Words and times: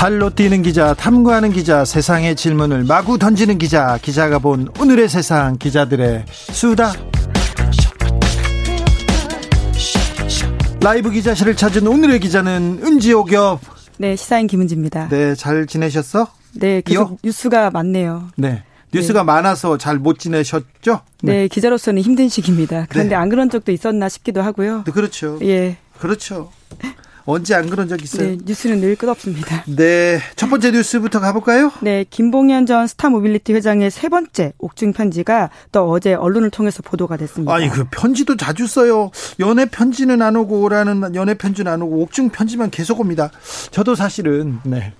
발로 0.00 0.30
뛰는 0.30 0.62
기자, 0.62 0.94
탐구하는 0.94 1.52
기자, 1.52 1.84
세상의 1.84 2.34
질문을 2.34 2.84
마구 2.84 3.18
던지는 3.18 3.58
기자, 3.58 3.98
기자가 4.00 4.38
본 4.38 4.70
오늘의 4.80 5.10
세상, 5.10 5.58
기자들의 5.58 6.24
수다. 6.26 6.94
라이브 10.80 11.10
기자실을 11.10 11.54
찾은 11.54 11.86
오늘의 11.86 12.18
기자는 12.20 12.80
은지옥엽. 12.82 13.60
네, 13.98 14.16
시사인 14.16 14.46
김은지입니다. 14.46 15.10
네, 15.10 15.34
잘 15.34 15.66
지내셨어? 15.66 16.28
네, 16.54 16.80
계속 16.80 17.10
이어? 17.10 17.16
뉴스가 17.22 17.70
많네요. 17.70 18.30
네. 18.36 18.62
뉴스가 18.94 19.20
네. 19.20 19.24
많아서 19.26 19.76
잘 19.76 19.98
못 19.98 20.18
지내셨죠? 20.18 21.02
네. 21.22 21.32
네, 21.42 21.48
기자로서는 21.48 22.00
힘든 22.00 22.30
시기입니다. 22.30 22.86
그런데 22.88 23.10
네. 23.10 23.16
안 23.16 23.28
그런 23.28 23.50
적도 23.50 23.70
있었나 23.70 24.08
싶기도 24.08 24.40
하고요. 24.40 24.84
네, 24.86 24.92
그렇죠. 24.92 25.38
예. 25.42 25.76
그렇죠. 25.98 26.50
언제 27.24 27.54
안 27.54 27.68
그런 27.68 27.88
적 27.88 28.02
있어요? 28.02 28.30
네, 28.30 28.38
뉴스는 28.44 28.80
늘 28.80 28.96
끝없습니다. 28.96 29.64
네, 29.68 30.20
첫 30.36 30.48
번째 30.48 30.70
뉴스부터 30.72 31.20
가볼까요? 31.20 31.72
네, 31.80 32.04
김봉현 32.08 32.66
전 32.66 32.86
스타모빌리티 32.86 33.52
회장의 33.54 33.90
세 33.90 34.08
번째 34.08 34.52
옥중 34.58 34.92
편지가 34.92 35.50
또 35.72 35.90
어제 35.90 36.14
언론을 36.14 36.50
통해서 36.50 36.82
보도가 36.82 37.16
됐습니다. 37.16 37.54
아니 37.54 37.68
그 37.68 37.84
편지도 37.90 38.36
자주 38.36 38.66
써요. 38.66 39.10
연애 39.38 39.66
편지는 39.66 40.22
안 40.22 40.36
오고라는 40.36 41.14
연애 41.14 41.34
편지는 41.34 41.70
안 41.70 41.82
오고 41.82 42.02
옥중 42.02 42.30
편지만 42.30 42.70
계속 42.70 43.00
옵니다. 43.00 43.30
저도 43.70 43.94
사실은 43.94 44.58
네. 44.64 44.92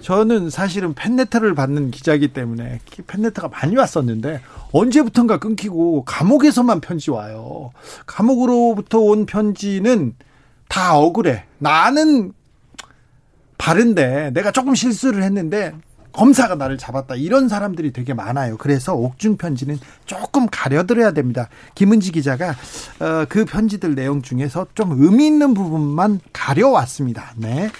저는 0.00 0.50
사실은 0.50 0.94
팬레터를 0.94 1.54
받는 1.54 1.90
기자이기 1.90 2.28
때문에 2.28 2.80
팬레터가 3.06 3.48
많이 3.48 3.76
왔었는데 3.76 4.40
언제부턴가 4.72 5.38
끊기고 5.38 6.04
감옥에서만 6.04 6.80
편지 6.80 7.10
와요. 7.10 7.70
감옥으로부터 8.04 8.98
온 8.98 9.26
편지는 9.26 10.14
다 10.68 10.96
억울해. 10.96 11.44
나는 11.58 12.32
바른데 13.58 14.30
내가 14.32 14.50
조금 14.50 14.74
실수를 14.74 15.22
했는데 15.22 15.72
검사가 16.12 16.54
나를 16.54 16.78
잡았다. 16.78 17.14
이런 17.16 17.48
사람들이 17.48 17.92
되게 17.92 18.14
많아요. 18.14 18.56
그래서 18.56 18.94
옥중 18.94 19.36
편지는 19.36 19.78
조금 20.06 20.46
가려들어야 20.50 21.12
됩니다. 21.12 21.48
김은지 21.74 22.10
기자가 22.10 22.50
어, 23.00 23.26
그 23.28 23.44
편지들 23.44 23.94
내용 23.94 24.22
중에서 24.22 24.66
좀 24.74 24.92
의미 24.92 25.26
있는 25.26 25.52
부분만 25.52 26.20
가려왔습니다. 26.32 27.34
네. 27.36 27.70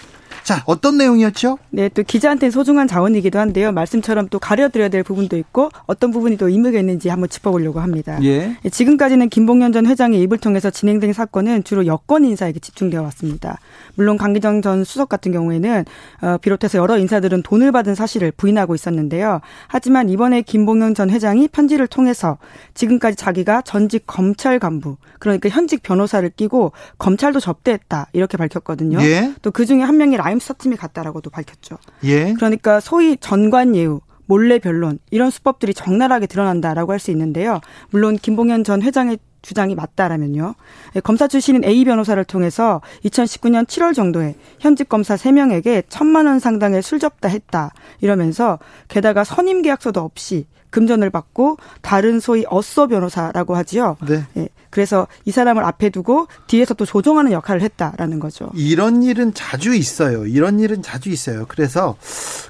자, 0.47 0.63
어떤 0.67 0.97
내용이었죠? 0.97 1.59
네, 1.71 1.89
또 1.89 2.05
기자한테 2.05 2.51
소중한 2.53 2.87
자원이기도 2.87 3.37
한데요. 3.37 3.73
말씀처럼 3.73 4.29
또 4.29 4.39
가려드려야 4.39 4.89
될 4.89 5.03
부분도 5.03 5.37
있고 5.39 5.71
어떤 5.87 6.13
부분이 6.13 6.37
또 6.37 6.49
의미가 6.49 6.79
있는지 6.79 7.09
한번 7.09 7.29
짚어보려고 7.29 7.81
합니다. 7.81 8.17
예. 8.23 8.57
예 8.65 8.69
지금까지는 8.71 9.29
김봉현 9.29 9.73
전 9.73 9.87
회장의 9.87 10.21
입을 10.23 10.39
통해서 10.39 10.71
진행된 10.71 11.15
사건은 11.15 11.65
주로 11.65 11.85
여권 11.87 12.25
인사에게 12.25 12.61
집중되어 12.61 13.03
왔습니다. 13.03 13.59
물론 13.97 14.17
강기정 14.17 14.63
전 14.63 14.85
수석 14.85 15.09
같은 15.09 15.33
경우에는 15.33 15.85
어, 16.23 16.37
비롯해서 16.41 16.79
여러 16.79 16.97
인사들은 16.97 17.43
돈을 17.43 17.73
받은 17.73 17.97
사실을 17.97 18.31
부인하고 18.31 18.77
있었는데요. 18.77 19.41
하지만 19.67 20.09
이번에 20.09 20.43
김봉현 20.43 20.95
전 20.95 21.11
회장이 21.11 21.49
편지를 21.49 21.89
통해서 21.89 22.39
지금까지 22.75 23.17
자기가 23.17 23.63
전직 23.63 24.05
검찰 24.07 24.61
간부 24.61 24.97
그러니까 25.19 25.49
현직 25.49 25.83
변호사를 25.83 26.31
끼고 26.37 26.71
검찰도 26.99 27.41
접대했다 27.41 28.11
이렇게 28.13 28.37
밝혔거든요. 28.37 29.01
예. 29.01 29.33
또그 29.43 29.67
중에 29.67 29.83
한 29.83 29.97
명이 29.97 30.17
라임 30.17 30.36
타임스타팀이 30.37 30.77
갔다라고도 30.77 31.31
밝혔죠. 31.31 31.79
예. 32.05 32.33
그러니까 32.35 32.81
소위 32.81 33.17
전관예우 33.17 34.01
몰래 34.27 34.59
변론 34.59 34.99
이런 35.11 35.31
수법들이 35.31 35.75
적나라하게 35.75 36.27
드러난다라고 36.27 36.93
할 36.93 36.99
수 36.99 37.11
있는데요. 37.11 37.61
물론 37.91 38.17
김봉현 38.17 38.65
전 38.65 38.83
회장의 38.83 39.19
주장이 39.43 39.77
맞다라면요. 39.77 40.55
예, 40.97 41.01
검사 41.01 41.29
출신인 41.29 41.63
A 41.63 41.85
변호사를 41.85 42.23
통해서 42.25 42.81
2019년 43.05 43.67
7월 43.67 43.95
정도에 43.95 44.35
현직 44.59 44.89
검사 44.89 45.15
3명에게 45.15 45.85
천만 45.89 46.27
원 46.27 46.41
상당의 46.41 46.83
술 46.83 46.99
접다 46.99 47.29
했다. 47.29 47.73
이러면서 48.01 48.59
게다가 48.89 49.23
선임 49.23 49.63
계약서도 49.63 50.01
없이 50.01 50.47
금전을 50.71 51.11
받고 51.11 51.57
다른 51.81 52.21
소위 52.21 52.45
어서 52.49 52.87
변호사라고 52.87 53.57
하지요. 53.57 53.97
네. 54.07 54.25
예, 54.37 54.49
그래서 54.71 55.07
이 55.25 55.31
사람을 55.31 55.65
앞에 55.65 55.91
두고 55.91 56.27
뒤에서 56.47 56.75
또 56.75 56.85
조종하는 56.85 57.33
역할을 57.33 57.63
했다라는 57.63 58.19
거죠. 58.21 58.51
이런 58.55 59.03
일은 59.03 59.33
자주 59.33 59.75
있어요. 59.75 60.27
이런 60.27 60.61
일은 60.61 60.83
자주 60.83 61.11
있어요. 61.11 61.47
그래서 61.49 61.97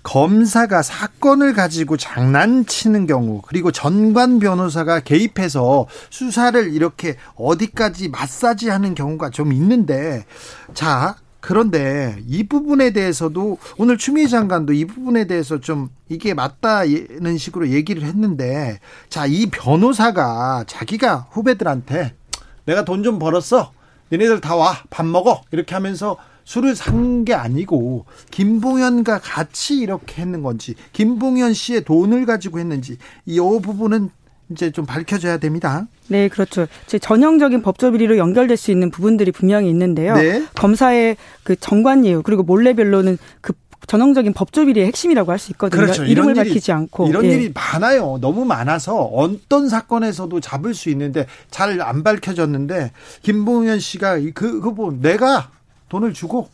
검사가 0.02 0.82
사건을 0.82 1.52
가지고 1.52 1.96
장난치는 1.96 3.06
경우 3.06 3.42
그리고 3.46 3.70
전관 3.70 4.38
변호사가 4.38 5.00
개입해서 5.00 5.86
수사를 6.10 6.74
이렇게 6.74 7.16
어디까지 7.36 8.08
마사지하는 8.08 8.94
경우가 8.94 9.30
좀 9.30 9.52
있는데 9.52 10.24
자 10.74 11.16
그런데 11.40 12.16
이 12.26 12.42
부분에 12.44 12.90
대해서도 12.90 13.58
오늘 13.78 13.98
추미애 13.98 14.26
장관도 14.26 14.72
이 14.72 14.84
부분에 14.84 15.26
대해서 15.26 15.60
좀 15.60 15.90
이게 16.08 16.34
맞다는 16.34 17.38
식으로 17.38 17.68
얘기를 17.68 18.02
했는데 18.02 18.80
자, 19.08 19.26
이 19.26 19.46
변호사가 19.46 20.64
자기가 20.66 21.28
후배들한테 21.30 22.14
내가 22.64 22.84
돈 22.84 23.02
좀 23.04 23.18
벌었어. 23.18 23.72
너네들 24.10 24.40
다 24.40 24.56
와. 24.56 24.76
밥 24.90 25.04
먹어. 25.06 25.42
이렇게 25.52 25.74
하면서 25.74 26.16
술을 26.44 26.74
산 26.76 27.24
게 27.24 27.34
아니고 27.34 28.06
김봉현과 28.30 29.18
같이 29.18 29.78
이렇게 29.78 30.22
했는 30.22 30.42
건지 30.42 30.74
김봉현 30.92 31.54
씨의 31.54 31.84
돈을 31.84 32.24
가지고 32.24 32.60
했는지 32.60 32.98
이 33.24 33.40
부분은 33.40 34.10
이제 34.50 34.70
좀 34.70 34.86
밝혀져야 34.86 35.38
됩니다. 35.38 35.86
네, 36.08 36.28
그렇죠. 36.28 36.66
제 36.86 36.98
전형적인 36.98 37.62
법조 37.62 37.92
비리로 37.92 38.16
연결될 38.16 38.56
수 38.56 38.70
있는 38.70 38.90
부분들이 38.90 39.32
분명히 39.32 39.68
있는데요. 39.70 40.14
네. 40.14 40.46
검사의 40.54 41.16
그 41.42 41.56
정관 41.56 42.04
예우 42.06 42.22
그리고 42.22 42.42
몰래 42.42 42.72
변론은 42.74 43.18
그 43.40 43.52
전형적인 43.86 44.32
법조 44.32 44.66
비리의 44.66 44.86
핵심이라고 44.86 45.30
할 45.30 45.38
수 45.38 45.52
있거든요. 45.52 45.80
그렇죠. 45.82 46.04
이름을 46.04 46.36
일이, 46.36 46.48
밝히지 46.48 46.72
않고 46.72 47.08
이런 47.08 47.24
예. 47.24 47.30
일이 47.30 47.52
많아요. 47.54 48.18
너무 48.20 48.44
많아서 48.44 48.96
어떤 49.02 49.68
사건에서도 49.68 50.40
잡을 50.40 50.74
수 50.74 50.90
있는데 50.90 51.26
잘 51.50 51.80
안 51.80 52.02
밝혀졌는데 52.02 52.92
김봉현 53.22 53.78
씨가 53.80 54.18
그 54.34 54.60
그분 54.60 55.00
내가 55.00 55.50
돈을 55.88 56.14
주고 56.14 56.48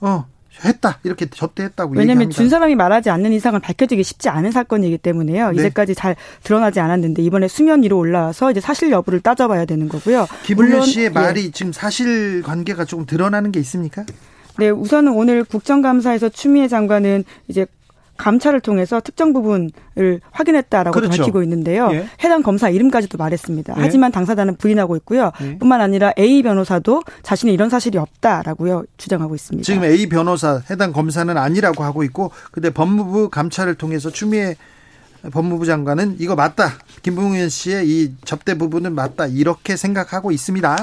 어 0.00 0.26
했다 0.64 0.98
이렇게 1.04 1.26
접대했다고 1.26 1.94
왜냐하면. 1.94 2.30
준 2.30 2.48
사람이 2.48 2.74
말하지 2.74 3.10
않는 3.10 3.32
이상은 3.32 3.60
밝혀지기 3.60 4.02
쉽지 4.02 4.28
않은 4.28 4.50
사건이기 4.50 4.98
때문에요. 4.98 5.50
네. 5.50 5.56
이제까지 5.56 5.94
잘 5.94 6.16
드러나지 6.42 6.80
않았는데 6.80 7.22
이번에 7.22 7.48
수면 7.48 7.82
위로 7.82 7.98
올라와서 7.98 8.50
이제 8.50 8.60
사실 8.60 8.90
여부를 8.90 9.20
따져봐야 9.20 9.64
되는 9.64 9.88
거고요. 9.88 10.26
김은현 10.44 10.82
씨의 10.82 11.06
예. 11.06 11.10
말이 11.10 11.50
지금 11.50 11.72
사실 11.72 12.42
관계가 12.42 12.84
조금 12.84 13.06
드러나는 13.06 13.52
게 13.52 13.60
있습니까? 13.60 14.04
네, 14.58 14.70
우선은 14.70 15.12
오늘 15.12 15.44
국정감사에서 15.44 16.28
추미애 16.28 16.68
장관은 16.68 17.24
이제 17.48 17.66
감찰을 18.16 18.60
통해서 18.60 19.00
특정 19.00 19.32
부분을 19.32 19.70
확인했다라고 20.30 20.94
그렇죠. 20.94 21.18
밝히고 21.18 21.42
있는데요. 21.42 21.88
예. 21.92 22.08
해당 22.22 22.42
검사 22.42 22.68
이름까지도 22.68 23.18
말했습니다. 23.18 23.74
예. 23.76 23.80
하지만 23.80 24.12
당사자는 24.12 24.56
부인하고 24.56 24.96
있고요. 24.96 25.32
예. 25.42 25.58
뿐만 25.58 25.80
아니라 25.80 26.12
A 26.18 26.42
변호사도 26.42 27.02
자신이 27.22 27.52
이런 27.52 27.70
사실이 27.70 27.98
없다라고요 27.98 28.84
주장하고 28.96 29.34
있습니다. 29.34 29.64
지금 29.64 29.84
A 29.84 30.08
변호사 30.08 30.62
해당 30.70 30.92
검사는 30.92 31.36
아니라고 31.36 31.82
하고 31.82 32.04
있고, 32.04 32.30
근데 32.52 32.70
법무부 32.70 33.30
감찰을 33.30 33.74
통해서 33.74 34.10
추미애 34.10 34.56
법무부 35.32 35.66
장관은 35.66 36.16
이거 36.18 36.34
맞다. 36.34 36.72
김봉현 37.02 37.48
씨의 37.48 37.88
이 37.88 38.14
접대 38.24 38.56
부분은 38.56 38.94
맞다. 38.94 39.26
이렇게 39.26 39.76
생각하고 39.76 40.30
있습니다. 40.30 40.76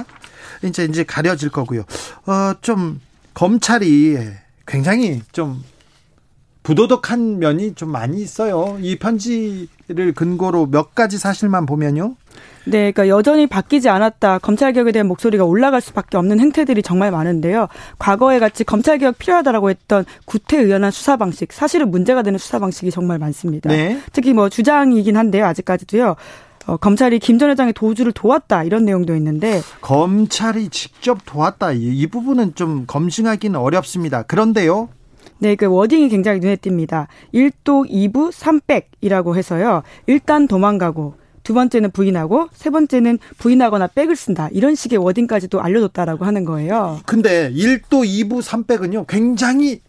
이제 0.64 0.84
이제 0.86 1.04
가려질 1.04 1.50
거고요. 1.50 1.84
어, 2.26 2.54
좀 2.62 3.00
검찰이 3.34 4.18
굉장히 4.66 5.22
좀 5.32 5.64
부도덕한 6.64 7.40
면이 7.40 7.74
좀 7.76 7.90
많이 7.92 8.22
있어요. 8.22 8.78
이 8.82 8.96
편지를 8.98 10.14
근거로 10.16 10.68
몇 10.68 10.94
가지 10.94 11.18
사실만 11.18 11.66
보면요. 11.66 12.16
네, 12.66 12.92
그러니까 12.92 13.08
여전히 13.08 13.48
바뀌지 13.48 13.90
않았다. 13.90 14.38
검찰 14.40 14.72
개혁에 14.72 14.92
대한 14.92 15.08
목소리가 15.08 15.44
올라갈 15.44 15.82
수밖에 15.82 16.18
없는 16.18 16.40
행태들이 16.40 16.84
정말 16.84 17.10
많은데요. 17.10 17.68
과거에 17.98 18.38
같이 18.38 18.64
검찰 18.64 19.00
개혁 19.00 19.18
필요하다라고 19.18 19.72
했던 19.72 20.06
구태의연한 20.26 20.92
수사 20.92 21.18
방식, 21.18 21.52
사실은 21.52 21.90
문제가 21.90 22.22
되는 22.22 22.38
수사 22.38 22.60
방식이 22.60 22.92
정말 22.92 23.18
많습니다. 23.18 23.70
네. 23.70 24.00
특히 24.14 24.34
뭐 24.34 24.48
주장이긴 24.48 25.18
한데요. 25.18 25.46
아직까지도요. 25.46 26.16
어, 26.68 26.78
검찰이 26.78 27.18
김 27.18 27.40
전 27.40 27.50
회장의 27.50 27.74
도주를 27.74 28.12
도왔다 28.12 28.64
이런 28.64 28.86
내용도 28.86 29.16
있는데 29.16 29.64
검찰이 29.82 30.70
직접 30.70 31.18
도왔다 31.26 31.72
이, 31.72 31.86
이 31.86 32.06
부분은 32.06 32.54
좀 32.54 32.84
검증하기는 32.86 33.60
어렵습니다. 33.60 34.22
그런데요. 34.22 34.90
네, 35.42 35.56
그 35.56 35.66
워딩이 35.66 36.10
굉장히 36.10 36.40
눈에 36.40 36.56
띕니다. 36.56 37.08
1도 37.34 37.90
2부 37.90 38.32
3백이라고 38.32 39.36
해서요. 39.36 39.82
일단 40.06 40.48
도망가고 40.48 41.16
두 41.42 41.56
번째는 41.56 41.90
부인하고 41.90 42.50
세 42.54 42.70
번째는 42.70 43.18
부인하거나 43.40 43.88
백을 43.88 44.16
쓴다. 44.16 44.50
이런 44.52 44.76
식의 44.76 45.00
워딩까지도 45.00 45.60
알려줬다라고 45.60 46.26
하는 46.26 46.46
거예요. 46.46 47.00
근데 47.08 47.52
1도 47.54 48.06
2부 48.06 48.44
3백은요. 48.44 49.08
굉장히 49.08 49.82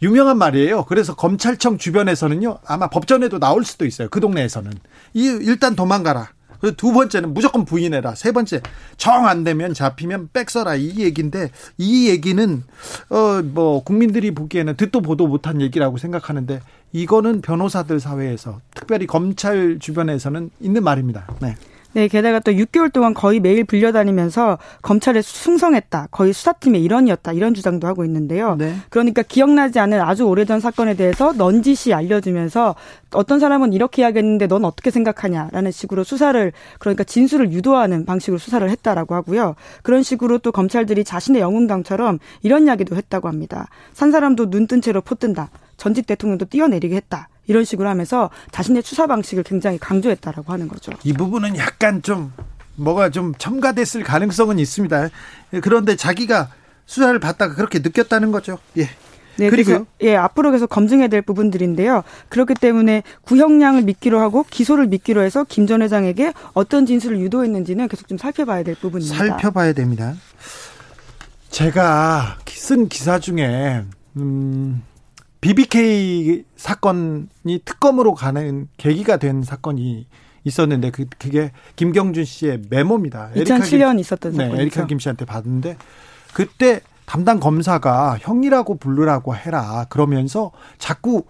유명한 0.00 0.38
말이에요. 0.38 0.86
그래서 0.86 1.14
검찰청 1.14 1.76
주변에서는요. 1.76 2.60
아마 2.64 2.88
법전에도 2.88 3.38
나올 3.38 3.64
수도 3.64 3.84
있어요. 3.84 4.08
그 4.08 4.18
동네에서는. 4.18 4.72
이 5.12 5.38
일단 5.42 5.76
도망가라. 5.76 6.30
두 6.76 6.92
번째는 6.92 7.34
무조건 7.34 7.64
부인해라. 7.64 8.14
세 8.14 8.32
번째 8.32 8.60
정 8.96 9.26
안 9.26 9.44
되면 9.44 9.72
잡히면 9.74 10.30
빽서라 10.32 10.74
이 10.76 10.98
얘기인데 10.98 11.50
이 11.78 12.08
얘기는 12.08 12.62
어 13.10 13.42
뭐 13.44 13.82
국민들이 13.84 14.30
보기에는 14.32 14.76
듣도 14.76 15.00
보도 15.00 15.26
못한 15.26 15.60
얘기라고 15.60 15.98
생각하는데 15.98 16.60
이거는 16.92 17.40
변호사들 17.40 18.00
사회에서 18.00 18.60
특별히 18.74 19.06
검찰 19.06 19.78
주변에서는 19.78 20.50
있는 20.60 20.84
말입니다. 20.84 21.26
네. 21.40 21.54
네, 21.94 22.08
게다가 22.08 22.40
또 22.40 22.50
6개월 22.50 22.92
동안 22.92 23.14
거의 23.14 23.38
매일 23.38 23.62
불려다니면서 23.64 24.58
검찰에 24.82 25.22
충성했다. 25.22 26.08
거의 26.10 26.32
수사팀의 26.32 26.82
일원이었다. 26.82 27.32
이런 27.32 27.54
주장도 27.54 27.86
하고 27.86 28.04
있는데요. 28.04 28.56
네. 28.56 28.74
그러니까 28.90 29.22
기억나지 29.22 29.78
않은 29.78 30.00
아주 30.00 30.24
오래전 30.24 30.58
사건에 30.58 30.94
대해서 30.94 31.32
넌지시 31.32 31.94
알려주면서 31.94 32.74
어떤 33.12 33.38
사람은 33.38 33.72
이렇게 33.72 34.02
해야겠는데 34.02 34.48
넌 34.48 34.64
어떻게 34.64 34.90
생각하냐라는 34.90 35.70
식으로 35.70 36.02
수사를 36.02 36.52
그러니까 36.80 37.04
진술을 37.04 37.52
유도하는 37.52 38.04
방식으로 38.04 38.38
수사를 38.38 38.68
했다라고 38.68 39.14
하고요. 39.14 39.54
그런 39.82 40.02
식으로 40.02 40.38
또 40.38 40.50
검찰들이 40.50 41.04
자신의 41.04 41.40
영웅당처럼 41.42 42.18
이런 42.42 42.66
이야기도 42.66 42.96
했다고 42.96 43.28
합니다. 43.28 43.68
산 43.92 44.10
사람도 44.10 44.50
눈 44.50 44.64
뜬 44.66 44.80
채로 44.80 45.02
포뜬다. 45.02 45.50
전직 45.76 46.06
대통령도 46.06 46.46
뛰어내리게 46.46 46.96
했다. 46.96 47.28
이런 47.46 47.64
식으로 47.64 47.88
하면서 47.88 48.30
자신의 48.52 48.82
수사 48.82 49.06
방식을 49.06 49.42
굉장히 49.44 49.78
강조했다라고 49.78 50.52
하는 50.52 50.68
거죠. 50.68 50.92
이 51.04 51.12
부분은 51.12 51.56
약간 51.58 52.02
좀 52.02 52.32
뭐가 52.76 53.10
좀 53.10 53.34
첨가됐을 53.38 54.02
가능성은 54.02 54.58
있습니다. 54.58 55.08
그런데 55.62 55.96
자기가 55.96 56.50
수사를 56.86 57.18
받다가 57.18 57.54
그렇게 57.54 57.78
느꼈다는 57.78 58.32
거죠. 58.32 58.58
예. 58.78 58.88
네, 59.36 59.50
그리고 59.50 59.84
예, 60.00 60.14
앞으로 60.14 60.52
계속 60.52 60.68
검증해야 60.68 61.08
될 61.08 61.20
부분들인데요. 61.20 62.04
그렇기 62.28 62.54
때문에 62.54 63.02
구형량을 63.22 63.82
믿기로 63.82 64.20
하고 64.20 64.44
기소를 64.48 64.86
믿기로 64.86 65.22
해서 65.22 65.44
김 65.48 65.66
전 65.66 65.82
회장에게 65.82 66.32
어떤 66.52 66.86
진술을 66.86 67.18
유도했는지는 67.20 67.88
계속 67.88 68.06
좀 68.06 68.16
살펴봐야 68.16 68.62
될 68.62 68.76
부분입니다. 68.76 69.16
살펴봐야 69.16 69.72
됩니다. 69.72 70.14
제가 71.50 72.38
쓴 72.48 72.88
기사 72.88 73.18
중에 73.18 73.84
음 74.16 74.82
BBK 75.44 76.42
사건이 76.56 77.60
특검으로 77.66 78.14
가는 78.14 78.66
계기가 78.78 79.18
된 79.18 79.42
사건이 79.42 80.06
있었는데 80.42 80.90
그 80.90 81.04
그게 81.18 81.52
김경준 81.76 82.24
씨의 82.24 82.62
메모입니다. 82.70 83.28
2007년 83.36 83.90
김, 83.90 83.98
있었던 83.98 84.32
네, 84.32 84.38
사건이죠. 84.38 84.62
에리카 84.62 84.86
김 84.86 84.98
씨한테 84.98 85.26
받은데 85.26 85.76
그때 86.32 86.80
담당 87.04 87.40
검사가 87.40 88.16
형이라고 88.20 88.78
부르라고 88.78 89.36
해라 89.36 89.84
그러면서 89.90 90.50
자꾸 90.78 91.24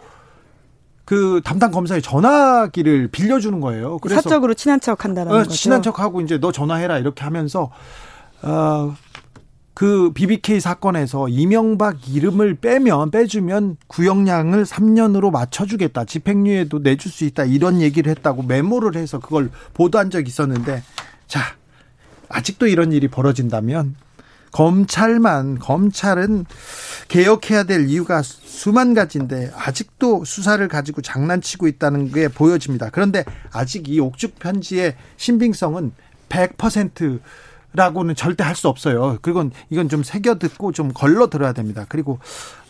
그 1.05 1.41
담당 1.45 1.73
검사의 1.73 2.01
전화기를 2.01 3.09
빌려주는 3.09 3.61
거예요. 3.61 3.99
그래서 3.99 4.23
사적으로 4.23 4.55
친한 4.55 4.79
척 4.79 5.05
한다는 5.05 5.33
어, 5.33 5.39
거죠. 5.39 5.51
친한 5.51 5.83
척하고 5.83 6.21
이제 6.21 6.39
너 6.39 6.53
전화해라 6.53 6.99
이렇게 6.99 7.25
하면서 7.25 7.73
어 8.43 8.95
그 9.75 10.13
BBK 10.13 10.61
사건에서 10.61 11.29
이명박 11.29 12.09
이름을 12.09 12.55
빼면 12.55 13.11
빼주면 13.11 13.77
구형량을 13.89 14.65
3년으로 14.65 15.33
맞춰주겠다. 15.33 16.05
집행유예도 16.05 16.79
내줄 16.79 17.11
수 17.11 17.25
있다. 17.25 17.45
이런 17.45 17.81
얘기를 17.81 18.09
했다고 18.11 18.45
메모를 18.45 18.95
해서 18.95 19.19
그걸 19.19 19.51
보도한 19.75 20.11
적이 20.11 20.29
있었는데 20.29 20.83
자 21.27 21.41
아직도 22.29 22.69
이런 22.69 22.93
일이 22.93 23.09
벌어진다면 23.09 23.97
검찰만 24.53 25.59
검찰은 25.59 26.47
개혁해야 27.09 27.65
될 27.65 27.89
이유가 27.89 28.23
수만 28.23 28.95
가지인데 28.95 29.51
아직도 29.57 30.25
수사를 30.25 30.67
가지고 30.69 31.03
장난치고 31.03 31.67
있다는 31.67 32.13
게 32.13 32.29
보여집니다. 32.29 32.91
그런데 32.91 33.25
아직 33.51 33.89
이 33.89 33.99
옥죽 33.99 34.39
편지의 34.39 34.95
신빙성은 35.17 35.91
100% 36.29 37.21
라고는 37.75 38.15
절대 38.15 38.45
할 38.45 38.55
수 38.55 38.69
없어요. 38.69 39.19
그건 39.21 39.51
이건 39.69 39.89
좀 39.89 40.03
새겨 40.05 40.39
듣고 40.39 40.71
좀 40.73 40.93
걸러 40.93 41.29
들어야 41.29 41.53
됩니다. 41.53 41.87
그리고 41.89 42.21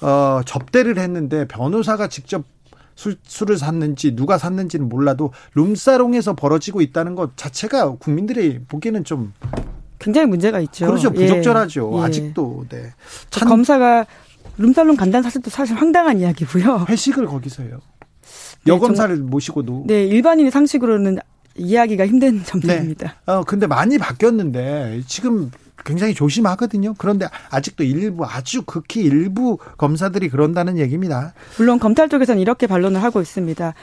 어 0.00 0.40
접대를 0.46 0.98
했는데 0.98 1.46
변호사가 1.46 2.08
직접 2.08 2.44
술, 2.94 3.16
술을 3.22 3.58
샀는지 3.58 4.16
누가 4.16 4.38
샀는지는 4.38 4.88
몰라도 4.88 5.32
룸사롱에서 5.54 6.34
벌어지고 6.34 6.80
있다는 6.80 7.14
것 7.16 7.36
자체가 7.36 7.96
국민들이 7.96 8.60
보기에는 8.66 9.04
좀 9.04 9.32
굉장히 9.98 10.26
문제가 10.26 10.60
있죠. 10.60 10.86
그렇죠. 10.86 11.10
예. 11.16 11.20
부적절하죠. 11.20 11.92
예. 11.98 12.02
아직도. 12.02 12.66
네. 12.70 12.92
찬... 13.30 13.48
검사가 13.48 14.06
룸살롱 14.56 14.96
간다는 14.96 15.22
사실도 15.22 15.50
사실 15.50 15.76
황당한 15.76 16.20
이야기고요. 16.20 16.86
회식을 16.88 17.26
거기서 17.26 17.64
해요. 17.64 17.78
네, 18.64 18.72
여검사를 18.72 19.16
네, 19.16 19.22
모시고도. 19.22 19.84
네, 19.86 20.04
일반인의 20.04 20.50
상식으로는 20.50 21.18
이해하기가 21.56 22.06
힘든 22.06 22.42
점들입니다. 22.44 23.14
네. 23.26 23.32
어, 23.32 23.44
근데 23.44 23.66
많이 23.66 23.98
바뀌었는데 23.98 25.02
지금 25.06 25.50
굉장히 25.84 26.14
조심하거든요. 26.14 26.94
그런데 26.98 27.26
아직도 27.50 27.84
일부 27.84 28.24
아주 28.24 28.62
극히 28.62 29.00
일부 29.02 29.58
검사들이 29.76 30.28
그런다는 30.28 30.78
얘기입니다. 30.78 31.34
물론 31.58 31.78
검찰 31.78 32.08
쪽에서는 32.08 32.40
이렇게 32.40 32.66
반론을 32.66 33.02
하고 33.02 33.20
있습니다. 33.20 33.74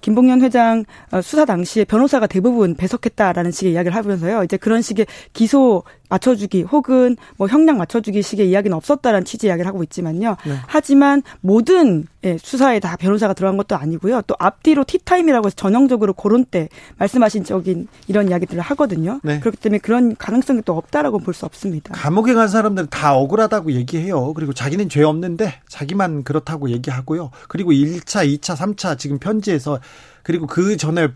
김봉현 0.00 0.42
회장 0.42 0.84
어, 1.10 1.20
수사 1.20 1.44
당시에 1.44 1.84
변호사가 1.84 2.26
대부분 2.26 2.74
배석했다라는 2.76 3.50
식의 3.50 3.72
이야기를 3.72 3.96
하면서요. 3.96 4.44
이제 4.44 4.56
그런 4.56 4.80
식의 4.80 5.06
기소 5.32 5.82
맞춰주기 6.08 6.62
혹은 6.62 7.16
뭐 7.36 7.48
형량 7.48 7.78
맞춰주기 7.78 8.22
식의 8.22 8.48
이야기는 8.48 8.76
없었다라는 8.76 9.24
취지 9.24 9.48
이야기를 9.48 9.66
하고 9.66 9.82
있지만요. 9.82 10.36
네. 10.46 10.54
하지만 10.66 11.22
모든 11.40 12.06
예, 12.24 12.36
수사에 12.36 12.80
다 12.80 12.96
변호사가 12.96 13.32
들어간 13.32 13.56
것도 13.56 13.76
아니고요. 13.76 14.22
또 14.26 14.34
앞뒤로 14.40 14.82
티타임이라고 14.84 15.46
해서 15.46 15.54
전형적으로 15.54 16.14
그런 16.14 16.44
때 16.44 16.68
말씀하신 16.96 17.44
적인 17.44 17.86
이런 18.08 18.28
이야기들을 18.28 18.60
하거든요. 18.60 19.20
네. 19.22 19.38
그렇기 19.38 19.56
때문에 19.58 19.78
그런 19.78 20.16
가능성이 20.16 20.62
또 20.64 20.76
없다라고 20.76 21.20
볼 21.20 21.32
수 21.34 21.46
없습니다. 21.46 21.94
감옥에 21.94 22.34
간 22.34 22.48
사람들은 22.48 22.88
다 22.90 23.14
억울하다고 23.14 23.72
얘기해요. 23.72 24.34
그리고 24.34 24.52
자기는 24.52 24.88
죄 24.88 25.04
없는데 25.04 25.60
자기만 25.68 26.24
그렇다고 26.24 26.70
얘기하고요. 26.70 27.30
그리고 27.48 27.70
1차, 27.70 28.26
2차, 28.26 28.56
3차 28.56 28.98
지금 28.98 29.18
편지에서 29.18 29.78
그리고 30.24 30.46
그 30.48 30.76
전에 30.76 31.08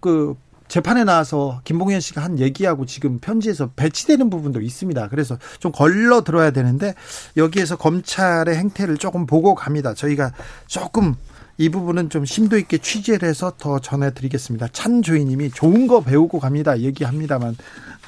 그 0.00 0.36
재판에 0.68 1.04
나와서 1.04 1.60
김봉현 1.64 2.00
씨가 2.00 2.22
한 2.22 2.38
얘기하고 2.38 2.86
지금 2.86 3.18
편지에서 3.18 3.70
배치되는 3.76 4.30
부분도 4.30 4.60
있습니다. 4.60 5.08
그래서 5.08 5.38
좀 5.58 5.72
걸러 5.72 6.24
들어야 6.24 6.50
되는데 6.50 6.94
여기에서 7.36 7.76
검찰의 7.76 8.56
행태를 8.56 8.96
조금 8.96 9.26
보고 9.26 9.54
갑니다. 9.54 9.94
저희가 9.94 10.32
조금 10.66 11.14
이 11.58 11.68
부분은 11.68 12.10
좀 12.10 12.24
심도 12.24 12.58
있게 12.58 12.78
취재를 12.78 13.28
해서 13.28 13.52
더 13.56 13.78
전해드리겠습니다. 13.78 14.68
찬조이님이 14.72 15.50
좋은 15.52 15.86
거 15.86 16.00
배우고 16.02 16.38
갑니다. 16.38 16.78
얘기합니다만, 16.78 17.56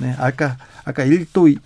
네, 0.01 0.15
아까 0.19 0.59
아까 0.85 1.05
1도 1.05 1.57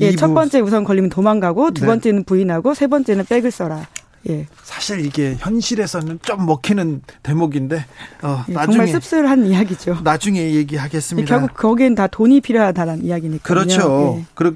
예, 0.00 0.14
첫 0.16 0.34
번째 0.34 0.60
우선 0.60 0.84
걸리면 0.84 1.10
도망가고 1.10 1.72
두 1.72 1.82
네. 1.82 1.86
번째는 1.86 2.24
부인하고 2.24 2.74
세 2.74 2.86
번째는 2.86 3.24
백을 3.26 3.50
써라. 3.50 3.86
예. 4.28 4.46
사실 4.62 5.04
이게 5.04 5.36
현실에서는 5.38 6.20
좀 6.22 6.46
먹히는 6.46 7.02
대목인데 7.22 7.84
어, 8.22 8.44
예, 8.48 8.52
나중에 8.52 8.76
정말 8.76 8.88
씁쓸한 8.88 9.46
이야기죠. 9.46 9.98
나중에 10.04 10.54
얘기하겠습니다. 10.54 11.26
예, 11.26 11.28
결국 11.28 11.56
거기엔 11.56 11.94
다 11.94 12.06
돈이 12.06 12.40
필요하다는 12.40 13.04
이야기니까. 13.04 13.42
그렇죠. 13.42 14.16
예. 14.18 14.24
그러 14.34 14.52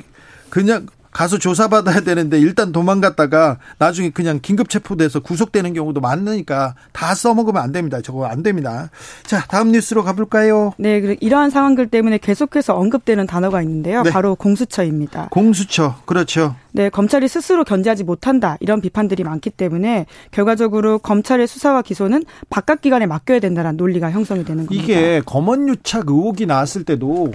그냥 0.50 0.86
가서 1.16 1.38
조사받아야 1.38 2.00
되는데 2.00 2.38
일단 2.38 2.72
도망갔다가 2.72 3.56
나중에 3.78 4.10
그냥 4.10 4.38
긴급 4.42 4.68
체포돼서 4.68 5.20
구속되는 5.20 5.72
경우도 5.72 6.02
많으니까 6.02 6.74
다 6.92 7.14
써먹으면 7.14 7.62
안 7.62 7.72
됩니다. 7.72 8.02
저거 8.02 8.26
안 8.26 8.42
됩니다. 8.42 8.90
자, 9.24 9.42
다음 9.48 9.72
뉴스로 9.72 10.04
가볼까요? 10.04 10.74
네, 10.76 11.16
이러한 11.20 11.48
상황들 11.48 11.86
때문에 11.86 12.18
계속해서 12.18 12.76
언급되는 12.76 13.26
단어가 13.26 13.62
있는데요. 13.62 14.02
네. 14.02 14.10
바로 14.10 14.34
공수처입니다. 14.34 15.28
공수처, 15.30 15.94
그렇죠. 16.04 16.54
네, 16.72 16.90
검찰이 16.90 17.28
스스로 17.28 17.64
견제하지 17.64 18.04
못한다 18.04 18.58
이런 18.60 18.82
비판들이 18.82 19.24
많기 19.24 19.48
때문에 19.48 20.04
결과적으로 20.32 20.98
검찰의 20.98 21.46
수사와 21.46 21.80
기소는 21.80 22.24
바깥 22.50 22.82
기관에 22.82 23.06
맡겨야 23.06 23.40
된다는 23.40 23.78
논리가 23.78 24.10
형성이 24.10 24.44
되는 24.44 24.66
겁니다. 24.66 24.84
이게 24.84 25.22
검언유착 25.24 26.10
의혹이 26.10 26.44
나왔을 26.44 26.84
때도 26.84 27.32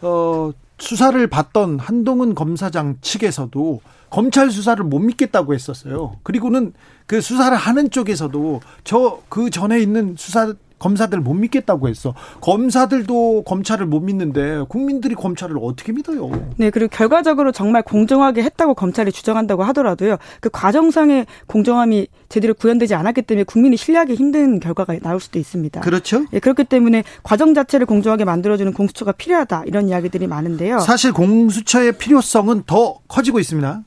어 0.00 0.52
수사를 0.80 1.24
받던 1.26 1.78
한동훈 1.78 2.34
검사장 2.34 2.96
측에서도 3.00 3.80
검찰 4.10 4.50
수사를 4.50 4.82
못 4.84 4.98
믿겠다고 4.98 5.54
했었어요. 5.54 6.16
그리고는 6.24 6.72
그 7.06 7.20
수사를 7.20 7.56
하는 7.56 7.90
쪽에서도 7.90 8.60
저 8.84 9.20
그 9.28 9.50
전에 9.50 9.78
있는 9.78 10.16
수사 10.18 10.52
검사들 10.80 11.20
못 11.20 11.34
믿겠다고 11.34 11.88
했어. 11.88 12.14
검사들도 12.40 13.44
검찰을 13.44 13.86
못 13.86 14.00
믿는데 14.00 14.64
국민들이 14.68 15.14
검찰을 15.14 15.56
어떻게 15.62 15.92
믿어요? 15.92 16.30
네, 16.56 16.70
그리고 16.70 16.88
결과적으로 16.90 17.52
정말 17.52 17.82
공정하게 17.82 18.42
했다고 18.42 18.74
검찰이 18.74 19.12
주장한다고 19.12 19.62
하더라도요. 19.62 20.16
그 20.40 20.48
과정상의 20.50 21.26
공정함이 21.46 22.08
제대로 22.28 22.54
구현되지 22.54 22.94
않았기 22.94 23.22
때문에 23.22 23.44
국민이 23.44 23.76
신뢰하기 23.76 24.14
힘든 24.14 24.58
결과가 24.58 24.98
나올 25.00 25.20
수도 25.20 25.38
있습니다. 25.38 25.80
그렇죠? 25.82 26.24
예, 26.32 26.40
그렇기 26.40 26.64
때문에 26.64 27.04
과정 27.22 27.54
자체를 27.54 27.86
공정하게 27.86 28.24
만들어주는 28.24 28.72
공수처가 28.72 29.12
필요하다 29.12 29.64
이런 29.66 29.88
이야기들이 29.88 30.26
많은데요. 30.26 30.80
사실 30.80 31.12
공수처의 31.12 31.92
필요성은 31.98 32.62
더 32.66 32.98
커지고 33.06 33.38
있습니다. 33.38 33.82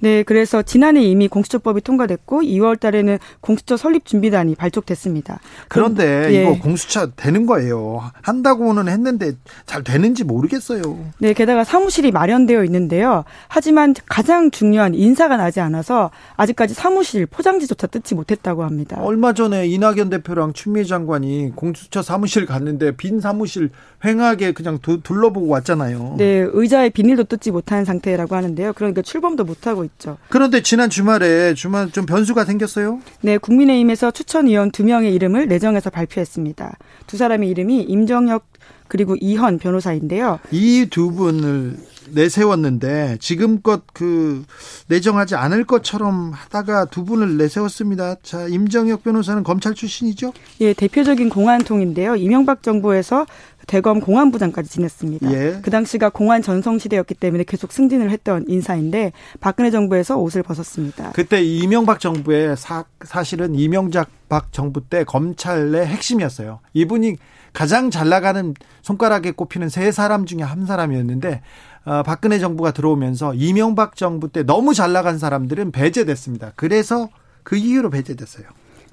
네, 0.00 0.22
그래서 0.22 0.62
지난해 0.62 1.02
이미 1.02 1.28
공수처법이 1.28 1.80
통과됐고 1.82 2.42
2월 2.42 2.78
달에는 2.78 3.18
공수처 3.40 3.76
설립 3.76 4.04
준비단이 4.04 4.54
발족됐습니다. 4.54 5.40
그런데 5.68 6.28
예. 6.32 6.42
이거 6.42 6.58
공수처 6.58 7.10
되는 7.16 7.46
거예요. 7.46 8.10
한다고는 8.22 8.88
했는데 8.88 9.32
잘 9.66 9.82
되는지 9.82 10.24
모르겠어요. 10.24 10.82
네, 11.18 11.32
게다가 11.32 11.64
사무실이 11.64 12.12
마련되어 12.12 12.64
있는데요. 12.64 13.24
하지만 13.48 13.94
가장 14.06 14.50
중요한 14.50 14.94
인사가 14.94 15.36
나지 15.36 15.60
않아서 15.60 16.10
아직까지 16.36 16.74
사무실 16.74 17.26
포장지조차 17.26 17.86
뜯지 17.86 18.14
못했다고 18.14 18.64
합니다. 18.64 18.98
얼마 19.00 19.32
전에 19.32 19.66
이낙연 19.66 20.10
대표랑 20.10 20.52
추미애 20.52 20.84
장관이 20.84 21.52
공수처 21.54 22.02
사무실 22.02 22.46
갔는데 22.46 22.96
빈 22.96 23.20
사무실 23.20 23.70
횡하게 24.04 24.52
그냥 24.52 24.78
두, 24.80 25.00
둘러보고 25.02 25.48
왔잖아요. 25.48 26.14
네, 26.18 26.46
의자에 26.52 26.90
비닐도 26.90 27.24
뜯지 27.24 27.50
못한 27.50 27.84
상태라고 27.84 28.34
하는데요. 28.36 28.72
그러니까 28.74 29.02
출범도 29.02 29.44
못하고 29.44 29.67
있죠. 29.84 30.18
그런데 30.28 30.62
지난 30.62 30.90
주말에 30.90 31.54
주말 31.54 31.90
좀 31.90 32.06
변수가 32.06 32.44
생겼어요? 32.44 33.00
네, 33.20 33.38
국민의힘에서 33.38 34.10
추천위원 34.10 34.70
두 34.70 34.84
명의 34.84 35.14
이름을 35.14 35.48
내정해서 35.48 35.90
발표했습니다. 35.90 36.76
두 37.06 37.16
사람의 37.16 37.48
이름이 37.50 37.82
임정혁 37.82 38.46
그리고 38.88 39.16
이현 39.20 39.58
변호사인데요. 39.58 40.38
이 40.50 40.86
두 40.90 41.12
분을 41.12 41.76
내세웠는데 42.10 43.18
지금껏 43.20 43.82
그 43.92 44.44
내정하지 44.88 45.34
않을 45.34 45.64
것처럼 45.64 46.32
하다가 46.32 46.86
두 46.86 47.04
분을 47.04 47.36
내세웠습니다. 47.36 48.16
자, 48.22 48.46
임정혁 48.48 49.02
변호사는 49.04 49.42
검찰 49.42 49.74
출신이죠? 49.74 50.32
예, 50.60 50.72
대표적인 50.72 51.28
공안통인데요. 51.28 52.16
이명박 52.16 52.62
정부에서 52.62 53.26
대검 53.68 54.00
공안부장까지 54.00 54.68
지냈습니다. 54.68 55.32
예. 55.32 55.60
그 55.62 55.70
당시가 55.70 56.08
공안 56.08 56.42
전성 56.42 56.78
시대였기 56.78 57.14
때문에 57.14 57.44
계속 57.44 57.70
승진을 57.70 58.10
했던 58.10 58.44
인사인데 58.48 59.12
박근혜 59.40 59.70
정부에서 59.70 60.16
옷을 60.16 60.42
벗었습니다. 60.42 61.12
그때 61.12 61.42
이명박 61.42 62.00
정부의 62.00 62.56
사, 62.56 62.84
사실은 63.04 63.54
이명박 63.54 64.08
정부 64.52 64.80
때 64.80 65.04
검찰 65.04 65.70
내 65.70 65.84
핵심이었어요. 65.84 66.60
이분이 66.72 67.16
가장 67.52 67.90
잘 67.90 68.08
나가는 68.08 68.54
손가락에 68.82 69.32
꼽히는 69.32 69.68
세 69.68 69.92
사람 69.92 70.24
중에 70.24 70.42
한 70.42 70.64
사람이었는데 70.64 71.42
어, 71.84 72.02
박근혜 72.04 72.38
정부가 72.38 72.72
들어오면서 72.72 73.34
이명박 73.34 73.96
정부 73.96 74.28
때 74.28 74.42
너무 74.42 74.72
잘 74.72 74.92
나간 74.92 75.18
사람들은 75.18 75.72
배제됐습니다. 75.72 76.52
그래서 76.56 77.10
그 77.42 77.56
이유로 77.56 77.90
배제됐어요. 77.90 78.46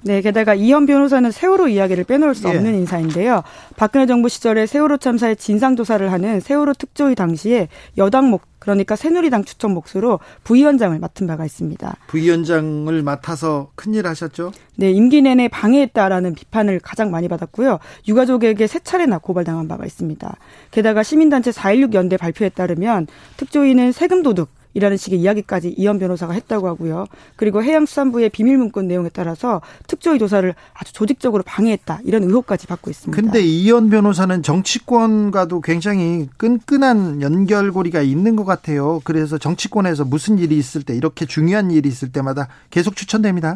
네, 0.06 0.22
게다가 0.22 0.54
이현 0.54 0.86
변호사는 0.86 1.32
세월호 1.32 1.66
이야기를 1.66 2.04
빼놓을 2.04 2.36
수 2.36 2.46
없는 2.46 2.74
예. 2.74 2.78
인사인데요. 2.78 3.42
박근혜 3.76 4.06
정부 4.06 4.28
시절에 4.28 4.66
세월호 4.66 4.98
참사의 4.98 5.34
진상조사를 5.34 6.12
하는 6.12 6.38
세월호 6.38 6.74
특조위 6.74 7.16
당시에 7.16 7.66
여당 7.98 8.30
목 8.30 8.42
그러니까 8.60 8.94
새누리당 8.94 9.44
추천 9.44 9.72
몫으로 9.74 10.20
부위원장을 10.44 10.96
맡은 11.00 11.26
바가 11.26 11.44
있습니다. 11.44 11.96
부위원장을 12.06 13.02
맡아서 13.02 13.70
큰일 13.74 14.06
하셨죠? 14.06 14.52
네, 14.76 14.92
임기 14.92 15.22
내내 15.22 15.48
방해했다라는 15.48 16.34
비판을 16.34 16.78
가장 16.80 17.10
많이 17.10 17.26
받았고요. 17.26 17.80
유가족에게 18.06 18.68
세 18.68 18.78
차례나 18.78 19.18
고발당한 19.18 19.66
바가 19.66 19.84
있습니다. 19.84 20.36
게다가 20.70 21.02
시민단체 21.02 21.50
4.16 21.50 21.94
연대 21.94 22.16
발표에 22.16 22.48
따르면 22.48 23.08
특조위는 23.38 23.90
세금 23.90 24.22
도둑, 24.22 24.50
이라는 24.76 24.98
식의 24.98 25.18
이야기까지 25.20 25.74
이현 25.78 25.98
변호사가 25.98 26.34
했다고 26.34 26.68
하고요. 26.68 27.06
그리고 27.36 27.62
해양수산부의 27.62 28.28
비밀 28.28 28.58
문건 28.58 28.86
내용에 28.86 29.08
따라서 29.10 29.62
특조위 29.86 30.18
조사를 30.18 30.54
아주 30.74 30.92
조직적으로 30.92 31.42
방해했다 31.44 32.00
이런 32.04 32.24
의혹까지 32.24 32.66
받고 32.66 32.90
있습니다. 32.90 33.22
근데 33.22 33.40
이현 33.40 33.88
변호사는 33.88 34.42
정치권과도 34.42 35.62
굉장히 35.62 36.28
끈끈한 36.36 37.22
연결고리가 37.22 38.02
있는 38.02 38.36
것 38.36 38.44
같아요. 38.44 39.00
그래서 39.04 39.38
정치권에서 39.38 40.04
무슨 40.04 40.38
일이 40.38 40.58
있을 40.58 40.82
때 40.82 40.94
이렇게 40.94 41.24
중요한 41.24 41.70
일이 41.70 41.88
있을 41.88 42.12
때마다 42.12 42.48
계속 42.68 42.96
추천됩니다. 42.96 43.54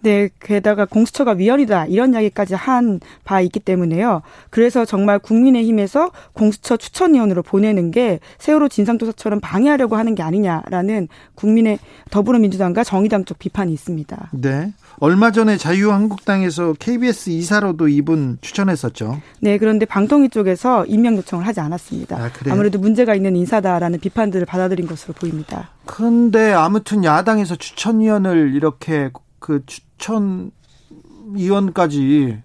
네, 0.00 0.28
게다가 0.40 0.84
공수처가 0.84 1.32
위헌이다 1.32 1.86
이런 1.86 2.12
이야기까지 2.12 2.54
한 2.54 3.00
바 3.24 3.40
있기 3.40 3.60
때문에요. 3.60 4.22
그래서 4.50 4.84
정말 4.84 5.18
국민의힘에서 5.18 6.10
공수처 6.34 6.76
추천위원으로 6.76 7.42
보내는 7.42 7.90
게 7.90 8.20
세월호 8.38 8.68
진상조사처럼 8.68 9.40
방해하려고 9.40 9.96
하는 9.96 10.14
게 10.14 10.22
아니냐라는 10.22 11.08
국민의 11.34 11.78
더불어민주당과 12.10 12.84
정의당 12.84 13.24
쪽 13.24 13.38
비판이 13.38 13.72
있습니다. 13.72 14.30
네. 14.32 14.72
얼마 15.00 15.32
전에 15.32 15.56
자유한국당에서 15.56 16.74
KBS 16.78 17.30
이사로도 17.30 17.88
이분 17.88 18.38
추천했었죠. 18.40 19.20
네, 19.40 19.58
그런데 19.58 19.86
방통위 19.86 20.28
쪽에서 20.28 20.84
임명 20.86 21.16
요청을 21.16 21.46
하지 21.46 21.60
않았습니다. 21.60 22.16
아, 22.16 22.30
아무래도 22.50 22.78
문제가 22.78 23.14
있는 23.14 23.34
인사다라는 23.36 24.00
비판들을 24.00 24.46
받아들인 24.46 24.86
것으로 24.86 25.14
보입니다. 25.14 25.70
근데 25.86 26.52
아무튼 26.52 27.04
야당에서 27.04 27.56
추천위원을 27.56 28.54
이렇게 28.54 29.10
그 29.44 29.62
추천 29.66 30.52
위원까지 31.34 32.40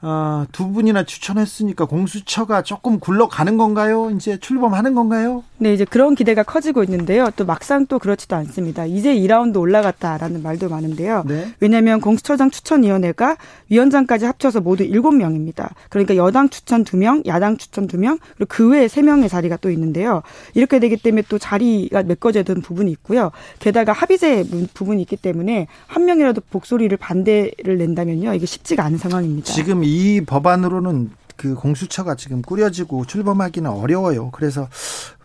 아, 0.00 0.44
두 0.50 0.72
분이나 0.72 1.04
추천했으니까 1.04 1.84
공수처가 1.84 2.62
조금 2.62 2.98
굴러가는 2.98 3.56
건가요? 3.56 4.10
이제 4.10 4.36
출범하는 4.40 4.96
건가요? 4.96 5.44
네, 5.62 5.74
이제 5.74 5.84
그런 5.84 6.16
기대가 6.16 6.42
커지고 6.42 6.82
있는데요. 6.82 7.30
또 7.36 7.46
막상 7.46 7.86
또 7.86 8.00
그렇지도 8.00 8.34
않습니다. 8.34 8.84
이제 8.84 9.14
2라운드 9.14 9.58
올라갔다라는 9.58 10.42
말도 10.42 10.68
많은데요. 10.68 11.22
네. 11.24 11.54
왜냐하면 11.60 12.00
공수처장 12.00 12.50
추천위원회가 12.50 13.36
위원장까지 13.68 14.24
합쳐서 14.24 14.60
모두 14.60 14.82
7명입니다. 14.82 15.70
그러니까 15.88 16.16
여당 16.16 16.48
추천 16.48 16.82
2명, 16.82 17.24
야당 17.26 17.56
추천 17.58 17.86
2명, 17.86 18.18
그리고 18.36 18.46
그 18.48 18.70
외에 18.70 18.88
3명의 18.88 19.28
자리가 19.28 19.58
또 19.58 19.70
있는데요. 19.70 20.22
이렇게 20.54 20.80
되기 20.80 20.96
때문에 20.96 21.22
또 21.28 21.38
자리가 21.38 22.02
메꿔져야 22.02 22.42
되는 22.42 22.60
부분이 22.60 22.90
있고요. 22.90 23.30
게다가 23.60 23.92
합의제 23.92 24.44
부분이 24.74 25.00
있기 25.02 25.16
때문에 25.16 25.68
한 25.86 26.04
명이라도 26.06 26.40
복소리를 26.50 26.96
반대를 26.96 27.78
낸다면요. 27.78 28.34
이게 28.34 28.46
쉽지가 28.46 28.82
않은 28.82 28.98
상황입니다. 28.98 29.46
지금 29.52 29.84
이 29.84 30.22
법안으로는 30.22 31.10
그 31.36 31.54
공수처가 31.54 32.16
지금 32.16 32.42
꾸려지고 32.42 33.04
출범하기는 33.04 33.70
어려워요. 33.70 34.30
그래서 34.32 34.68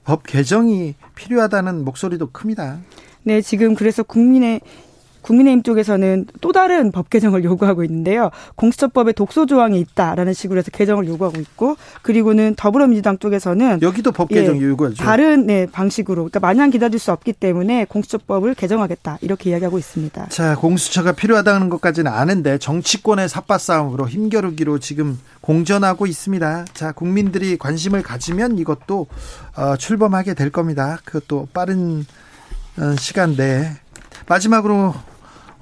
법 0.08 0.24
개정이 0.26 0.96
필요하다는 1.16 1.84
목소리도 1.84 2.32
큽니다. 2.32 2.80
네, 3.24 3.42
지금 3.42 3.76
그래서 3.76 4.04
국민의 4.04 4.62
국민의힘 5.28 5.62
쪽에서는 5.64 6.28
또 6.40 6.54
다른 6.54 6.94
법 6.94 7.10
개정을 7.10 7.44
요구하고 7.44 7.84
있는데요. 7.84 8.32
공수처법에 8.56 9.12
독소 9.12 9.46
조항이 9.46 9.78
있다라는 9.82 10.34
식으로 10.34 10.60
해서 10.60 10.72
개정을 10.72 11.06
요구하고 11.08 11.40
있고 11.42 11.76
그리고는 12.02 12.56
더불어민주당 12.56 13.18
쪽에서는 13.18 13.80
여기도 13.82 14.14
법 14.14 14.30
개정 14.30 14.58
예, 14.58 14.64
요구하죠. 14.64 14.96
다른 14.96 15.46
네, 15.46 15.68
방식으로 15.70 16.24
그러니까 16.24 16.40
마냥 16.40 16.70
기다릴 16.70 16.98
수 16.98 17.12
없기 17.12 17.34
때문에 17.34 17.86
공수처법을 17.86 18.56
개정하겠다 18.56 19.18
이렇게 19.22 19.50
이야기하고 19.50 19.78
있습니다. 19.78 20.28
자, 20.30 20.56
공수처가 20.56 21.12
필요하다는 21.12 21.70
것까지는 21.70 22.10
아는데 22.10 22.58
정치권의 22.58 23.28
삽바 23.28 23.58
싸움으로 23.58 24.08
힘겨루기로 24.08 24.80
지금 24.80 25.20
공전하고 25.42 26.08
있습니다. 26.08 26.66
자, 26.74 26.92
국민들이 26.94 27.58
관심을 27.58 28.02
가지면 28.02 28.58
이것도 28.60 29.08
어, 29.58 29.76
출범하게 29.76 30.36
될 30.36 30.52
겁니다. 30.52 31.00
그것도 31.04 31.50
빠른 31.54 32.06
어, 32.80 32.96
시간 32.98 33.36
내에 33.36 33.72
마지막으로 34.28 34.94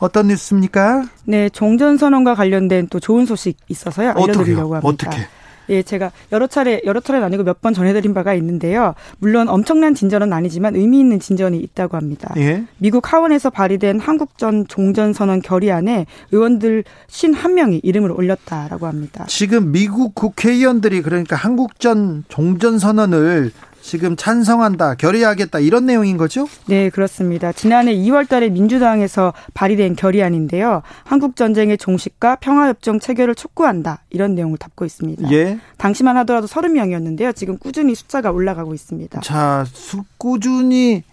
어떤 0.06 0.28
뉴스입니까? 0.28 1.06
네, 1.26 1.50
종전 1.50 1.98
선언과 1.98 2.36
관련된 2.36 2.88
또 2.90 3.00
좋은 3.00 3.26
소식 3.26 3.58
있어서요. 3.68 4.12
알려드리려고 4.12 4.76
합니다. 4.76 4.88
어떻게? 5.10 5.28
예, 5.68 5.82
제가 5.82 6.12
여러 6.32 6.46
차례 6.46 6.80
여러 6.86 7.00
차례는 7.00 7.26
아니고 7.26 7.44
몇 7.44 7.60
번 7.60 7.74
전해드린 7.74 8.14
바가 8.14 8.36
있는데요. 8.36 8.94
물론 9.18 9.50
엄청난 9.50 9.96
진전은 9.96 10.32
아니지만 10.32 10.76
의미 10.76 11.00
있는 11.00 11.20
진전이 11.20 11.58
있다고 11.58 11.98
합니다. 11.98 12.32
예? 12.38 12.66
미국 12.78 13.12
하원에서 13.12 13.50
발의된 13.50 14.00
한국전 14.00 14.68
종전선언 14.68 15.42
결의안에 15.42 16.06
의원들 16.32 16.84
51명이 17.10 17.80
이름을 17.82 18.12
올렸다라고 18.12 18.86
합니다. 18.86 19.26
지금 19.28 19.72
미국 19.72 20.14
국회의원들이 20.14 21.02
그러니까 21.02 21.36
한국전 21.36 22.26
종전선언을 22.28 23.52
지금 23.86 24.16
찬성한다, 24.16 24.96
결의하겠다 24.96 25.60
이런 25.60 25.86
내용인 25.86 26.18
거죠? 26.18 26.48
네, 26.66 26.90
그렇습니다. 26.90 27.52
지난해 27.52 27.94
2월 27.94 28.28
달에 28.28 28.50
민주당에서 28.50 29.32
발의된 29.54 29.96
결의안인데요. 29.96 30.82
한국 31.04 31.36
전쟁의 31.36 31.78
종식과 31.78 32.38
평화 32.38 32.68
협정 32.68 33.00
체결을 33.00 33.36
촉구한다. 33.36 34.02
이런 34.10 34.34
내용을 34.34 34.58
담고 34.58 34.86
있습니다. 34.86 35.32
예. 35.32 35.60
당시만 35.78 36.18
하더라도 36.18 36.48
30명이었는데요. 36.48 37.36
지금 37.36 37.60
꾸준히 37.60 37.94
숫자가 37.94 38.32
올라가고 38.32 38.74
있습니다. 38.74 39.22
자, 39.22 39.66
수, 39.72 40.04
꾸준히 40.18 41.04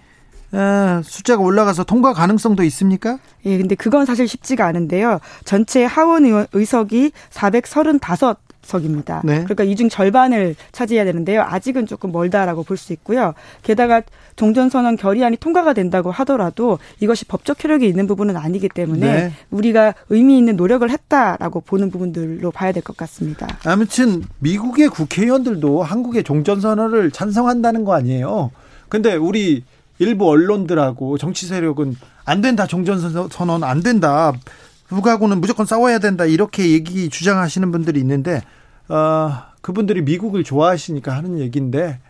아, 0.53 1.03
숫자가 1.05 1.43
올라가서 1.43 1.85
통과 1.85 2.15
가능성도 2.15 2.63
있습니까? 2.65 3.19
예, 3.45 3.59
근데 3.59 3.75
그건 3.75 4.07
사실 4.07 4.27
쉽지가 4.27 4.65
않은데요. 4.65 5.21
전체 5.45 5.85
하원 5.85 6.25
의석이 6.53 7.13
435 7.29 7.99
석입니다. 8.63 9.23
네. 9.25 9.45
그러니까 9.45 9.65
이 9.65 9.75
중 9.75 9.89
절반을 9.89 10.55
차지해야 10.73 11.05
되는데요. 11.05 11.43
아직은 11.43 11.87
조금 11.87 12.13
멀다라고 12.13 12.63
볼 12.63 12.77
수 12.77 12.93
있고요. 12.93 13.35
게다가 13.63 14.03
종전선언 14.37 14.97
결의안이 14.97 15.37
통과가 15.37 15.73
된다고 15.73 16.11
하더라도 16.11 16.79
이것이 17.01 17.25
법적 17.27 17.63
효력이 17.63 17.87
있는 17.87 18.07
부분은 18.07 18.37
아니기 18.37 18.69
때문에 18.69 19.07
네. 19.13 19.33
우리가 19.51 19.95
의미 20.09 20.39
있는 20.39 20.57
노력을 20.57 20.89
했다라고 20.89 21.61
보는 21.61 21.91
부분들로 21.91 22.51
봐야 22.51 22.73
될 22.73 22.83
것 22.83 22.97
같습니다. 22.97 23.47
아무튼 23.65 24.23
미국의 24.39 24.89
국회의원들도 24.89 25.83
한국의 25.83 26.25
종전선언을 26.25 27.11
찬성한다는 27.11 27.85
거 27.85 27.95
아니에요. 27.95 28.51
근데 28.89 29.15
우리 29.15 29.65
일부 29.99 30.29
언론들하고 30.29 31.19
정치 31.19 31.47
세력은 31.47 31.97
안 32.25 32.41
된다 32.41 32.67
종전선언 32.67 33.63
안 33.65 33.83
된다 33.83 34.33
북하고는 34.93 35.41
무조건 35.41 35.67
싸워야 35.67 35.99
된다 35.99 36.25
이렇게 36.25 36.71
얘기 36.71 37.09
주장하시는 37.09 37.73
분들이 37.73 38.01
있는데 38.01 38.43
어, 38.89 39.33
그분들이 39.61 40.03
미국을 40.03 40.45
좋아하시니까 40.45 41.15
하는 41.15 41.39
얘기인데 41.39 42.01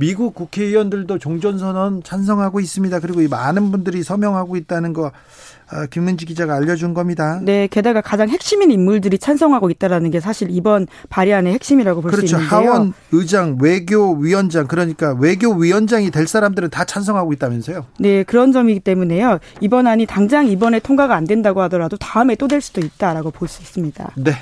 미국 0.00 0.34
국회의원들도 0.34 1.18
종전선언 1.18 2.02
찬성하고 2.02 2.58
있습니다. 2.60 3.00
그리고 3.00 3.20
이 3.20 3.28
많은 3.28 3.70
분들이 3.70 4.02
서명하고 4.02 4.56
있다는 4.56 4.94
거 4.94 5.12
어, 5.72 5.86
김은지 5.90 6.24
기자가 6.24 6.54
알려준 6.56 6.94
겁니다. 6.94 7.38
네, 7.42 7.68
게다가 7.70 8.00
가장 8.00 8.30
핵심인 8.30 8.70
인물들이 8.70 9.18
찬성하고 9.18 9.68
있다라는 9.70 10.10
게 10.10 10.18
사실 10.18 10.48
이번 10.50 10.86
발의안의 11.10 11.52
핵심이라고 11.52 12.00
볼수 12.00 12.16
그렇죠. 12.16 12.36
있는데요. 12.38 12.70
하원 12.72 12.92
의장, 13.12 13.58
외교위원장 13.60 14.66
그러니까 14.66 15.14
외교위원장이 15.20 16.10
될 16.10 16.26
사람들은 16.26 16.70
다 16.70 16.84
찬성하고 16.84 17.34
있다면서요? 17.34 17.84
네, 17.98 18.22
그런 18.24 18.52
점이기 18.52 18.80
때문에요. 18.80 19.38
이번 19.60 19.86
안이 19.86 20.06
당장 20.06 20.46
이번에 20.48 20.80
통과가 20.80 21.14
안 21.14 21.24
된다고 21.26 21.60
하더라도 21.62 21.96
다음에 21.98 22.34
또 22.36 22.48
될 22.48 22.60
수도 22.62 22.80
있다라고 22.80 23.30
볼 23.30 23.46
수 23.48 23.60
있습니다. 23.62 24.12
네. 24.16 24.32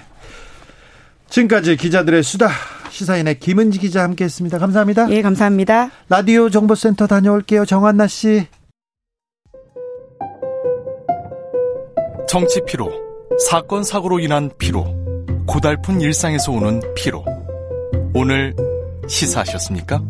지금까지 1.28 1.76
기자들의 1.76 2.22
수다 2.22 2.48
시사인의 2.90 3.38
김은지 3.38 3.78
기자 3.78 4.02
함께했습니다. 4.02 4.58
감사합니다. 4.58 5.10
예, 5.10 5.22
감사합니다. 5.22 5.90
라디오 6.08 6.50
정보센터 6.50 7.06
다녀올게요. 7.06 7.64
정한나 7.64 8.06
씨. 8.06 8.46
정치 12.28 12.60
피로, 12.66 12.90
사건 13.48 13.82
사고로 13.82 14.20
인한 14.20 14.50
피로, 14.58 14.84
고달픈 15.46 16.00
일상에서 16.00 16.52
오는 16.52 16.80
피로. 16.94 17.24
오늘 18.14 18.54
시사하셨습니까? 19.06 20.02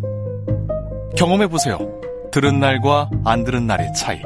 경험해 1.17 1.47
보세요. 1.47 1.79
들은 2.33 2.59
날과 2.59 3.11
안 3.25 3.45
들은 3.45 3.67
날의 3.67 3.93
차이. 3.95 4.21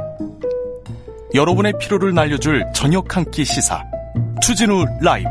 여러분의 1.35 1.75
피로를 1.79 2.15
날려줄 2.15 2.65
저녁 2.75 3.15
한 3.17 3.25
끼 3.31 3.45
시사. 3.45 3.83
추진우 4.43 4.85
라이브. 5.01 5.29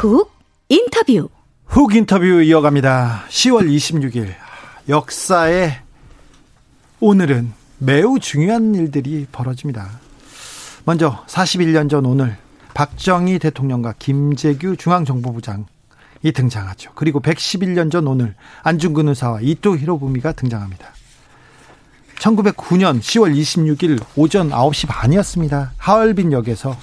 훅 0.00 0.32
인터뷰. 0.70 1.28
훅 1.66 1.94
인터뷰 1.94 2.24
이어갑니다. 2.24 3.24
10월 3.28 3.68
26일 3.68 4.32
역사의 4.88 5.78
오늘은 7.00 7.52
매우 7.76 8.18
중요한 8.18 8.74
일들이 8.74 9.26
벌어집니다. 9.30 10.00
먼저 10.86 11.22
41년 11.26 11.90
전 11.90 12.06
오늘 12.06 12.38
박정희 12.72 13.40
대통령과 13.40 13.92
김재규 13.98 14.78
중앙정보부장이 14.78 15.66
등장하죠. 16.34 16.92
그리고 16.94 17.20
111년 17.20 17.90
전 17.92 18.06
오늘 18.06 18.34
안중근 18.62 19.06
의사와 19.08 19.40
이토 19.42 19.76
히로부미가 19.76 20.32
등장합니다. 20.32 20.94
1909년 22.20 23.00
10월 23.00 23.38
26일 23.38 24.02
오전 24.16 24.48
9시 24.48 24.88
반이었습니다. 24.88 25.72
하얼빈역에서 25.76 26.74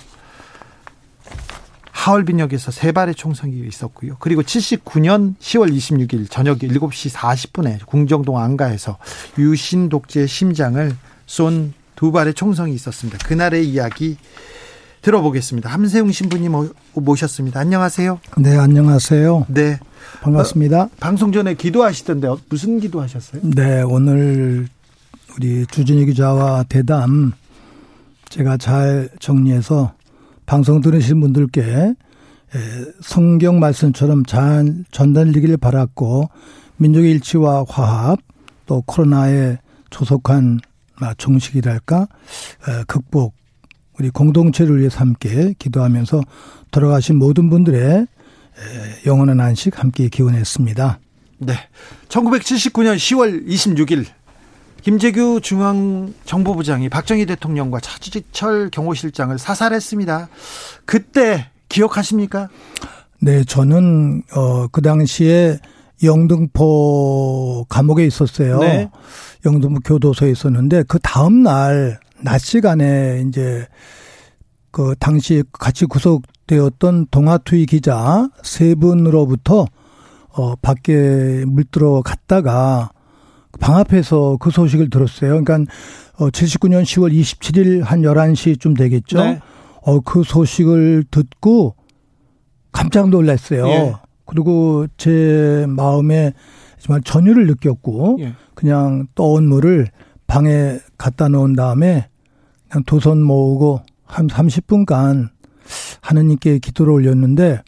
하얼빈역에서 1.98 2.72
세 2.72 2.92
발의 2.92 3.16
총성이 3.16 3.62
있었고요. 3.68 4.18
그리고 4.20 4.44
79년 4.44 5.36
10월 5.39 5.75
26일 5.75 6.30
저녁 6.30 6.60
7시 6.60 7.12
40분에 7.13 7.86
궁정동 7.86 8.38
안가에서 8.38 8.98
유신 9.39 9.89
독재의 9.89 10.28
심장을 10.28 10.95
쏜 11.26 11.74
두 11.98 12.12
발의 12.12 12.36
총성이 12.36 12.74
있었습니다. 12.76 13.17
그날의 13.28 13.67
이야기 13.67 14.17
들어보겠습니다. 15.02 15.69
함세웅 15.69 16.12
신부님 16.12 16.54
모셨습니다. 16.93 17.60
안녕하세요. 17.60 18.19
네, 18.38 18.56
안녕하세요. 18.56 19.48
네. 19.50 19.80
반갑습니다. 20.21 20.82
어, 20.84 20.89
방송 21.00 21.32
전에 21.32 21.56
기도하시던데 21.56 22.28
무슨 22.50 22.80
기도하셨어요? 22.80 23.41
네, 23.43 23.82
오늘 23.82 24.67
우리 25.36 25.65
주진희 25.65 26.06
기자와 26.06 26.65
대담 26.69 27.34
제가 28.30 28.58
잘 28.58 29.10
정리해서 29.19 29.93
방송 30.47 30.81
들으신 30.81 31.19
분들께 31.19 31.93
성경 33.01 33.60
말씀처럼 33.60 34.25
잘 34.25 34.86
전달되기를 34.91 35.57
바랐고 35.57 36.29
민족의 36.77 37.12
일치와 37.12 37.65
화합 37.67 38.19
또 38.65 38.81
코로나의 38.88 39.60
조속한 39.89 40.62
종식이랄까 41.17 42.07
극복 42.88 43.36
우리 43.99 44.10
공동체를 44.10 44.79
위해서 44.79 44.99
함께 44.99 45.53
기도하면서 45.60 46.21
돌아가신 46.71 47.17
모든 47.17 47.49
분들의 47.49 48.07
영원한 49.05 49.41
안식 49.41 49.77
함께 49.79 50.07
기원했습니다. 50.07 50.99
네. 51.39 51.53
1979년 52.07 52.95
10월 52.95 53.45
26일 53.47 54.05
김재규 54.82 55.42
중앙정보부장이 55.42 56.90
박정희 56.90 57.26
대통령과 57.26 57.80
차지철 57.80 58.70
경호실장을 58.70 59.38
사살했습니다. 59.38 60.30
그때 60.86 61.50
기억하십니까? 61.70 62.50
네, 63.20 63.44
저는 63.44 64.24
어 64.36 64.68
그 64.72 64.82
당시에 64.82 65.60
영등포 66.04 67.66
감옥에 67.70 68.06
있었어요. 68.06 68.60
네. 68.60 68.90
영등포 69.46 69.80
교도소에 69.82 70.32
있었는데 70.32 70.84
그 70.88 71.00
다음 71.00 71.44
날 71.44 72.00
낮 72.24 72.40
시간에 72.40 73.24
이제 73.28 73.68
그 74.72 74.96
당시 75.00 75.44
같이 75.54 75.86
구속되었던 75.86 77.08
동아투이 77.12 77.66
기자 77.68 78.28
세 78.44 78.74
분으로부터 78.76 79.68
어 80.30 80.56
밖에 80.56 81.44
물들어 81.48 82.02
갔다가 82.02 82.90
방 83.60 83.78
앞에서 83.78 84.38
그 84.39 84.52
소식을 84.52 84.89
들었어요. 84.89 85.43
그러니까 85.43 85.72
어 86.17 86.30
79년 86.30 86.84
10월 86.84 87.13
27일 87.13 87.84
한 87.84 88.02
11시쯤 88.02 88.78
되겠죠. 88.78 89.24
네. 89.24 89.39
어, 89.88 90.02
그 90.02 90.24
소식을 90.24 91.06
듣고 91.10 91.76
깜짝 92.74 93.10
놀랐어요. 93.10 93.67
예. 93.67 93.96
그리고 94.26 94.86
제 94.98 95.65
마음에 95.70 96.34
정말 96.78 97.02
전율을 97.04 97.48
느꼈고 97.48 98.17
예. 98.20 98.34
그냥 98.54 99.08
떠온 99.15 99.48
물을 99.48 99.88
방에 100.28 100.80
갖다 100.98 101.30
놓은 101.30 101.54
다음에 101.54 102.10
그냥 102.70 102.84
두손 102.86 103.24
모으고 103.24 103.82
한 104.04 104.28
30분간 104.28 105.30
하느님께 106.02 106.60
기도를 106.60 106.91
올렸는데 106.91 107.62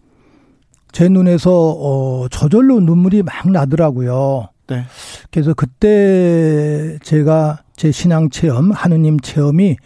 제 0.91 1.07
눈에서 1.07 1.51
어 1.51 2.27
저절로 2.29 2.81
눈물이 2.81 3.23
막 3.23 3.49
나더라고요. 3.49 4.49
네. 4.69 4.85
그래서 5.31 5.53
그때 5.53 6.97
제가 7.03 7.63
제 7.75 7.91
신앙 7.91 8.29
체험, 8.29 8.71
하느님 8.71 9.19
체험이 9.19 9.77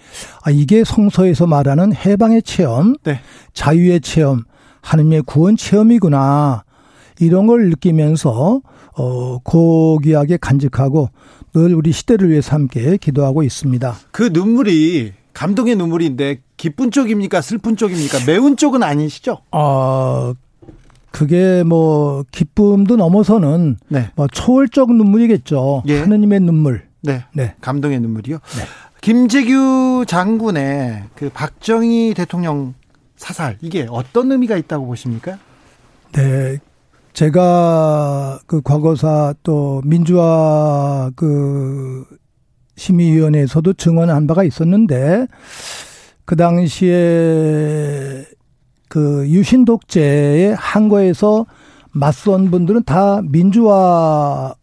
아 0.43 0.51
이게 0.51 0.83
성서에서 0.83 1.47
말하는 1.47 1.93
해방의 1.95 2.43
체험, 2.43 2.95
네. 3.03 3.19
자유의 3.53 4.01
체험, 4.01 4.43
하느님의 4.81 5.23
구원 5.25 5.55
체험이구나. 5.55 6.63
이런 7.19 7.47
걸 7.47 7.69
느끼면서 7.69 8.61
어 8.95 9.39
고귀하게 9.39 10.37
간직하고 10.37 11.09
늘 11.53 11.75
우리 11.75 11.91
시대를 11.91 12.29
위해서 12.29 12.55
함께 12.55 12.97
기도하고 12.97 13.43
있습니다. 13.43 13.95
그 14.11 14.29
눈물이 14.33 15.13
감동의 15.33 15.75
눈물인데 15.75 16.41
기쁜 16.57 16.91
쪽입니까? 16.91 17.41
슬픈 17.41 17.75
쪽입니까? 17.75 18.19
매운 18.25 18.55
쪽은 18.57 18.83
아니시죠? 18.83 19.39
어, 19.51 20.33
그게 21.13 21.61
뭐 21.61 22.25
기쁨도 22.31 22.95
넘어서는 22.95 23.77
네. 23.87 24.09
뭐 24.15 24.27
초월적 24.27 24.91
눈물이겠죠. 24.91 25.83
예. 25.87 25.99
하느님의 25.99 26.39
눈물. 26.39 26.87
네. 27.03 27.23
네. 27.33 27.53
감동의 27.61 27.99
눈물이요. 27.99 28.37
네. 28.37 28.63
김재규 28.99 30.05
장군의 30.07 31.03
그 31.13 31.29
박정희 31.29 32.15
대통령 32.15 32.73
사살 33.15 33.59
이게 33.61 33.85
어떤 33.91 34.31
의미가 34.31 34.57
있다고 34.57 34.87
보십니까? 34.87 35.37
네. 36.13 36.57
제가 37.13 38.39
그 38.47 38.63
과거사 38.63 39.35
또 39.43 39.83
민주화 39.85 41.11
그 41.15 42.05
심의위원회에서도 42.75 43.73
증언한 43.73 44.25
바가 44.25 44.43
있었는데 44.43 45.27
그 46.25 46.35
당시에 46.35 48.25
그 48.93 49.27
유신 49.27 49.65
독재의 49.65 50.53
한거에서 50.53 51.47
맞선 51.93 52.51
분들은 52.51 52.83
다 52.83 53.23
민주화 53.23 54.53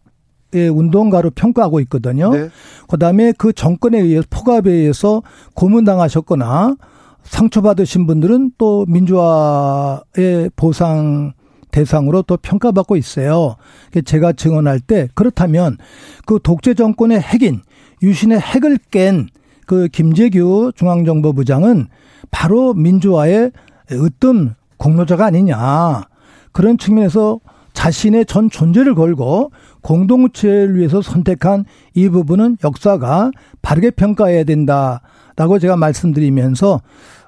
의 0.52 0.68
운동가로 0.68 1.30
평가하고 1.30 1.80
있거든요. 1.80 2.30
네. 2.30 2.48
그다음에 2.88 3.32
그 3.36 3.52
정권에 3.52 3.98
의해서 3.98 4.26
포갑에 4.30 4.70
의해서 4.70 5.22
고문당하셨거나 5.54 6.76
상처받으신 7.24 8.06
분들은 8.06 8.52
또 8.56 8.84
민주화의 8.86 10.50
보상 10.54 11.32
대상으로 11.72 12.22
또 12.22 12.36
평가받고 12.36 12.96
있어요. 12.96 13.56
제가 14.04 14.32
증언할 14.34 14.78
때 14.78 15.08
그렇다면 15.16 15.76
그 16.24 16.38
독재 16.40 16.74
정권의 16.74 17.20
핵인 17.20 17.62
유신의 18.00 18.38
핵을 18.38 18.78
깬 18.92 19.28
그 19.70 19.86
김재규 19.86 20.72
중앙정보부장은 20.74 21.86
바로 22.32 22.74
민주화의 22.74 23.52
으뜸 23.92 24.54
공로자가 24.76 25.26
아니냐. 25.26 26.02
그런 26.52 26.78
측면에서 26.78 27.40
자신의 27.72 28.26
전 28.26 28.50
존재를 28.50 28.94
걸고 28.94 29.52
공동체를 29.82 30.76
위해서 30.76 31.00
선택한 31.00 31.64
이 31.94 32.08
부분은 32.08 32.58
역사가 32.64 33.30
바르게 33.62 33.92
평가해야 33.92 34.44
된다라고 34.44 35.58
제가 35.60 35.76
말씀드리면서 35.76 36.80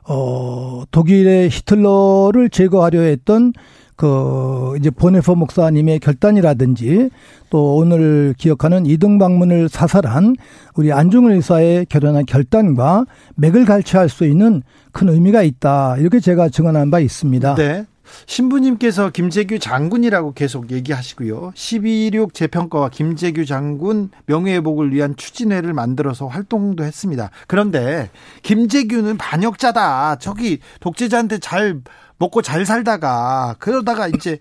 어 0.09 0.83
독일의 0.91 1.49
히틀러를 1.49 2.51
제거하려 2.51 3.01
했던 3.01 3.53
그 4.03 4.75
이제 4.81 4.91
보네퍼 4.91 5.37
목사님의 5.37 6.01
결단이라든지 6.01 7.09
또 7.51 7.77
오늘 7.77 8.35
기억하는 8.37 8.85
이등 8.85 9.17
방문을 9.17 9.69
사살한 9.69 10.35
우리 10.75 10.91
안중근 10.91 11.31
의사의 11.37 11.87
결연한 11.87 12.27
결단과 12.27 13.05
맥을 13.37 13.65
갈취할 13.65 14.09
수 14.09 14.27
있는 14.27 14.65
큰 14.91 15.09
의미가 15.09 15.45
있다. 15.45 15.99
이렇게 15.99 16.19
제가 16.19 16.49
증언한 16.49 16.91
바 16.91 16.99
있습니다. 16.99 17.55
네. 17.55 17.85
신부님께서 18.27 19.11
김재규 19.11 19.59
장군이라고 19.59 20.33
계속 20.35 20.71
얘기하시고요. 20.71 21.53
12.16 21.55 22.35
재평가와 22.35 22.91
김재규 22.91 23.45
장군 23.45 24.11
명예회복을 24.27 24.93
위한 24.93 25.17
추진회를 25.17 25.73
만들어서 25.73 26.27
활동도 26.27 26.85
했습니다. 26.85 27.31
그런데 27.47 28.11
김재규는 28.43 29.17
반역자다. 29.19 30.17
저기 30.17 30.59
독재자한테 30.81 31.39
잘 31.39 31.81
먹고 32.19 32.43
잘 32.43 32.65
살다가 32.67 33.57
그러다가 33.59 34.09
이제 34.09 34.39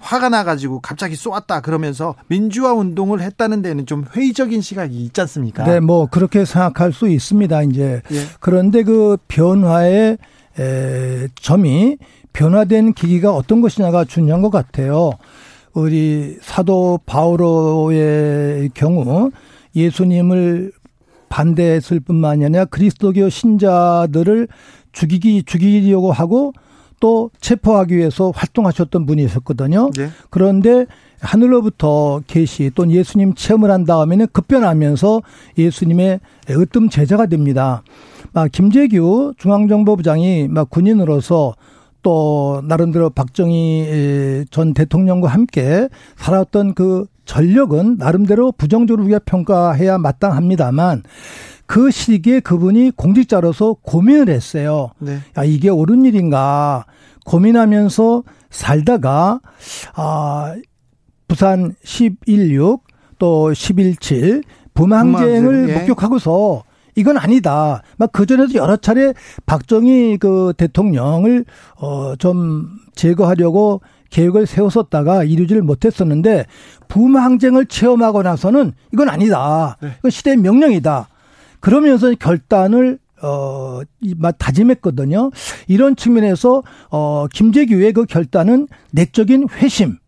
화가 0.00 0.30
나가지고 0.30 0.80
갑자기 0.80 1.14
쏘았다 1.14 1.60
그러면서 1.60 2.14
민주화 2.26 2.72
운동을 2.72 3.20
했다는 3.20 3.62
데는 3.62 3.86
좀 3.86 4.04
회의적인 4.16 4.62
시각이 4.62 4.96
있지 5.04 5.20
않습니까? 5.20 5.64
네, 5.64 5.78
뭐 5.80 6.06
그렇게 6.06 6.44
생각할 6.44 6.92
수 6.92 7.08
있습니다. 7.08 7.62
이제 7.64 8.02
예. 8.10 8.24
그런데 8.40 8.82
그 8.82 9.18
변화의 9.28 10.18
에, 10.58 11.28
점이 11.40 11.98
변화된 12.32 12.94
기기가 12.94 13.34
어떤 13.34 13.60
것이냐가 13.60 14.04
중요한 14.04 14.42
것 14.42 14.50
같아요. 14.50 15.12
우리 15.72 16.36
사도 16.40 16.98
바오로의 17.06 18.70
경우 18.74 19.30
예수님을 19.74 20.72
반대했을 21.28 22.00
뿐만이 22.00 22.44
아니라 22.44 22.64
그리스도교 22.64 23.28
신자들을 23.28 24.48
죽이기 24.92 25.44
죽이려고 25.44 26.10
하고 26.10 26.52
또 26.98 27.30
체포하기 27.40 27.96
위해서 27.96 28.30
활동하셨던 28.34 29.06
분이셨거든요. 29.06 29.90
네. 29.96 30.10
그런데 30.28 30.86
하늘로부터 31.20 32.20
계시 32.26 32.70
또는 32.74 32.94
예수님 32.94 33.34
체험을 33.34 33.70
한 33.70 33.84
다음에는 33.84 34.26
급변하면서 34.32 35.22
예수님의 35.56 36.20
으뜸 36.50 36.90
제자가 36.90 37.26
됩니다. 37.26 37.82
막 38.32 38.50
김재규 38.52 39.34
중앙정보부장이 39.38 40.48
막 40.48 40.68
군인으로서 40.68 41.54
또 42.02 42.62
나름대로 42.64 43.10
박정희 43.10 44.46
전 44.50 44.74
대통령과 44.74 45.28
함께 45.28 45.88
살았던 46.16 46.74
그 46.74 47.06
전력은 47.24 47.96
나름대로 47.98 48.52
부정적으로 48.52 49.04
우리가 49.04 49.20
평가해야 49.20 49.98
마땅합니다만 49.98 51.02
그 51.66 51.90
시기에 51.90 52.40
그분이 52.40 52.92
공직자로서 52.96 53.76
고민을 53.82 54.28
했어요. 54.28 54.90
네. 54.98 55.18
야, 55.38 55.44
이게 55.44 55.68
옳은 55.68 56.04
일인가 56.04 56.84
고민하면서 57.26 58.24
살다가 58.50 59.40
아 59.94 60.56
부산 61.28 61.74
11.6또 61.84 63.52
11.7 63.52 64.42
부망쟁을 64.74 65.68
예. 65.68 65.78
목격하고서 65.78 66.64
이건 66.96 67.16
아니다. 67.18 67.82
막 67.96 68.12
그전에도 68.12 68.54
여러 68.54 68.76
차례 68.76 69.14
박정희 69.46 70.18
그 70.18 70.52
대통령을 70.56 71.44
어 71.76 72.14
좀 72.18 72.68
제거하려고 72.94 73.80
계획을 74.10 74.46
세웠었다가 74.46 75.24
이루지를 75.24 75.62
못했었는데 75.62 76.46
부망쟁을 76.88 77.66
체험하고 77.66 78.22
나서는 78.22 78.72
이건 78.92 79.08
아니다. 79.08 79.76
네. 79.80 79.92
이건 79.98 80.10
시대의 80.10 80.36
명령이다. 80.38 81.08
그러면서 81.60 82.12
결단을 82.18 82.98
어, 83.22 83.80
다짐했거든요. 84.38 85.30
이런 85.68 85.94
측면에서, 85.94 86.62
어, 86.90 87.26
김재규의 87.32 87.92
그 87.92 88.06
결단은 88.06 88.66
내적인 88.92 89.48
회심, 89.56 89.98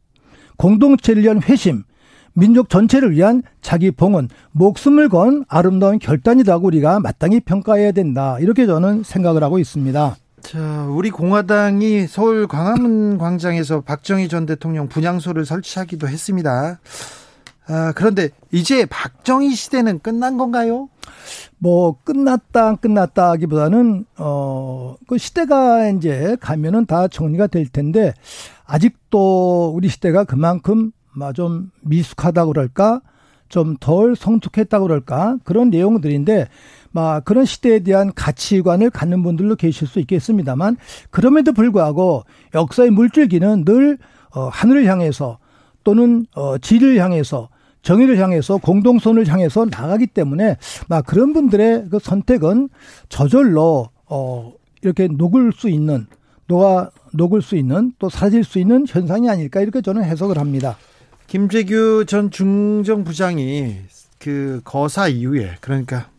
공동체를 0.56 1.22
위한 1.22 1.42
회심, 1.42 1.82
민족 2.34 2.68
전체를 2.68 3.12
위한 3.12 3.42
자기 3.60 3.90
봉헌, 3.90 4.28
목숨을 4.52 5.08
건 5.08 5.44
아름다운 5.48 5.98
결단이라고 5.98 6.66
우리가 6.66 7.00
마땅히 7.00 7.40
평가해야 7.40 7.92
된다. 7.92 8.38
이렇게 8.40 8.66
저는 8.66 9.02
생각을 9.04 9.42
하고 9.42 9.58
있습니다. 9.58 10.16
자, 10.42 10.86
우리 10.90 11.10
공화당이 11.10 12.06
서울 12.08 12.46
광화문 12.48 13.18
광장에서 13.18 13.82
박정희 13.82 14.28
전 14.28 14.44
대통령 14.44 14.88
분향소를 14.88 15.46
설치하기도 15.46 16.08
했습니다. 16.08 16.80
아, 17.68 17.92
그런데 17.94 18.30
이제 18.50 18.84
박정희 18.86 19.54
시대는 19.54 20.00
끝난 20.00 20.36
건가요? 20.36 20.88
뭐 21.58 21.96
끝났다 22.02 22.76
끝났다 22.76 23.30
하기보다는 23.30 24.04
어그 24.16 25.16
시대가 25.16 25.88
이제 25.90 26.36
가면은 26.40 26.86
다 26.86 27.06
정리가 27.06 27.46
될 27.46 27.68
텐데 27.68 28.14
아직도 28.64 29.72
우리 29.74 29.88
시대가 29.88 30.24
그만큼 30.24 30.90
좀 31.34 31.70
미숙하다 31.82 32.46
그럴까 32.46 33.00
좀 33.52 33.76
덜 33.80 34.16
성숙했다 34.16 34.80
그럴까 34.80 35.36
그런 35.44 35.68
내용들인데 35.68 36.48
막 36.90 37.24
그런 37.24 37.44
시대에 37.44 37.80
대한 37.80 38.12
가치관을 38.14 38.90
갖는 38.90 39.22
분들도 39.22 39.56
계실 39.56 39.86
수 39.86 40.00
있겠습니다만 40.00 40.78
그럼에도 41.10 41.52
불구하고 41.52 42.24
역사의 42.54 42.90
물줄기는 42.90 43.64
늘 43.66 43.98
어, 44.34 44.48
하늘을 44.48 44.86
향해서 44.86 45.38
또는 45.84 46.26
어, 46.34 46.56
지를 46.58 46.96
향해서 46.96 47.50
정의를 47.82 48.16
향해서 48.18 48.56
공동선을 48.58 49.26
향해서 49.26 49.66
나가기 49.66 50.06
때문에 50.06 50.56
막 50.88 51.04
그런 51.04 51.32
분들의 51.32 51.88
그 51.90 51.98
선택은 51.98 52.68
저절로 53.08 53.88
어 54.06 54.52
이렇게 54.82 55.08
녹을 55.08 55.52
수 55.52 55.68
있는 55.68 56.06
녹아 56.46 56.90
녹을 57.12 57.42
수 57.42 57.56
있는 57.56 57.92
또 57.98 58.08
사라질 58.08 58.44
수 58.44 58.58
있는 58.58 58.86
현상이 58.88 59.28
아닐까 59.28 59.60
이렇게 59.60 59.82
저는 59.82 60.04
해석을 60.04 60.38
합니다. 60.38 60.76
김재규 61.32 62.04
전 62.06 62.30
중정부장이 62.30 63.76
그 64.18 64.60
거사 64.64 65.08
이후에 65.08 65.56
그러니까 65.60 66.10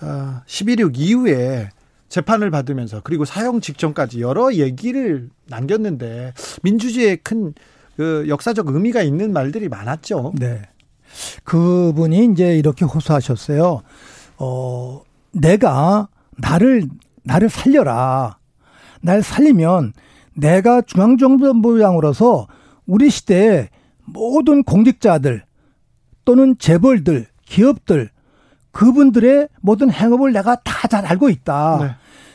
어, 0.00 0.42
11.6 0.46 0.96
이후에 0.96 1.70
재판을 2.08 2.50
받으면서 2.50 3.00
그리고 3.04 3.24
사형 3.24 3.60
직전까지 3.60 4.20
여러 4.20 4.52
얘기를 4.52 5.28
남겼는데 5.46 6.34
민주주의에 6.62 7.16
큰 7.16 7.54
그 7.98 8.26
역사적 8.28 8.68
의미가 8.68 9.02
있는 9.02 9.32
말들이 9.32 9.68
많았죠. 9.68 10.32
네. 10.36 10.62
그분이 11.42 12.26
이제 12.26 12.56
이렇게 12.56 12.84
호소하셨어요. 12.84 13.82
어, 14.38 15.02
내가 15.32 16.06
나를 16.36 16.84
나를 17.24 17.50
살려라. 17.50 18.38
날 19.00 19.24
살리면 19.24 19.94
내가 20.34 20.80
중앙정부장으로서 20.82 22.46
우리 22.86 23.10
시대에 23.10 23.68
모든 24.12 24.62
공직자들 24.62 25.42
또는 26.24 26.56
재벌들, 26.58 27.26
기업들 27.46 28.10
그분들의 28.72 29.48
모든 29.60 29.90
행업을 29.90 30.32
내가 30.32 30.56
다 30.56 30.88
잘 30.88 31.04
알고 31.04 31.28
있다. 31.28 31.78
네. 31.82 31.90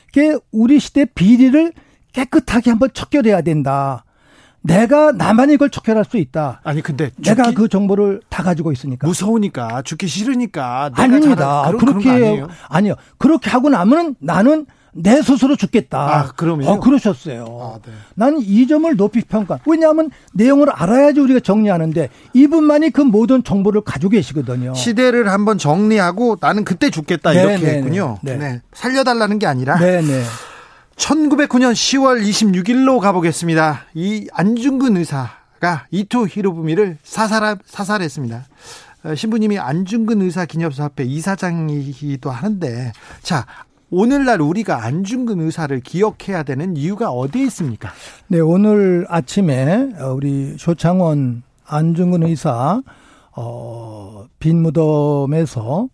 그게 0.08 0.38
우리 0.52 0.80
시대 0.80 1.06
비리를 1.06 1.74
깨끗하게 2.12 2.70
한번 2.70 2.90
척결해야 2.94 3.42
된다. 3.42 4.04
내가 4.62 5.12
나만 5.12 5.50
이걸 5.50 5.70
척결할 5.70 6.06
수 6.06 6.18
있다. 6.18 6.62
아니 6.64 6.82
근데 6.82 7.10
내가 7.18 7.52
그 7.52 7.68
정보를 7.68 8.22
다 8.30 8.44
가지고 8.44 8.72
있으니까 8.72 9.08
무서우니까 9.08 9.82
죽기 9.82 10.08
싫으니까 10.08 10.92
아닙니다. 10.94 11.64
그런, 11.68 11.80
그렇게 11.80 12.36
그런 12.36 12.50
아니요 12.70 12.96
그렇게 13.18 13.50
하고 13.50 13.70
나면 13.70 14.16
나는 14.20 14.66
내 14.94 15.22
스스로 15.22 15.56
죽겠다. 15.56 16.00
아, 16.00 16.32
그럼요. 16.36 16.68
어, 16.70 16.80
그러셨어요. 16.80 17.46
아, 17.62 17.80
네. 17.86 17.92
나는 18.16 18.40
이 18.42 18.68
점을 18.68 18.96
높이 18.96 19.22
평가. 19.22 19.60
왜냐하면 19.66 20.10
내용을 20.34 20.70
알아야지 20.70 21.20
우리가 21.20 21.40
정리하는데 21.40 22.10
이분만이 22.34 22.92
그 22.92 23.02
모든 23.02 23.44
정보를 23.44 23.82
가지고 23.82 24.12
계시거든요. 24.12 24.74
시대를 24.74 25.30
한번 25.30 25.58
정리하고 25.58 26.38
나는 26.40 26.64
그때 26.64 26.90
죽겠다 26.90 27.32
네, 27.34 27.42
이렇게 27.42 27.66
네, 27.66 27.78
했군요. 27.78 28.20
네. 28.22 28.38
네. 28.38 28.62
살려달라는 28.74 29.40
게 29.40 29.48
아니라 29.48 29.78
네 29.80 30.02
네. 30.02 30.24
1909년 30.96 31.74
10월 31.74 32.24
26일로 32.24 33.00
가보겠습니다. 33.00 33.86
이 33.96 34.28
안중근 34.32 34.98
의사가 34.98 35.88
이토 35.92 36.28
히로부미를 36.28 36.98
사살, 37.04 37.58
사살했습니다. 37.66 38.46
어, 39.06 39.16
신부님이 39.16 39.60
안중근 39.60 40.22
의사 40.22 40.46
기념사업회 40.46 41.04
이사장이기도 41.04 42.30
하는데, 42.32 42.94
자, 43.22 43.46
오늘날 43.98 44.42
우리가 44.42 44.84
안중근 44.86 45.40
의사를 45.40 45.80
기억해야 45.82 46.42
되는 46.42 46.76
이유가 46.76 47.12
어디에 47.12 47.44
있습니까? 47.44 47.92
네, 48.28 48.40
오늘 48.40 49.06
아침에 49.08 49.92
어, 50.00 50.14
우리 50.16 50.56
쇼창원 50.58 51.44
안중근 51.68 52.24
의사 52.24 52.82
어, 53.36 54.26
빈 54.40 54.64
무덤에서 54.64 55.90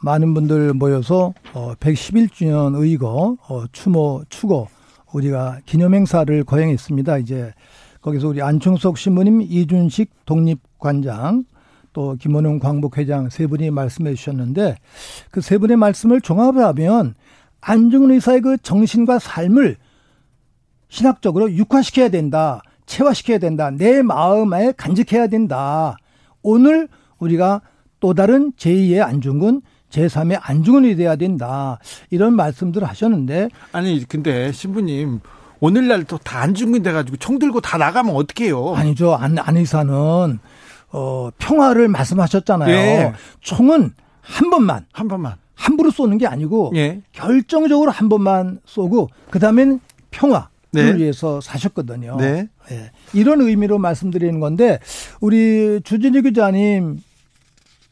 많은 0.00 0.32
분들 0.32 0.74
모여서 0.74 1.34
어, 1.52 1.74
111주년 1.80 2.80
의거 2.80 3.36
어, 3.48 3.64
추모 3.72 4.22
추고 4.28 4.68
우리가 5.12 5.58
기념행사를 5.66 6.44
거행했습니다. 6.44 7.18
이제 7.18 7.52
거기서 8.00 8.28
우리 8.28 8.42
안충석 8.42 8.96
신부님, 8.96 9.42
이준식 9.42 10.24
독립관장, 10.24 11.46
또 11.92 12.14
김원웅 12.14 12.60
광복회장 12.60 13.28
세 13.30 13.48
분이 13.48 13.72
말씀해 13.72 14.14
주셨는데 14.14 14.76
그 15.32 15.40
세 15.40 15.58
분의 15.58 15.76
말씀을 15.76 16.20
종합하면 16.20 17.16
안중근 17.60 18.10
의사의 18.12 18.40
그 18.40 18.56
정신과 18.58 19.18
삶을 19.18 19.76
신학적으로 20.88 21.52
육화시켜야 21.52 22.08
된다. 22.08 22.62
체화시켜야 22.86 23.38
된다. 23.38 23.70
내 23.70 24.02
마음에 24.02 24.72
간직해야 24.76 25.28
된다. 25.28 25.96
오늘 26.42 26.88
우리가 27.18 27.60
또 28.00 28.14
다른 28.14 28.52
제2의 28.52 29.00
안중근, 29.02 29.62
제3의 29.90 30.38
안중근이 30.42 30.96
돼야 30.96 31.16
된다. 31.16 31.78
이런 32.10 32.34
말씀들을 32.34 32.88
하셨는데 32.88 33.48
아니, 33.72 34.04
근데 34.08 34.50
신부님, 34.52 35.20
오늘날 35.60 36.04
또 36.04 36.18
다 36.18 36.40
안중근 36.40 36.82
돼가지고 36.82 37.18
총 37.18 37.38
들고 37.38 37.60
다 37.60 37.76
나가면 37.78 38.14
어떡해요? 38.16 38.74
아니죠. 38.74 39.14
안, 39.14 39.38
안 39.38 39.56
의사는 39.56 40.38
어, 40.92 41.30
평화를 41.38 41.88
말씀하셨잖아요. 41.88 42.70
예. 42.74 43.12
총은 43.40 43.92
한 44.22 44.50
번만 44.50 44.86
한 44.92 45.06
번만. 45.06 45.34
함부로 45.60 45.90
쏘는 45.90 46.16
게 46.16 46.26
아니고 46.26 46.72
예. 46.76 47.02
결정적으로 47.12 47.90
한 47.90 48.08
번만 48.08 48.60
쏘고 48.64 49.10
그다음엔 49.30 49.80
평화를 50.10 50.48
네. 50.72 50.96
위해서 50.96 51.40
사셨거든요. 51.42 52.16
네. 52.16 52.48
예. 52.70 52.90
이런 53.12 53.42
의미로 53.42 53.78
말씀드리는 53.78 54.40
건데 54.40 54.78
우리 55.20 55.80
주진희 55.84 56.22
기자님 56.22 57.00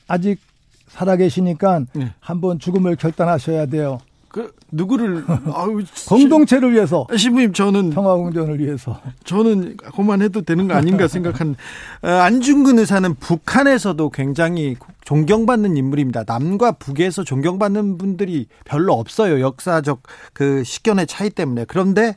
아직 0.08 0.40
살아계시니까 0.88 1.84
네. 1.92 2.14
한번 2.20 2.58
죽음을 2.58 2.96
결단하셔야 2.96 3.66
돼요. 3.66 3.98
그, 4.28 4.52
누구를, 4.70 5.24
아유, 5.54 5.82
공동체를 6.08 6.72
위해서 6.72 7.06
신- 7.10 7.18
신부님, 7.18 7.52
저는 7.52 7.90
평화 7.90 8.14
공존을 8.14 8.58
위해서. 8.60 9.00
저는 9.24 9.76
그만해도 9.94 10.42
되는 10.42 10.68
거 10.68 10.74
아닌가 10.74 11.06
생각한 11.08 11.56
어, 12.02 12.08
안중근 12.08 12.78
의사는 12.78 13.14
북한에서도 13.14 14.10
굉장히 14.10 14.76
존경받는 15.04 15.76
인물입니다. 15.76 16.24
남과 16.26 16.72
북에서 16.72 17.24
존경받는 17.24 17.96
분들이 17.98 18.46
별로 18.64 18.92
없어요. 18.94 19.40
역사적 19.40 20.02
그 20.34 20.62
시견의 20.64 21.06
차이 21.06 21.30
때문에. 21.30 21.64
그런데 21.66 22.16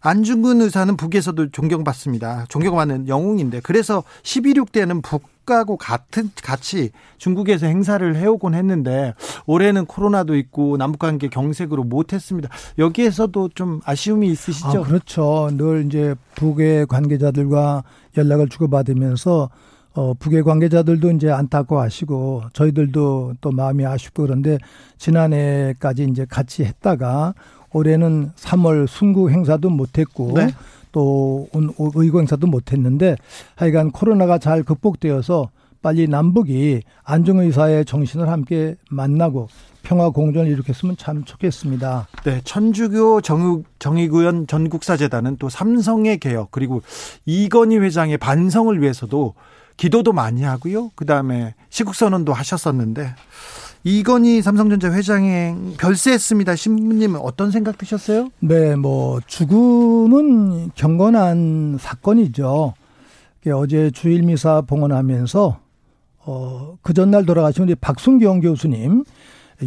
안중근 0.00 0.60
의사는 0.60 0.96
북에서도 0.96 1.50
존경받습니다. 1.50 2.46
존경받는 2.48 3.08
영웅인데 3.08 3.60
그래서 3.64 4.04
11.6 4.22 4.70
때는 4.70 5.02
북 5.02 5.22
하고 5.56 5.76
같은 5.76 6.30
같이 6.42 6.90
중국에서 7.18 7.66
행사를 7.66 8.16
해오곤 8.16 8.54
했는데 8.54 9.14
올해는 9.46 9.86
코로나도 9.86 10.36
있고 10.36 10.76
남북관계 10.76 11.28
경색으로 11.28 11.84
못했습니다. 11.84 12.48
여기에서도 12.78 13.50
좀 13.54 13.80
아쉬움이 13.84 14.28
있으시죠? 14.28 14.68
아, 14.68 14.82
그렇죠. 14.82 15.50
늘 15.52 15.86
이제 15.86 16.14
북의 16.34 16.86
관계자들과 16.86 17.84
연락을 18.16 18.48
주고받으면서 18.48 19.50
어, 19.94 20.14
북의 20.14 20.44
관계자들도 20.44 21.10
이제 21.12 21.30
안타까워하시고 21.30 22.44
저희들도 22.52 23.34
또 23.40 23.50
마음이 23.50 23.84
아쉽고 23.84 24.22
그런데 24.24 24.58
지난해까지 24.98 26.04
이제 26.04 26.24
같이 26.28 26.64
했다가 26.64 27.34
올해는 27.72 28.30
3월 28.36 28.86
순구 28.86 29.30
행사도 29.30 29.70
못했고 29.70 30.32
네. 30.34 30.48
또 30.92 31.48
온- 31.52 31.72
오- 31.76 31.92
의고 31.94 32.20
행사도 32.20 32.46
못했는데 32.46 33.16
하여간 33.56 33.90
코로나가 33.92 34.38
잘 34.38 34.62
극복되어서 34.62 35.50
빨리 35.80 36.08
남북이 36.08 36.82
안중의사의 37.04 37.84
정신을 37.84 38.28
함께 38.28 38.74
만나고 38.90 39.48
평화 39.84 40.10
공존을 40.10 40.50
일으켰으면 40.50 40.96
참 40.98 41.24
좋겠습니다. 41.24 42.08
네, 42.24 42.40
천주교 42.44 43.20
정의, 43.20 43.62
정의구현 43.78 44.48
전국사재단은 44.48 45.36
또 45.38 45.48
삼성의 45.48 46.18
개혁 46.18 46.50
그리고 46.50 46.82
이건희 47.26 47.78
회장의 47.78 48.18
반성을 48.18 48.80
위해서도 48.82 49.34
기도도 49.76 50.12
많이 50.12 50.42
하고요. 50.42 50.90
그 50.96 51.06
다음에 51.06 51.54
시국선언도 51.70 52.32
하셨었는데 52.32 53.14
이건희 53.84 54.42
삼성전자 54.42 54.92
회장에 54.92 55.54
별세했습니다. 55.78 56.56
신부님은 56.56 57.20
어떤 57.20 57.50
생각 57.50 57.78
드셨어요? 57.78 58.30
네, 58.40 58.76
뭐 58.76 59.20
죽음은 59.26 60.72
경건한 60.74 61.78
사건이죠. 61.80 62.74
어제 63.54 63.90
주일 63.90 64.22
미사 64.24 64.60
봉헌하면서 64.60 65.58
어, 66.26 66.76
그 66.82 66.92
전날 66.92 67.24
돌아가신 67.24 67.64
우리 67.64 67.74
박순경 67.74 68.40
교수님 68.40 69.04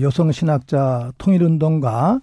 여성 0.02 0.32
신학자 0.32 1.12
통일운동가 1.18 2.20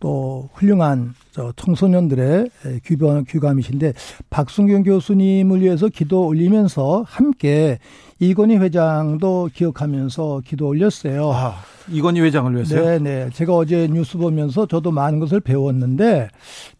또 0.00 0.48
훌륭한 0.52 1.14
저 1.32 1.52
청소년들의 1.56 2.50
귀감, 2.84 3.24
귀감이신데 3.24 3.94
박순경 4.30 4.82
교수님을 4.82 5.60
위해서 5.60 5.88
기도 5.88 6.26
올리면서 6.26 7.04
함께 7.06 7.78
이건희 8.20 8.56
회장도 8.56 9.50
기억하면서 9.54 10.42
기도 10.44 10.66
올렸어요. 10.66 11.30
아, 11.32 11.54
이건희 11.88 12.20
회장을 12.20 12.52
위해서요? 12.54 12.84
네, 12.84 12.98
네. 12.98 13.30
제가 13.32 13.54
어제 13.54 13.86
뉴스 13.88 14.18
보면서 14.18 14.66
저도 14.66 14.90
많은 14.90 15.20
것을 15.20 15.40
배웠는데 15.40 16.28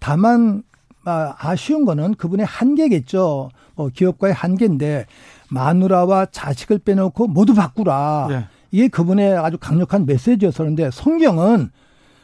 다만 0.01 0.63
아, 1.05 1.35
아쉬운 1.39 1.85
거는 1.85 2.15
그분의 2.15 2.45
한계겠죠. 2.45 3.51
뭐 3.77 3.89
기업가의 3.95 4.35
한계인데 4.35 5.07
마누라와 5.51 6.27
자식을 6.27 6.79
빼놓고 6.81 7.29
모두 7.29 7.55
바꾸라. 7.55 8.27
네. 8.29 8.45
이게 8.71 8.89
그분의 8.89 9.37
아주 9.37 9.57
강력한 9.59 10.05
메시지였었는데 10.07 10.91
성경은 10.91 11.71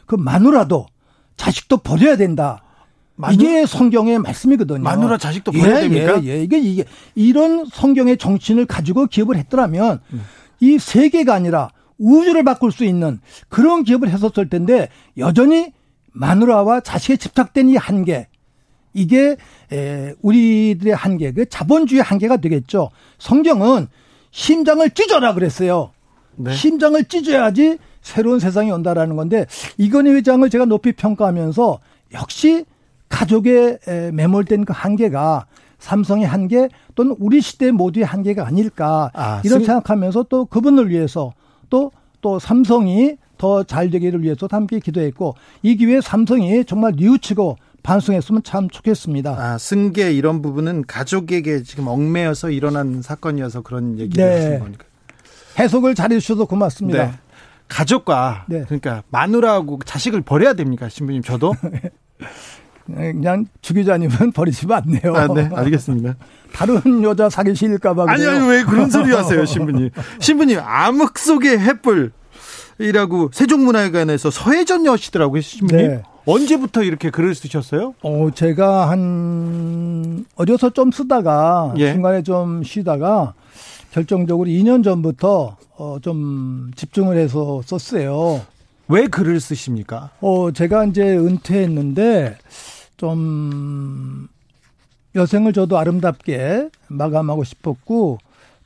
그 0.05 0.15
마누라도 0.15 0.85
자식도 1.37 1.77
버려야 1.77 2.17
된다. 2.17 2.61
마누- 3.15 3.33
이게 3.33 3.65
성경의 3.65 4.19
말씀이거든요. 4.19 4.79
마누라 4.79 5.17
자식도 5.17 5.51
버려야 5.51 5.77
예, 5.77 5.81
됩니까? 5.89 6.21
예, 6.23 6.27
예. 6.29 6.43
이게 6.43 6.57
이게 6.59 6.83
이런 7.15 7.65
성경의 7.65 8.17
정신을 8.17 8.65
가지고 8.65 9.05
기업을 9.05 9.37
했더라면 9.37 10.01
음. 10.13 10.21
이 10.59 10.77
세계가 10.77 11.33
아니라 11.33 11.69
우주를 11.97 12.43
바꿀 12.43 12.71
수 12.73 12.83
있는 12.83 13.19
그런 13.47 13.83
기업을 13.83 14.09
했었을 14.09 14.49
텐데 14.49 14.89
여전히 15.17 15.71
마누라와 16.11 16.81
자식에 16.81 17.15
집착된 17.17 17.69
이 17.69 17.75
한계 17.77 18.27
이게 18.93 19.35
에, 19.73 20.13
우리들의 20.21 20.93
한계, 20.95 21.31
그 21.33 21.47
자본주의 21.47 22.01
한계가 22.01 22.37
되겠죠. 22.37 22.89
성경은 23.17 23.87
심장을 24.31 24.89
찢어라 24.89 25.33
그랬어요. 25.33 25.91
네. 26.37 26.53
심장을 26.53 27.01
찢어야지 27.05 27.77
새로운 28.01 28.39
세상이 28.39 28.71
온다라는 28.71 29.15
건데 29.15 29.45
이건희 29.77 30.11
회장을 30.11 30.49
제가 30.49 30.65
높이 30.65 30.91
평가하면서 30.93 31.79
역시 32.13 32.65
가족에 33.09 33.77
에, 33.87 34.11
매몰된 34.11 34.65
그 34.65 34.73
한계가 34.75 35.45
삼성의 35.79 36.25
한계 36.25 36.69
또는 36.95 37.15
우리 37.19 37.41
시대 37.41 37.71
모두의 37.71 38.05
한계가 38.05 38.47
아닐까 38.47 39.11
아, 39.13 39.41
이런 39.43 39.59
승- 39.59 39.65
생각하면서 39.67 40.23
또 40.29 40.45
그분을 40.45 40.89
위해서 40.89 41.33
또또 41.69 42.39
삼성이 42.39 43.17
더 43.37 43.63
잘 43.63 43.89
되기를 43.89 44.23
위해서 44.23 44.47
함께 44.49 44.79
기도했고 44.79 45.35
이 45.61 45.75
기회에 45.75 45.99
삼성이 46.01 46.63
정말 46.63 46.93
뉘우치고 46.95 47.57
반성했으면 47.83 48.41
참 48.43 48.69
좋겠습니다. 48.69 49.31
아, 49.37 49.57
승계 49.57 50.11
이런 50.13 50.41
부분은 50.41 50.85
가족에게 50.87 51.61
지금 51.63 51.87
얽매여서 51.87 52.49
일어난 52.51 53.01
사건이어서 53.01 53.61
그런 53.61 53.99
얘기를 53.99 54.25
네. 54.25 54.33
하신 54.45 54.59
거니까. 54.59 54.85
해석을 55.59 55.93
잘해 55.95 56.17
주셔서 56.19 56.45
고맙습니다. 56.45 57.05
네. 57.05 57.11
가족과 57.67 58.45
네. 58.47 58.63
그러니까 58.65 59.03
마누라하고 59.09 59.79
자식을 59.85 60.21
버려야 60.21 60.53
됩니까, 60.53 60.87
신부님? 60.89 61.21
저도? 61.21 61.53
네, 62.87 63.13
그냥 63.13 63.45
주 63.61 63.73
기자님은 63.73 64.31
버리시면 64.33 64.77
안 64.77 64.91
돼요. 64.99 65.15
아, 65.15 65.27
네, 65.33 65.49
알겠습니다. 65.53 66.15
다른 66.53 67.03
여자 67.03 67.29
사귀실까봐 67.29 68.05
아니, 68.07 68.25
아니, 68.25 68.47
왜 68.47 68.63
그런 68.63 68.89
소리 68.89 69.11
하세요, 69.15 69.43
신부님? 69.45 69.89
신부님, 70.19 70.59
암흑 70.63 71.17
속의 71.17 71.59
햇불 71.59 72.11
이라고 72.77 73.29
세종문화회관에서 73.33 74.29
서혜전 74.29 74.85
여시더라고요, 74.85 75.41
신부님. 75.41 75.87
네. 75.87 76.03
언제부터 76.25 76.83
이렇게 76.83 77.09
글을 77.09 77.35
쓰셨어요? 77.35 77.93
어, 78.01 78.29
제가 78.33 78.89
한 78.89 80.25
어려서 80.35 80.71
좀 80.71 80.91
쓰다가 80.91 81.73
예. 81.77 81.93
중간에 81.93 82.23
좀 82.23 82.63
쉬다가 82.63 83.33
결정적으로 83.91 84.49
2년 84.49 84.83
전부터 84.83 85.57
어, 85.77 85.97
좀 86.01 86.71
집중을 86.75 87.17
해서 87.17 87.61
썼어요. 87.65 88.41
왜 88.87 89.07
글을 89.07 89.39
쓰십니까? 89.39 90.11
어, 90.21 90.51
제가 90.51 90.85
이제 90.85 91.03
은퇴했는데 91.17 92.37
좀 92.97 94.27
여생을 95.15 95.53
저도 95.53 95.77
아름답게 95.77 96.69
마감하고 96.87 97.43
싶었고 97.43 98.19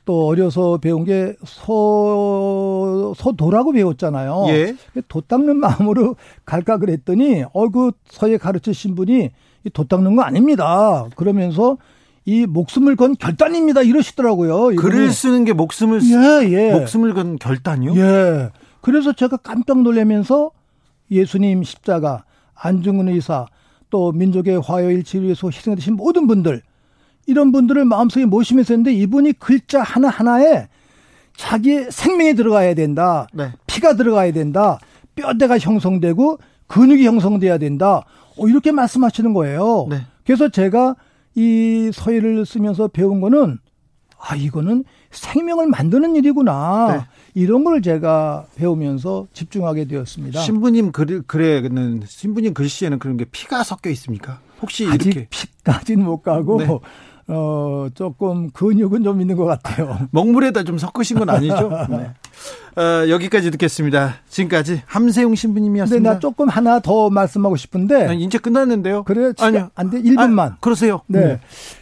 또 0.04 0.26
어려서 0.26 0.78
배운 0.78 1.04
게 1.04 1.36
소, 1.44 3.14
소도라고 3.16 3.72
배웠잖아요. 3.72 4.46
예. 4.48 4.74
도 5.08 5.20
닦는 5.20 5.56
마음으로 5.60 6.16
갈까 6.44 6.78
그랬더니, 6.78 7.44
어, 7.52 7.68
그 7.68 7.92
서예 8.08 8.38
가르치신 8.38 8.94
분이 8.94 9.30
도 9.72 9.84
닦는 9.84 10.16
거 10.16 10.22
아닙니다. 10.22 11.06
그러면서 11.14 11.76
이 12.24 12.46
목숨을 12.46 12.96
건 12.96 13.14
결단입니다. 13.16 13.82
이러시더라고요. 13.82 14.76
글을 14.76 15.10
쓰는 15.12 15.44
게 15.44 15.52
목숨을, 15.52 16.00
예, 16.02 16.48
예. 16.50 16.72
목숨을 16.72 17.14
건 17.14 17.38
결단이요? 17.38 17.94
예. 17.96 18.50
그래서 18.80 19.12
제가 19.12 19.36
깜짝 19.36 19.82
놀라면서 19.82 20.50
예수님 21.10 21.62
십자가, 21.62 22.24
안중근 22.54 23.08
의사, 23.08 23.46
또 23.90 24.12
민족의 24.12 24.60
화요일치를 24.60 25.24
위해서 25.24 25.48
희생되신 25.48 25.94
모든 25.94 26.26
분들, 26.26 26.62
이런 27.26 27.52
분들을 27.52 27.84
마음속에 27.84 28.24
모시면서 28.24 28.74
했는데 28.74 28.92
이분이 28.92 29.34
글자 29.34 29.82
하나하나에 29.82 30.68
자기 31.36 31.84
생명이 31.90 32.34
들어가야 32.34 32.74
된다. 32.74 33.26
네. 33.32 33.52
피가 33.66 33.94
들어가야 33.94 34.32
된다. 34.32 34.78
뼈대가 35.14 35.58
형성되고 35.58 36.38
근육이 36.66 37.06
형성돼야 37.06 37.58
된다. 37.58 38.04
어, 38.36 38.48
이렇게 38.48 38.72
말씀하시는 38.72 39.32
거예요. 39.32 39.86
네. 39.90 40.00
그래서 40.24 40.48
제가 40.48 40.96
이 41.34 41.90
서예를 41.92 42.44
쓰면서 42.46 42.88
배운 42.88 43.20
거는 43.20 43.58
아, 44.18 44.36
이거는 44.36 44.84
생명을 45.10 45.66
만드는 45.68 46.16
일이구나. 46.16 46.96
네. 46.96 47.06
이런 47.34 47.64
걸 47.64 47.82
제가 47.82 48.46
배우면서 48.56 49.26
집중하게 49.32 49.86
되었습니다. 49.86 50.40
신부님 50.40 50.92
글, 50.92 51.22
글에는, 51.22 52.02
신부님 52.06 52.54
글씨에는 52.54 52.98
그런 52.98 53.16
게 53.16 53.24
피가 53.24 53.62
섞여 53.64 53.90
있습니까? 53.90 54.40
혹시 54.62 54.86
아직 54.86 55.06
이렇게. 55.06 55.28
피까지는 55.30 56.04
못 56.04 56.22
가고, 56.22 56.58
네. 56.58 56.66
어, 57.32 57.88
조금 57.94 58.50
근육은 58.50 59.04
좀 59.04 59.20
있는 59.20 59.36
것 59.36 59.44
같아요. 59.44 59.98
먹물에다 60.10 60.64
좀 60.64 60.78
섞으신 60.78 61.18
건 61.18 61.30
아니죠? 61.30 61.70
네. 61.88 62.10
어, 62.80 63.08
여기까지 63.08 63.50
듣겠습니다. 63.52 64.16
지금까지 64.28 64.82
함세웅 64.86 65.34
신부님이었습니다. 65.34 65.96
근데 65.96 66.14
나 66.14 66.18
조금 66.18 66.48
하나 66.48 66.80
더 66.80 67.08
말씀하고 67.10 67.56
싶은데. 67.56 68.06
아니, 68.06 68.24
이제 68.24 68.38
끝났는데요. 68.38 69.04
그래요? 69.04 69.32
아니요. 69.38 69.70
안 69.74 69.90
돼. 69.90 70.02
1분만. 70.02 70.40
아, 70.40 70.56
그러세요. 70.60 71.02
네. 71.06 71.20
네. 71.20 71.40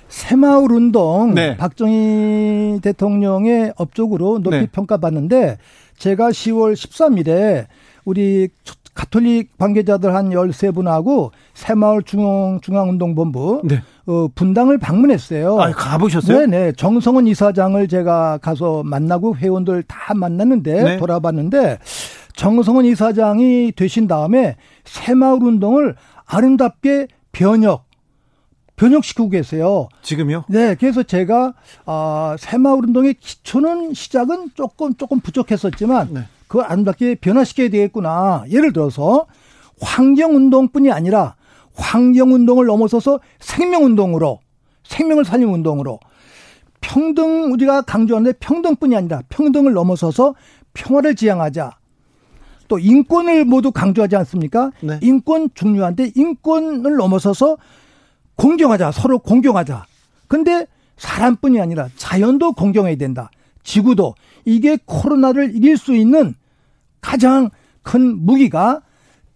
새마을 0.09 0.73
운동 0.73 1.35
네. 1.35 1.57
박정희 1.57 2.81
대통령의 2.83 3.73
업적으로 3.77 4.39
높이 4.39 4.59
네. 4.59 4.67
평가받는데 4.67 5.59
제가 5.99 6.31
10월 6.31 6.75
13일에 6.75 7.67
우리 8.05 8.49
가톨릭 8.99 9.57
관계자들 9.59 10.13
한 10.13 10.31
13분하고 10.31 11.31
새마을 11.55 12.03
중앙, 12.03 12.59
중앙운동본부 12.61 13.63
네. 13.65 13.81
어, 14.07 14.27
분당을 14.35 14.79
방문했어요. 14.79 15.57
아, 15.61 15.71
가보셨어요? 15.71 16.41
네 16.41 16.47
네. 16.47 16.73
정성원 16.73 17.29
이사장을 17.29 17.87
제가 17.87 18.39
가서 18.39 18.83
만나고 18.83 19.37
회원들 19.37 19.85
다 19.85 20.15
만났는데 20.15 20.83
네. 20.83 20.97
돌아봤는데 20.97 21.79
정성원 22.35 22.87
이사장이 22.87 23.73
되신 23.77 24.09
다음에 24.09 24.57
새마을 24.85 25.45
운동을 25.45 25.95
아름답게 26.27 27.07
변혁 27.31 27.85
변혁시키고 28.75 29.29
계세요. 29.29 29.89
지금요? 30.03 30.45
네, 30.49 30.75
그래서 30.75 31.05
제가 31.05 31.55
아, 31.87 32.37
새마을 32.39 32.79
운동의 32.87 33.15
기초는 33.15 33.95
시작은 33.95 34.51
조금 34.55 34.95
조금 34.95 35.21
부족했었지만 35.21 36.09
네. 36.15 36.21
그걸 36.49 36.65
아름답게 36.65 37.17
변화시켜야 37.17 37.69
되겠구나. 37.69 38.45
예를 38.51 38.73
들어서 38.73 39.27
환경운동뿐이 39.81 40.91
아니라 40.91 41.37
환경운동을 41.75 42.67
넘어서서 42.67 43.21
생명운동으로 43.39 44.41
생명을 44.83 45.25
살리는 45.25 45.53
운동으로 45.53 46.01
평등 46.81 47.53
우리가 47.53 47.83
강조하는데 47.83 48.39
평등뿐이 48.39 48.97
아니라 48.97 49.23
평등을 49.29 49.73
넘어서서 49.73 50.35
평화를 50.75 51.15
지향하자. 51.15 51.77
또 52.69 52.79
인권을 52.79 53.45
모두 53.45 53.73
강조하지 53.73 54.17
않습니까? 54.17 54.71
네. 54.81 54.99
인권 55.03 55.49
중요한데 55.55 56.13
인권을 56.15 56.97
넘어서서 56.97 57.57
공경하자. 58.37 58.93
서로 58.93 59.19
공경하자. 59.19 59.85
근데 60.29 60.67
사람뿐이 60.97 61.61
아니라 61.61 61.89
자연도 61.97 62.53
공경해야 62.53 62.97
된다. 62.97 63.31
지구도 63.63 64.15
이게 64.49 64.79
코로나를 64.87 65.55
이길 65.55 65.77
수 65.77 65.95
있는 65.95 66.35
가장 67.03 67.51
큰 67.83 68.25
무기가 68.25 68.81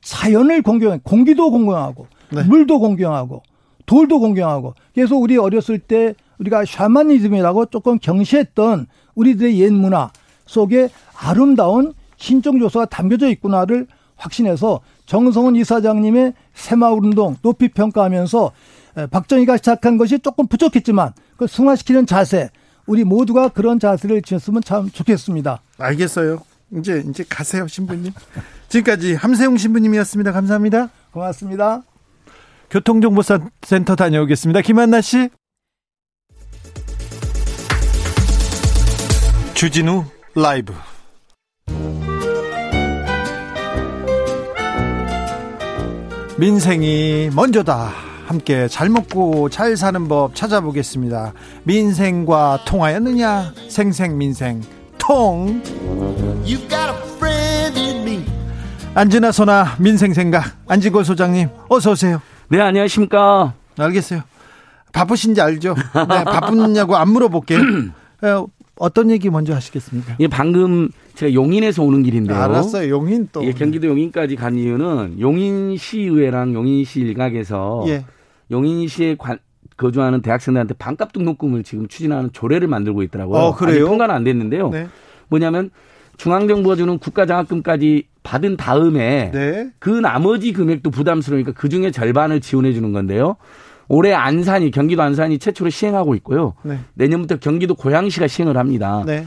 자연을 0.00 0.62
공경, 0.62 0.98
공기도 1.00 1.50
공경하고 1.50 2.06
네. 2.30 2.42
물도 2.44 2.80
공경하고 2.80 3.42
돌도 3.84 4.20
공경하고 4.20 4.74
그래서 4.94 5.16
우리 5.16 5.36
어렸을 5.36 5.78
때 5.78 6.14
우리가 6.38 6.64
샤머니즘이라고 6.64 7.66
조금 7.66 7.98
경시했던 7.98 8.86
우리들의 9.14 9.60
옛 9.60 9.70
문화 9.70 10.10
속에 10.46 10.88
아름다운 11.14 11.92
신적 12.16 12.58
요소가 12.58 12.86
담겨져 12.86 13.28
있구나를 13.28 13.86
확신해서 14.16 14.80
정성훈 15.04 15.56
이사장님의 15.56 16.32
새마을 16.54 17.00
운동 17.02 17.36
높이 17.42 17.68
평가하면서 17.68 18.52
박정희가 19.10 19.58
시작한 19.58 19.98
것이 19.98 20.20
조금 20.20 20.46
부족했지만 20.46 21.12
그 21.36 21.46
승화시키는 21.46 22.06
자세 22.06 22.48
우리 22.86 23.04
모두가 23.04 23.48
그런 23.48 23.78
자세를 23.78 24.22
지었으면 24.22 24.62
참 24.62 24.90
좋겠습니다. 24.90 25.60
알겠어요. 25.78 26.42
이제 26.78 27.04
이제 27.08 27.24
가세요, 27.28 27.66
신부님. 27.68 28.12
지금까지 28.68 29.14
함세웅 29.14 29.56
신부님이었습니다. 29.56 30.32
감사합니다. 30.32 30.90
고맙습니다. 31.12 31.82
교통정보센터 32.70 33.96
다녀오겠습니다. 33.96 34.62
김한나 34.62 35.00
씨. 35.00 35.28
주진우 39.54 40.04
라이브. 40.34 40.72
민생이 46.38 47.30
먼저다. 47.34 47.92
함께 48.26 48.68
잘 48.68 48.88
먹고 48.88 49.48
잘 49.48 49.76
사는 49.76 50.08
법 50.08 50.34
찾아보겠습니다. 50.34 51.32
민생과 51.64 52.60
통하였느냐? 52.64 53.52
생생민생 53.68 54.62
통. 54.98 55.62
안진아 58.94 59.32
소나 59.32 59.74
민생 59.78 60.12
생각 60.12 60.44
안지골 60.68 61.04
소장님 61.04 61.48
어서 61.68 61.92
오세요. 61.92 62.20
네 62.48 62.60
안녕하십니까. 62.60 63.54
알겠어요. 63.78 64.20
바쁘신지 64.92 65.40
알죠. 65.40 65.74
네, 65.74 66.24
바쁘냐고 66.24 66.96
안 66.96 67.08
물어볼게요. 67.10 67.58
어, 68.82 68.86
어떤 68.86 69.10
얘기 69.10 69.30
먼저 69.30 69.54
하시겠습니까? 69.54 70.16
예, 70.18 70.26
방금 70.26 70.90
제가 71.14 71.32
용인에서 71.32 71.82
오는 71.82 72.02
길인데요. 72.02 72.36
알았어요. 72.36 72.90
용인 72.90 73.28
또. 73.32 73.44
예, 73.44 73.52
경기도 73.52 73.86
용인까지 73.86 74.36
간 74.36 74.56
이유는 74.56 75.20
용인시의회랑 75.20 76.54
용인시 76.54 77.00
일각에서 77.00 77.84
예. 77.86 78.04
용인시에 78.50 79.14
관, 79.16 79.38
거주하는 79.76 80.20
대학생들한테 80.20 80.74
반값 80.74 81.12
등록금을 81.12 81.62
지금 81.62 81.86
추진하는 81.86 82.30
조례를 82.32 82.66
만들고 82.66 83.02
있더라고요. 83.04 83.38
어, 83.40 83.54
그래요? 83.54 83.76
아직 83.76 83.84
통과는 83.86 84.14
안 84.14 84.24
됐는데요. 84.24 84.70
네. 84.70 84.88
뭐냐면 85.28 85.70
중앙정부가 86.16 86.76
주는 86.76 86.98
국가장학금까지 86.98 88.08
받은 88.22 88.56
다음에 88.56 89.30
네. 89.32 89.70
그 89.78 89.90
나머지 89.90 90.52
금액도 90.52 90.90
부담스러우니까 90.90 91.52
그 91.52 91.68
중에 91.68 91.90
절반을 91.90 92.40
지원해 92.40 92.72
주는 92.72 92.92
건데요. 92.92 93.36
올해 93.88 94.12
안산이 94.12 94.70
경기도 94.70 95.02
안산이 95.02 95.38
최초로 95.38 95.70
시행하고 95.70 96.14
있고요. 96.16 96.54
네. 96.62 96.78
내년부터 96.94 97.36
경기도 97.36 97.74
고양시가 97.74 98.26
시행을 98.26 98.56
합니다. 98.56 99.02
네. 99.06 99.26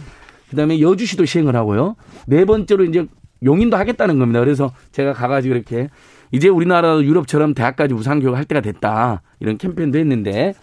그다음에 0.50 0.80
여주시도 0.80 1.26
시행을 1.26 1.56
하고요. 1.56 1.96
네 2.28 2.46
번째로 2.46 2.84
이제 2.86 3.06
용인도 3.44 3.78
하겠다는 3.78 4.20
겁니다. 4.20 4.40
그래서 4.40 4.72
제가 4.92 5.14
가가지고 5.14 5.56
이렇게 5.56 5.90
이제 6.32 6.48
우리나라 6.48 7.00
유럽처럼 7.00 7.54
대학까지 7.54 7.94
무상교육 7.94 8.36
할 8.36 8.46
때가 8.46 8.62
됐다 8.62 9.22
이런 9.40 9.58
캠페인도 9.58 10.00
했는데 10.00 10.54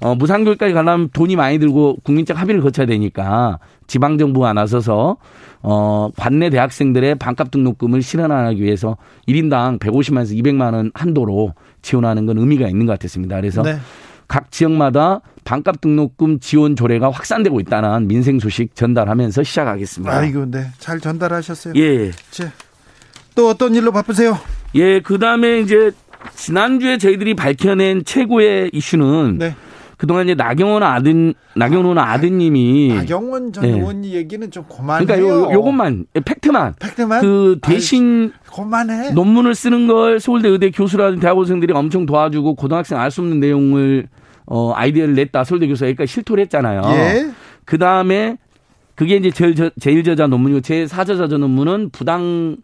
어, 0.00 0.16
무상교육까지 0.16 0.74
가려면 0.74 1.10
돈이 1.12 1.36
많이 1.36 1.58
들고 1.58 1.98
국민적 2.02 2.40
합의를 2.40 2.60
거쳐야 2.60 2.86
되니까 2.86 3.58
지방정부가 3.86 4.52
나서서 4.52 5.16
어, 5.62 6.10
관내 6.16 6.50
대학생들의 6.50 7.14
반값 7.16 7.52
등록금을 7.52 8.02
실현하기 8.02 8.60
위해서 8.60 8.96
1인당 9.28 9.78
150만에서 9.78 10.36
200만 10.42 10.74
원 10.74 10.90
한도로 10.94 11.54
지원하는 11.82 12.26
건 12.26 12.38
의미가 12.38 12.68
있는 12.68 12.86
것 12.86 12.92
같았습니다. 12.92 13.36
그래서 13.36 13.62
네. 13.62 13.78
각 14.28 14.50
지역마다 14.50 15.20
반값 15.44 15.80
등록금 15.80 16.40
지원 16.40 16.76
조례가 16.76 17.10
확산되고 17.10 17.60
있다는 17.60 18.08
민생 18.08 18.38
소식 18.38 18.74
전달하면서 18.74 19.42
시작하겠습니다. 19.42 20.16
아이고, 20.16 20.50
네. 20.50 20.68
잘 20.78 21.00
전달하셨어요. 21.00 21.74
예. 21.76 22.12
자, 22.30 22.50
또 23.34 23.48
어떤 23.48 23.74
일로 23.74 23.92
바쁘세요? 23.92 24.38
예, 24.74 25.00
그 25.00 25.18
다음에 25.18 25.60
이제 25.60 25.90
지난주에 26.34 26.98
저희들이 26.98 27.34
밝혀낸 27.34 28.04
최고의 28.04 28.70
이슈는 28.72 29.38
네. 29.38 29.56
그동안 30.02 30.24
이제 30.24 30.34
나경원 30.34 30.82
아들 30.82 31.32
나경원 31.54 31.96
아, 31.96 32.10
아드님이 32.14 32.92
나경원 32.92 33.52
전 33.52 33.62
네. 33.62 33.70
의원 33.70 34.04
얘기는 34.04 34.50
좀 34.50 34.64
그만해요. 34.64 35.06
그러니까 35.06 35.28
요 35.28 35.52
요것만 35.52 36.06
팩트만 36.24 36.74
팩트만 36.80 37.20
그 37.20 37.60
대신 37.62 38.32
아이, 38.34 38.56
그만해. 38.56 39.12
논문을 39.12 39.54
쓰는 39.54 39.86
걸 39.86 40.18
서울대 40.18 40.48
의대 40.48 40.72
교수라든 40.72 41.20
대학원생들이 41.20 41.72
엄청 41.72 42.04
도와주고 42.04 42.56
고등학생 42.56 42.98
알 42.98 43.12
수 43.12 43.20
없는 43.20 43.38
내용을 43.38 44.08
어 44.46 44.72
아이디어를 44.74 45.14
냈다 45.14 45.44
서울대 45.44 45.68
교수가 45.68 45.86
여기까지 45.90 46.12
실토를 46.12 46.42
했잖아요. 46.46 46.82
예. 46.86 47.30
그 47.64 47.78
다음에 47.78 48.38
그게 48.96 49.14
이제 49.14 49.30
제일, 49.30 49.54
저, 49.54 49.70
제일 49.78 50.02
저자 50.02 50.26
논문이고 50.26 50.62
제 50.62 50.84
4저자 50.84 51.38
논문은 51.38 51.90
부당한 51.90 52.56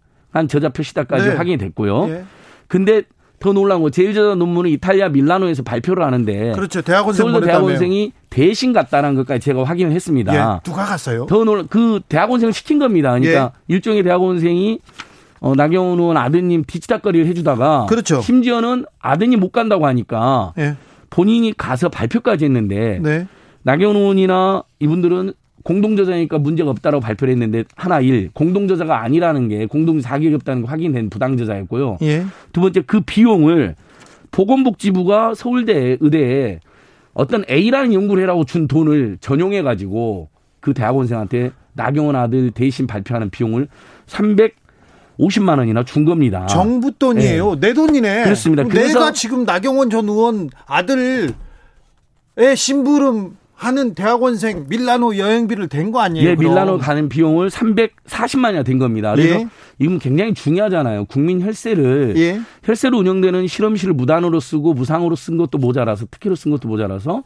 저자 0.48 0.70
표시다까지 0.70 1.28
네. 1.28 1.34
확인이 1.36 1.56
됐고요. 1.58 2.08
예. 2.08 2.24
근데 2.66 3.02
더 3.40 3.52
놀라운 3.52 3.82
거 3.82 3.90
제일 3.90 4.14
저자 4.14 4.34
논문은 4.34 4.70
이탈리아 4.70 5.08
밀라노에서 5.08 5.62
발표를 5.62 6.04
하는데 6.04 6.52
그렇죠 6.52 6.82
대학원생 6.82 7.26
서울대 7.28 7.46
대학원생이 7.46 8.12
대신 8.30 8.72
갔다는 8.72 9.14
것까지 9.14 9.40
제가 9.40 9.64
확인을 9.64 9.92
했습니다. 9.92 10.34
예, 10.34 10.60
누가 10.62 10.84
갔어요? 10.84 11.26
더 11.26 11.44
놀라 11.44 11.64
그 11.68 12.00
대학원생을 12.08 12.52
시킨 12.52 12.78
겁니다. 12.78 13.10
그러니까 13.18 13.52
예. 13.54 13.74
일종의 13.74 14.02
대학원생이 14.02 14.80
어, 15.40 15.54
나경원 15.54 15.98
의원 15.98 16.16
아드님 16.16 16.64
뒤치다거리를 16.66 17.26
해주다가 17.28 17.86
그렇죠. 17.86 18.20
심지어는 18.20 18.86
아드님 18.98 19.38
못 19.40 19.52
간다고 19.52 19.86
하니까 19.86 20.52
예. 20.58 20.76
본인이 21.10 21.52
가서 21.56 21.88
발표까지 21.88 22.44
했는데 22.44 22.98
네. 23.02 23.26
나경원 23.62 23.96
의원이나 23.96 24.64
이분들은 24.80 25.32
공동저자니까 25.68 26.38
문제가 26.38 26.70
없다라고 26.70 27.02
발표를 27.02 27.32
했는데 27.32 27.62
하나 27.76 28.00
일 28.00 28.30
공동저자가 28.32 29.02
아니라는 29.02 29.48
게 29.48 29.66
공동 29.66 30.00
자격이 30.00 30.34
없다는 30.36 30.62
게 30.62 30.68
확인된 30.68 31.10
부당저자였고요. 31.10 31.98
예. 32.00 32.24
두 32.54 32.62
번째 32.62 32.80
그 32.86 33.02
비용을 33.02 33.74
보건복지부가 34.30 35.34
서울대 35.34 35.98
의대에 36.00 36.60
어떤 37.12 37.44
A라는 37.50 37.92
연구를 37.92 38.22
해라고 38.22 38.44
준 38.44 38.66
돈을 38.66 39.18
전용해 39.20 39.60
가지고 39.60 40.30
그 40.60 40.72
대학원생한테 40.72 41.50
나경원 41.74 42.16
아들 42.16 42.50
대신 42.50 42.86
발표하는 42.86 43.28
비용을 43.28 43.68
300 44.06 44.54
50만 45.20 45.58
원이나 45.58 45.84
준 45.84 46.04
겁니다. 46.04 46.46
정부 46.46 46.92
돈이에요. 46.92 47.56
네. 47.56 47.60
내 47.60 47.74
돈이네. 47.74 48.22
그렇습니다. 48.22 48.62
내가 48.62 49.12
지금 49.12 49.44
나경원 49.44 49.90
전 49.90 50.08
의원 50.08 50.48
아들 50.64 51.34
의 52.36 52.56
심부름 52.56 53.36
하는 53.58 53.94
대학원생 53.94 54.66
밀라노 54.68 55.16
여행비를 55.16 55.66
댄 55.68 55.90
거 55.90 56.00
아니에요? 56.00 56.28
예, 56.28 56.36
그럼? 56.36 56.52
밀라노 56.52 56.78
가는 56.78 57.08
비용을 57.08 57.50
340만이나 57.50 58.64
된 58.64 58.78
겁니다. 58.78 59.12
그래서 59.16 59.40
예. 59.40 59.48
이건 59.80 59.98
굉장히 59.98 60.32
중요하잖아요. 60.32 61.06
국민 61.06 61.42
혈세를 61.42 62.14
예. 62.16 62.40
혈세로 62.62 62.98
운영되는 62.98 63.48
실험실을 63.48 63.94
무단으로 63.94 64.38
쓰고 64.38 64.74
무상으로 64.74 65.16
쓴 65.16 65.36
것도 65.38 65.58
모자라서 65.58 66.06
특혜로 66.08 66.36
쓴 66.36 66.52
것도 66.52 66.68
모자라서 66.68 67.24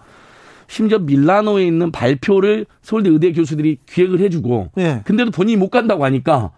심지어 0.68 0.98
밀라노에 1.00 1.66
있는 1.66 1.92
발표를 1.92 2.64
서울대 2.80 3.10
의대 3.10 3.32
교수들이 3.32 3.78
기획을 3.86 4.20
해주고 4.20 4.70
예. 4.78 5.02
근데도 5.04 5.32
본인이 5.32 5.56
못 5.58 5.68
간다고 5.68 6.04
하니까 6.06 6.50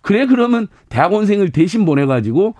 그래 0.00 0.26
그러면 0.26 0.66
대학원생을 0.88 1.50
대신 1.50 1.84
보내가지고 1.84 2.54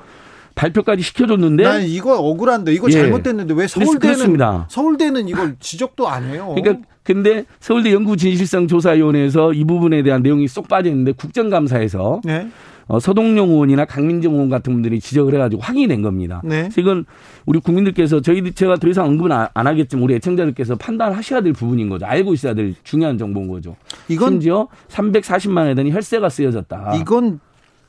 발표까지 0.55 1.03
시켜줬는데. 1.03 1.63
난 1.63 1.83
이거 1.83 2.19
억울한데 2.19 2.73
이거 2.73 2.89
예. 2.89 2.93
잘못됐는데 2.93 3.55
왜 3.55 3.67
서울대는 3.67 3.99
그렇습니다. 4.01 4.67
서울대는 4.71 5.29
이걸 5.29 5.57
지적도 5.61 6.09
안 6.09 6.25
해요. 6.25 6.55
그러니까 6.57 6.87
근데 7.03 7.45
서울대 7.61 7.93
연구진실성조사위원회에서 7.93 9.53
이 9.53 9.65
부분에 9.65 10.03
대한 10.03 10.23
내용이 10.23 10.47
쏙 10.47 10.69
빠졌는데 10.69 11.13
국정감사에서 11.13 12.21
네. 12.25 12.49
어, 12.87 13.01
서동용 13.01 13.51
의원이나 13.51 13.85
강민정 13.85 14.35
의원 14.35 14.49
같은 14.49 14.73
분들이 14.73 15.01
지적을 15.01 15.35
해가지고 15.35 15.63
확인이 15.63 15.89
된 15.89 16.03
겁니다. 16.03 16.43
네. 16.45 16.63
그래서 16.63 16.81
이건 16.81 17.05
우리 17.47 17.59
국민들께서 17.59 18.21
저희 18.21 18.53
제가 18.53 18.77
더 18.77 18.89
이상 18.89 19.07
언급은 19.07 19.33
안, 19.33 19.49
하겠지만 19.55 20.05
우리 20.05 20.15
애청자들께서 20.15 20.77
판단하셔야 20.77 21.41
될 21.41 21.53
부분인 21.53 21.89
거죠. 21.89 22.07
알고 22.07 22.35
있어야 22.35 22.55
될 22.55 22.75
중요한 22.85 23.19
정보인 23.19 23.49
거죠. 23.49 23.77
이건 24.09 24.33
심지어 24.33 24.69
340만 24.89 25.59
원에 25.59 25.75
대한 25.75 25.91
혈세가 25.91 26.29
쓰여졌다. 26.29 26.97
이건 27.01 27.41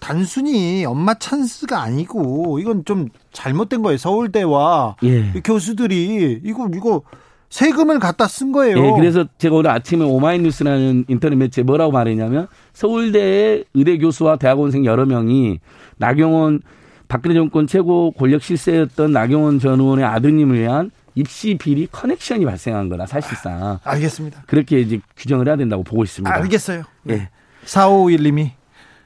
단순히 0.03 0.83
엄마 0.83 1.13
찬스가 1.13 1.81
아니고 1.81 2.59
이건 2.59 2.83
좀 2.83 3.07
잘못된 3.31 3.81
거예요. 3.81 3.97
서울대와 3.97 4.97
예. 5.03 5.31
교수들이 5.45 6.41
이거 6.43 6.69
이거 6.75 7.03
세금을 7.49 7.99
갖다 7.99 8.27
쓴 8.27 8.51
거예요. 8.51 8.85
예, 8.85 8.91
그래서 8.97 9.25
제가 9.37 9.55
오늘 9.55 9.69
아침에 9.69 10.03
오마이뉴스라는 10.03 11.05
인터넷 11.07 11.37
매체 11.37 11.63
뭐라고 11.63 11.93
말했냐면 11.93 12.47
서울대의 12.73 13.63
의대 13.73 13.97
교수와 13.97 14.35
대학원생 14.35 14.83
여러 14.83 15.05
명이 15.05 15.61
나경원 15.95 16.63
박근혜 17.07 17.35
정권 17.35 17.65
최고 17.65 18.11
권력 18.11 18.43
실세였던 18.43 19.13
나경원 19.13 19.59
전 19.59 19.79
의원의 19.79 20.03
아드님을 20.03 20.59
위한 20.59 20.91
입시 21.15 21.55
비리 21.57 21.87
커넥션이 21.89 22.43
발생한 22.43 22.89
거라 22.89 23.05
사실상. 23.05 23.63
아, 23.63 23.79
알겠습니다. 23.85 24.43
그렇게 24.47 24.81
이제 24.81 24.99
규정을 25.15 25.47
해야 25.47 25.55
된다고 25.55 25.83
보고 25.83 26.03
있습니다. 26.03 26.35
알겠어요. 26.35 26.83
예. 27.09 27.29
4551님이 27.65 28.51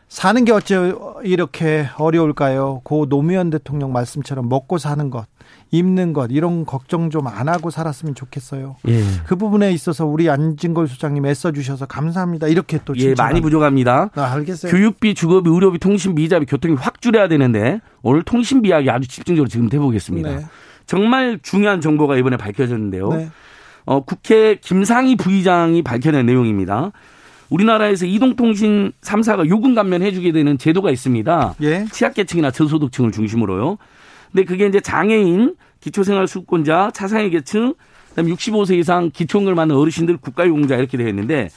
사는 0.10 0.46
게 0.46 0.52
어째 0.54 0.94
이렇게 1.24 1.88
어려울까요? 1.98 2.82
고 2.84 3.08
노무현 3.08 3.50
대통령 3.50 3.92
말씀처럼 3.92 4.48
먹고 4.48 4.78
사는 4.78 5.10
것, 5.10 5.26
입는 5.72 6.14
것 6.14 6.30
이런 6.32 6.66
걱정 6.66 7.10
좀 7.10 7.28
안 7.28 7.50
하고 7.50 7.70
살았으면 7.70 8.16
좋겠어요. 8.16 8.78
예. 8.88 9.04
그 9.26 9.36
부분에 9.36 9.72
있어서 9.74 10.06
우리 10.06 10.30
안진걸 10.30 10.88
소장님 10.88 11.26
애써 11.26 11.52
주셔서 11.52 11.86
감사합니다. 11.88 12.48
이렇게 12.48 12.80
또 12.86 12.96
예, 12.98 13.14
많이 13.16 13.42
부족합니다. 13.42 14.10
아, 14.16 14.22
알겠어요. 14.22 14.72
교육비, 14.72 15.14
주거비, 15.14 15.50
의료비, 15.50 15.80
통신비, 15.80 16.24
이자비, 16.24 16.46
교통비 16.46 16.82
확 16.82 17.02
줄여야 17.02 17.28
되는데 17.28 17.82
오늘 18.02 18.24
통신비 18.24 18.70
이야기 18.70 18.90
아주 18.90 19.08
집중적으로 19.10 19.50
지금 19.50 19.70
해보겠습니다. 19.72 20.30
네. 20.38 20.46
정말 20.86 21.38
중요한 21.44 21.82
정보가 21.82 22.16
이번에 22.16 22.38
밝혀졌는데요. 22.38 23.10
네. 23.10 23.30
어, 23.86 24.02
국회 24.06 24.56
김상희 24.56 25.18
부의장이 25.18 25.82
밝혀낸 25.82 26.26
내용입니다. 26.26 26.92
우리나라에서 27.50 28.06
이동통신 28.06 28.92
3사가 29.02 29.48
요금 29.48 29.76
감면해 29.76 30.12
주게 30.12 30.32
되는 30.32 30.58
제도가 30.58 30.92
있습니다. 30.92 31.56
예. 31.62 31.86
취약계층이나 31.92 32.52
저소득층을 32.52 33.12
중심으로요. 33.12 33.78
근데 34.32 34.44
그게 34.44 34.68
이제 34.68 34.80
장애인, 34.80 35.56
기초생활수급권자, 35.80 36.92
차상위 36.94 37.30
계층, 37.30 37.74
그다음에 38.10 38.32
65세 38.32 38.78
이상 38.78 39.10
기초응을 39.12 39.56
받는 39.56 39.76
어르신들, 39.76 40.18
국가유공자 40.18 40.76
이렇게 40.76 40.98
되어 40.98 41.08
있는데 41.08 41.50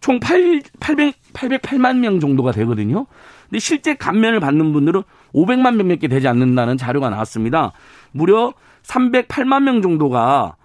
총 0.00 0.20
8, 0.20 0.62
800, 0.80 1.14
808만 1.32 1.98
명 1.98 2.20
정도가 2.20 2.52
되거든요. 2.52 3.06
근데 3.48 3.58
실제 3.58 3.94
감면을 3.94 4.40
받는 4.40 4.72
분들은 4.72 5.02
500만 5.34 5.76
명밖에 5.76 6.08
되지 6.08 6.28
않는다는 6.28 6.76
자료가 6.76 7.10
나왔습니다. 7.10 7.72
무려 8.12 8.52
308만 8.82 9.62
명 9.62 9.80
정도가 9.80 10.56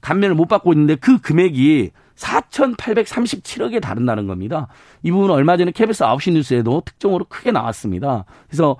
감면을 0.00 0.34
못 0.34 0.46
받고 0.46 0.72
있는데 0.72 0.94
그 0.94 1.18
금액이 1.18 1.90
4,837억에 2.16 3.80
다른다는 3.80 4.26
겁니다. 4.26 4.68
이 5.02 5.10
부분은 5.10 5.34
얼마 5.34 5.56
전에 5.56 5.70
KBS 5.70 6.04
9시 6.04 6.32
뉴스에도 6.32 6.82
특종으로 6.84 7.26
크게 7.28 7.52
나왔습니다. 7.52 8.24
그래서 8.48 8.76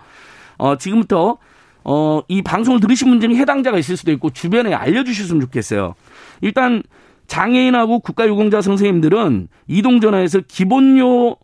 어 0.58 0.76
지금부터 0.76 1.38
어 1.84 2.22
이 2.28 2.42
방송을 2.42 2.80
들으신 2.80 3.08
분 3.08 3.20
중에 3.20 3.36
해당자가 3.36 3.78
있을 3.78 3.96
수도 3.96 4.10
있고 4.12 4.30
주변에 4.30 4.74
알려 4.74 5.04
주셨으면 5.04 5.40
좋겠어요. 5.42 5.94
일단 6.40 6.82
장애인하고 7.28 8.00
국가유공자 8.00 8.60
선생님들은 8.60 9.48
이동 9.68 10.00
전화에서 10.00 10.40
기본료가 10.48 11.36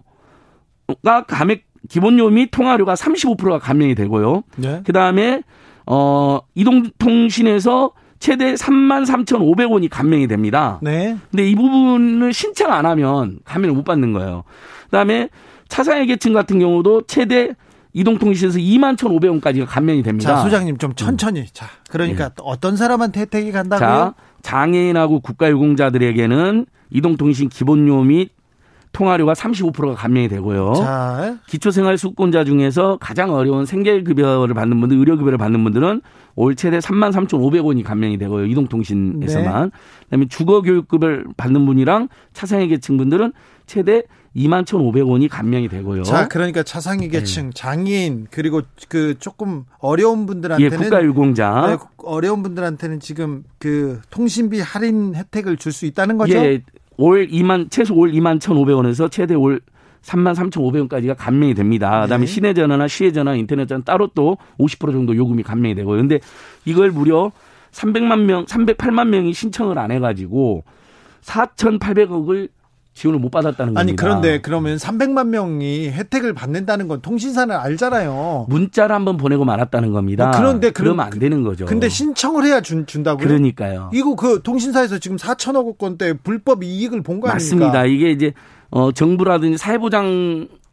감액 1.26 1.64
기본료 1.88 2.30
및 2.30 2.50
통화료가 2.50 2.94
35%가 2.94 3.58
감면이 3.58 3.94
되고요. 3.94 4.44
네. 4.56 4.82
그 4.84 4.92
다음에 4.92 5.42
어 5.86 6.40
이동통신에서 6.54 7.92
최대 8.22 8.54
3만 8.54 9.04
3,500원이 9.04 9.88
감면이 9.90 10.28
됩니다. 10.28 10.78
네. 10.80 11.16
근데 11.32 11.50
이 11.50 11.56
부분을 11.56 12.32
신청 12.32 12.72
안 12.72 12.86
하면 12.86 13.40
감면을 13.44 13.74
못 13.74 13.82
받는 13.82 14.12
거예요. 14.12 14.44
그다음에 14.84 15.28
차상위 15.66 16.06
계층 16.06 16.32
같은 16.32 16.60
경우도 16.60 17.02
최대 17.08 17.56
이동통신에서 17.94 18.60
2만 18.60 18.96
1,500원까지가 18.96 19.66
감면이 19.66 20.04
됩니다. 20.04 20.36
자, 20.36 20.42
소장님 20.44 20.78
좀 20.78 20.94
천천히. 20.94 21.40
음. 21.40 21.46
자, 21.52 21.66
그러니까 21.90 22.28
네. 22.28 22.34
어떤 22.44 22.76
사람한테 22.76 23.22
혜택이 23.22 23.50
간다고요? 23.50 23.88
자, 23.88 24.14
장애인하고 24.42 25.18
국가유공자들에게는 25.18 26.66
이동통신 26.90 27.48
기본료 27.48 28.04
및 28.04 28.30
통화료가 28.92 29.32
35%가 29.32 29.94
감면이 29.94 30.28
되고요. 30.28 30.74
자. 30.74 31.38
기초생활 31.46 31.96
수급권자 31.98 32.44
중에서 32.44 32.98
가장 33.00 33.32
어려운 33.34 33.66
생계급여를 33.66 34.54
받는 34.54 34.80
분들, 34.80 34.98
의료급여를 34.98 35.38
받는 35.38 35.64
분들은 35.64 36.02
올 36.34 36.54
최대 36.56 36.78
3만 36.78 37.12
3,500원이 37.12 37.84
감면이 37.84 38.18
되고요. 38.18 38.46
이동통신에서만. 38.46 39.64
네. 39.64 39.70
그다음에 40.04 40.28
주거교육급여를 40.28 41.26
받는 41.36 41.66
분이랑 41.66 42.08
차상위 42.32 42.68
계층 42.68 42.96
분들은 42.96 43.32
최대 43.66 44.02
2만 44.36 44.64
1,500원이 44.64 45.28
감면이 45.28 45.68
되고요. 45.68 46.04
자, 46.04 46.26
그러니까 46.28 46.62
차상위 46.62 47.08
계층, 47.08 47.46
네. 47.46 47.50
장애인 47.54 48.28
그리고 48.30 48.62
그 48.88 49.18
조금 49.18 49.64
어려운 49.78 50.24
분들한테는 50.24 50.72
예, 50.72 50.82
국가유공자 50.82 51.66
네, 51.66 51.76
어려운 51.98 52.42
분들한테는 52.42 53.00
지금 53.00 53.44
그 53.58 54.00
통신비 54.10 54.60
할인 54.60 55.14
혜택을 55.14 55.56
줄 55.58 55.72
수 55.72 55.86
있다는 55.86 56.18
거죠. 56.18 56.34
예, 56.36 56.62
올 56.96 57.26
2만 57.28 57.70
최소 57.70 57.94
올 57.94 58.12
2만 58.12 58.38
1,500원에서 58.38 59.10
최대 59.10 59.34
올 59.34 59.60
3만 60.02 60.34
3,500원까지가 60.34 61.16
감면이 61.16 61.54
됩니다. 61.54 62.02
그다음에 62.02 62.26
네. 62.26 62.32
시내 62.32 62.54
전화나 62.54 62.88
시외 62.88 63.12
전화, 63.12 63.34
인터넷 63.34 63.66
전화 63.66 63.82
따로 63.84 64.08
또 64.14 64.36
50% 64.58 64.92
정도 64.92 65.14
요금이 65.16 65.42
감면이 65.42 65.74
되고요. 65.76 65.96
근데 65.96 66.18
이걸 66.64 66.90
무려 66.90 67.30
300만 67.70 68.24
명, 68.24 68.44
308만 68.44 69.08
명이 69.08 69.32
신청을 69.32 69.78
안 69.78 69.90
해가지고 69.90 70.64
4,800억을 71.22 72.48
지원을 72.94 73.18
못 73.20 73.30
받았다는 73.30 73.76
아니, 73.78 73.96
겁니다. 73.96 74.02
그런데 74.02 74.40
그러면 74.42 74.76
300만 74.76 75.28
명이 75.28 75.88
혜택을 75.90 76.34
받는다는 76.34 76.88
건 76.88 77.00
통신사는 77.00 77.54
알잖아요. 77.56 78.46
문자를 78.50 78.94
한번 78.94 79.16
보내고 79.16 79.44
말았다는 79.46 79.92
겁니다. 79.92 80.30
그런데 80.34 80.70
그러면 80.70 81.06
안 81.06 81.18
되는 81.18 81.42
거죠. 81.42 81.64
근데 81.64 81.88
신청을 81.88 82.44
해야 82.44 82.60
준, 82.60 82.84
준다고요? 82.86 83.26
그러니까요. 83.26 83.90
이거 83.94 84.14
그 84.14 84.42
통신사에서 84.42 84.98
지금 84.98 85.16
4천억 85.16 85.74
원대 85.80 86.12
불법 86.12 86.62
이익을 86.64 87.02
본 87.02 87.20
거 87.20 87.28
아닙니까? 87.28 87.32
맞습니다. 87.34 87.86
이게 87.86 88.10
이제 88.10 88.32
어 88.70 88.92
정부라든지 88.92 89.56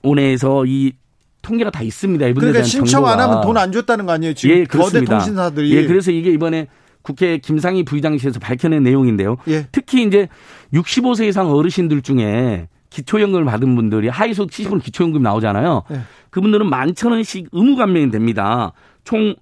사회보장원에서 0.04 0.66
이 0.66 0.94
통계가 1.42 1.72
다 1.72 1.82
있습니다. 1.84 2.34
그러니까 2.34 2.64
신청 2.64 2.86
정보가. 3.04 3.14
안 3.14 3.20
하면 3.22 3.42
돈 3.42 3.58
안 3.58 3.72
줬다는 3.72 4.06
거 4.06 4.12
아니에요? 4.14 4.34
지금 4.34 4.56
예, 4.58 4.64
거대 4.66 5.04
통신사들이. 5.06 5.72
예, 5.76 5.86
그래서 5.88 6.12
이게 6.12 6.32
이번에 6.32 6.68
국회 7.02 7.38
김상희 7.38 7.84
부의장실에서 7.84 8.40
밝혀낸 8.40 8.84
내용인데요. 8.84 9.38
예. 9.48 9.68
특히 9.72 10.04
이제 10.04 10.28
65세 10.74 11.28
이상 11.28 11.50
어르신들 11.52 12.02
중에 12.02 12.68
기초연금을 12.90 13.46
받은 13.46 13.76
분들이 13.76 14.08
하위소득 14.10 14.52
70% 14.52 14.84
기초연금 14.84 15.22
나오잖아요. 15.22 15.84
예. 15.92 16.02
그분들은 16.30 16.70
만 16.70 16.94
천 16.96 17.12
원씩 17.12 17.50
의무 17.52 17.76
감면이 17.76 18.12
됩니다. 18.12 18.74
총 19.04 19.36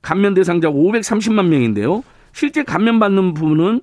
감면 0.00 0.34
대상자가 0.34 0.74
530만 0.74 1.46
명인데요. 1.46 2.02
실제 2.32 2.62
감면 2.64 2.98
받는 2.98 3.34
부분은 3.34 3.80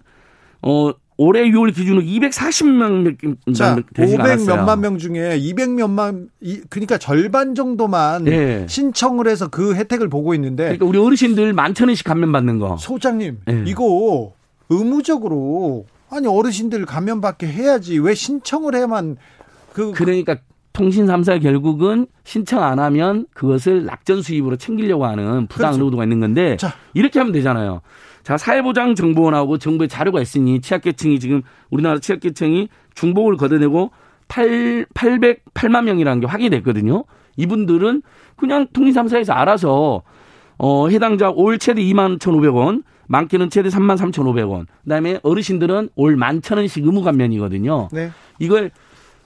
어 0.61 0.91
올해 1.21 1.43
6월 1.51 1.75
기준으로 1.75 2.01
240명 2.01 3.53
자, 3.53 3.75
500 3.97 4.45
몇만 4.45 4.79
명 4.79 4.97
중에 4.97 5.35
200 5.37 5.71
몇만 5.71 6.29
그러니까 6.69 6.97
절반 6.97 7.55
정도만 7.55 8.23
네. 8.23 8.65
신청을 8.69 9.27
해서 9.27 9.49
그 9.49 9.75
혜택을 9.75 10.07
보고 10.07 10.33
있는데 10.33 10.63
그러니까 10.63 10.85
우리 10.85 10.97
어르신들 10.97 11.51
만천 11.51 11.89
원씩 11.89 12.05
감면 12.05 12.31
받는 12.31 12.59
거. 12.59 12.77
소장님, 12.77 13.39
네. 13.45 13.63
이거 13.67 14.31
의무적으로 14.69 15.87
아니 16.09 16.25
어르신들 16.25 16.85
감면 16.85 17.19
받게 17.19 17.47
해야지 17.47 17.99
왜 17.99 18.13
신청을 18.13 18.73
해야만 18.75 19.17
그 19.73 19.91
그러니까 19.91 20.37
통신 20.71 21.05
3사 21.05 21.41
결국은 21.41 22.07
신청 22.23 22.63
안 22.63 22.79
하면 22.79 23.25
그것을 23.33 23.83
낙전 23.83 24.21
수입으로 24.21 24.55
챙기려고 24.55 25.05
하는 25.05 25.47
부당 25.47 25.71
그렇죠. 25.71 25.83
의도가 25.83 26.03
있는 26.03 26.21
건데 26.21 26.55
자. 26.55 26.75
이렇게 26.93 27.19
하면 27.19 27.33
되잖아요. 27.33 27.81
자, 28.29 28.37
사회보장 28.37 28.93
정보원하고 28.93 29.57
정부의 29.57 29.89
자료가 29.89 30.21
있으니 30.21 30.61
취약계층이 30.61 31.19
지금 31.19 31.41
우리나라 31.71 31.97
취약계층이 31.97 32.69
중복을 32.93 33.37
걷어내고 33.37 33.89
8, 34.27 34.85
808만 34.93 35.85
명이라는 35.85 36.21
게 36.21 36.27
확인이 36.27 36.51
됐거든요. 36.51 37.05
이분들은 37.37 38.03
그냥 38.35 38.67
통신삼사에서 38.71 39.33
알아서 39.33 40.03
어, 40.59 40.89
해당자 40.89 41.31
올 41.31 41.57
최대 41.57 41.81
2만 41.81 42.19
1,500원, 42.19 42.83
많게는 43.07 43.49
최대 43.49 43.69
3만 43.69 43.97
3,500원. 43.97 44.67
그다음에 44.83 45.19
어르신들은 45.23 45.89
올 45.95 46.15
1만 46.15 46.41
1,000원씩 46.41 46.85
의무 46.85 47.01
감면이거든요. 47.01 47.89
네. 47.91 48.11
이걸 48.37 48.69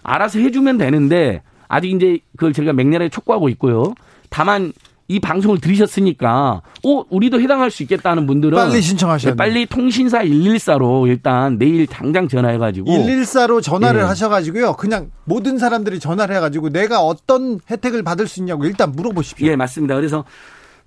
알아서 0.01 0.39
해주면 0.39 0.77
되는데 0.77 1.41
아직 1.67 1.91
이제 1.91 2.19
그걸 2.37 2.53
저희가 2.53 2.71
맹렬하게 2.71 3.09
촉구하고 3.09 3.49
있고요. 3.49 3.95
다만 4.29 4.71
이 5.14 5.20
방송을 5.20 5.59
들으셨으니까 5.59 6.64
어 6.84 7.03
우리도 7.07 7.39
해당할 7.39 7.70
수 7.70 7.84
있겠다는 7.84 8.26
분들은 8.26 8.57
빨리 8.57 8.82
신청하셔야 8.82 9.34
네, 9.34 9.38
빨리 9.38 9.68
통신사 9.68 10.24
114로 10.24 11.07
일단 11.07 11.59
내일 11.59 11.86
당장 11.86 12.28
전화해 12.28 12.57
가지고 12.57 12.91
114로 12.91 13.61
전화를 13.61 14.01
네. 14.01 14.07
하셔 14.07 14.28
가지고요. 14.28 14.74
그냥 14.74 15.11
모든 15.26 15.59
사람들이 15.59 15.99
전화를 15.99 16.36
해 16.36 16.39
가지고 16.39 16.70
내가 16.70 17.01
어떤 17.01 17.59
혜택을 17.70 18.01
받을 18.01 18.28
수 18.28 18.39
있냐고 18.39 18.66
일단 18.66 18.91
물어보십시오. 18.91 19.47
예, 19.49 19.55
맞습니다. 19.55 19.93
그래서 19.93 20.26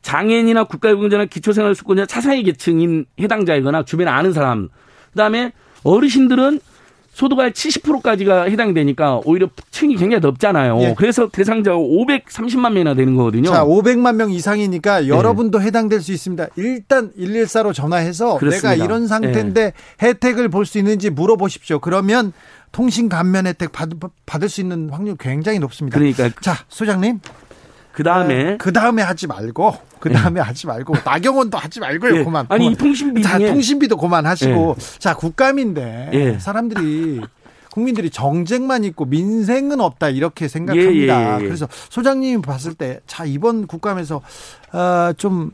장애인이나 0.03 0.65
국가유공자나 0.65 1.27
기초생활수급자 1.27 2.07
차상위 2.07 2.43
계층인 2.43 3.07
해당자이거나 3.21 3.85
주변에 3.85 4.11
아는 4.11 4.33
사람 4.33 4.69
그다음에 5.13 5.53
어르신들은 5.85 6.59
소득의 7.17 7.53
70%까지가 7.53 8.43
해당되니까 8.43 9.23
오히려 9.25 9.49
층이 9.71 9.97
굉장히 9.97 10.21
넓잖아요. 10.21 10.79
예. 10.83 10.95
그래서 10.99 11.31
대상자가 11.31 11.79
530만 11.79 12.73
명이나 12.73 12.93
되는 12.93 13.17
거거든요. 13.17 13.49
자, 13.49 13.65
500만 13.65 14.17
명 14.17 14.31
이상이니까 14.31 15.01
네. 15.01 15.09
여러분도 15.09 15.63
해당될 15.63 16.03
수 16.03 16.13
있습니다. 16.13 16.49
일단 16.57 17.11
114로 17.19 17.73
전화해서 17.73 18.37
그렇습니다. 18.37 18.73
내가 18.75 18.85
이런 18.85 19.07
상태인데 19.07 19.65
네. 19.71 19.73
혜택을 20.07 20.51
볼 20.51 20.67
수 20.67 20.77
있는지 20.79 21.09
물어보십시오. 21.09 21.79
그러면 21.79 22.35
통신 22.73 23.09
감면 23.09 23.47
혜택 23.47 23.73
받, 23.73 23.89
받을 24.27 24.49
수 24.51 24.61
있는 24.61 24.91
확률 24.91 25.17
굉장히 25.17 25.59
높습니다. 25.59 25.99
그러니까 25.99 26.29
자, 26.43 26.57
소장님. 26.69 27.21
그 27.97 28.03
다음에 28.03 28.45
네, 28.45 28.57
그 28.59 28.75
다음에 28.75 29.01
하지 29.01 29.27
말고 29.27 29.75
그 30.01 30.13
다음에 30.13 30.39
네. 30.39 30.41
하지 30.41 30.67
말고 30.67 30.97
나경원도 31.03 31.57
하지 31.57 31.81
말고요. 31.81 32.13
네. 32.13 32.25
그만. 32.25 32.45
아니 32.51 32.67
그만. 32.67 32.77
통신비 32.77 33.23
자, 33.23 33.39
통신비도 33.39 33.97
그만하시고 33.97 34.77
네. 34.79 34.99
자 34.99 35.15
국감인데 35.15 36.11
예. 36.13 36.39
사람들이 36.39 37.23
국민들이 37.73 38.11
정쟁만 38.11 38.85
있고 38.85 39.07
민생은 39.07 39.81
없다 39.81 40.11
이렇게 40.11 40.47
생각합니다. 40.47 41.23
예, 41.23 41.39
예, 41.39 41.41
예. 41.41 41.45
그래서 41.47 41.67
소장님이 41.89 42.43
봤을 42.43 42.75
때 42.75 43.01
자 43.07 43.25
이번 43.25 43.67
국감에서 43.67 44.21
어, 44.75 45.13
좀 45.17 45.53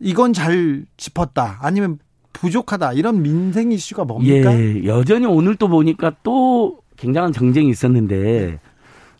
이건 0.00 0.34
잘 0.34 0.84
짚었다 0.98 1.60
아니면 1.62 1.98
부족하다 2.34 2.92
이런 2.92 3.22
민생 3.22 3.72
이슈가 3.72 4.04
뭡니까? 4.04 4.52
예, 4.52 4.84
여전히 4.84 5.24
오늘 5.24 5.56
또 5.56 5.68
보니까 5.68 6.12
또 6.22 6.78
굉장한 6.98 7.32
정쟁이 7.32 7.70
있었는데 7.70 8.58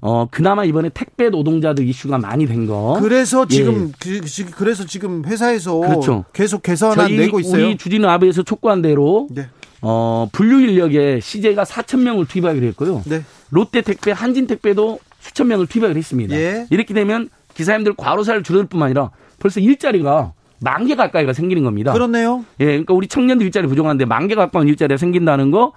어 0.03 0.27
그나마 0.31 0.65
이번에 0.65 0.89
택배 0.95 1.29
노동자들 1.29 1.87
이슈가 1.87 2.19
많이 2.19 2.47
된 2.47 2.67
거. 2.67 2.99
그래서 3.03 3.45
예. 3.51 3.55
지금 3.55 3.89
예. 4.07 4.21
그, 4.21 4.51
그래서 4.57 4.87
지금 4.87 5.25
회사에서 5.27 5.79
그렇죠. 5.81 6.25
계속 6.33 6.63
개선안 6.63 7.15
내고 7.17 7.39
있어요. 7.41 7.67
우리 7.67 7.77
주진우 7.77 8.09
아베에서 8.09 8.43
촉구한 8.43 8.81
대로 8.83 9.29
네. 9.31 9.49
어 9.83 10.29
분류 10.33 10.61
인력에 10.61 11.21
CJ가 11.21 11.65
4천 11.65 12.01
명을 12.01 12.27
투입하기로 12.27 12.67
했고요. 12.69 13.03
네. 13.07 13.23
롯데 13.51 13.83
택배, 13.83 14.13
한진 14.13 14.47
택배도 14.47 14.99
수천 15.21 15.49
명을 15.49 15.67
투입하기로 15.67 15.99
했습니다. 15.99 16.35
예. 16.35 16.67
이렇게 16.71 16.95
되면 16.95 17.29
기사님들 17.55 17.95
과로사를 17.97 18.43
줄일 18.43 18.67
뿐만 18.67 18.87
아니라 18.87 19.11
벌써 19.39 19.61
일자리가 19.61 20.33
만 20.63 20.87
개 20.87 20.95
가까이가 20.95 21.33
생기는 21.33 21.63
겁니다. 21.65 21.93
그렇네요. 21.93 22.45
예, 22.61 22.67
그러니까 22.67 22.93
우리 22.95 23.07
청년들 23.09 23.45
일자리 23.47 23.67
부족한데 23.67 24.05
만 24.07 24.29
개 24.29 24.35
가까운 24.35 24.69
일자리가 24.69 24.99
생긴다는 24.99 25.51
거, 25.51 25.73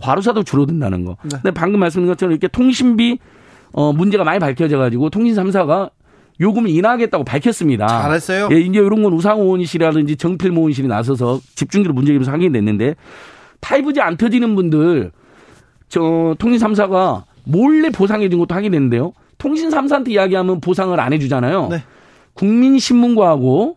과로사도 0.00 0.42
줄어든다는 0.42 1.04
거. 1.04 1.16
네. 1.22 1.28
근데 1.42 1.50
방금 1.52 1.78
말씀드린 1.80 2.08
것처럼 2.12 2.32
이렇게 2.32 2.48
통신비 2.48 3.18
어, 3.72 3.92
문제가 3.92 4.24
많이 4.24 4.38
밝혀져 4.38 4.78
가지고 4.78 5.10
통신 5.10 5.34
3사가 5.34 5.90
요금을 6.40 6.68
인하하겠다고 6.70 7.24
밝혔습니다. 7.24 7.86
잘했어요. 7.86 8.48
예, 8.52 8.60
이제 8.60 8.78
이런 8.78 9.02
건 9.02 9.12
우상호 9.12 9.42
의원실이라든지 9.44 10.16
정필모 10.16 10.60
의원실이 10.62 10.86
나서서 10.88 11.40
집중적으로 11.54 11.94
문제점에서 11.94 12.30
확인이 12.30 12.52
됐는데 12.52 12.94
5G 13.60 14.00
안 14.00 14.16
터지는 14.16 14.54
분들 14.54 15.12
저 15.88 16.34
통신 16.38 16.58
3사가 16.60 17.24
몰래 17.44 17.90
보상해 17.90 18.28
준 18.28 18.38
것도 18.38 18.54
확인됐는데요. 18.54 19.12
통신 19.38 19.70
3사한테 19.70 20.08
이야기하면 20.10 20.60
보상을 20.60 20.98
안 20.98 21.12
해주잖아요. 21.12 21.68
네. 21.70 21.82
국민신문고하고 22.34 23.76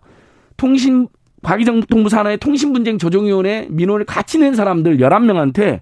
통신 0.57 1.07
과기정 1.41 1.81
통부 1.81 2.09
산하의 2.09 2.37
통신분쟁 2.37 2.97
조정위원회 2.97 3.67
민원을 3.69 4.05
같이 4.05 4.37
낸 4.39 4.53
사람들 4.55 4.97
11명한테 4.97 5.79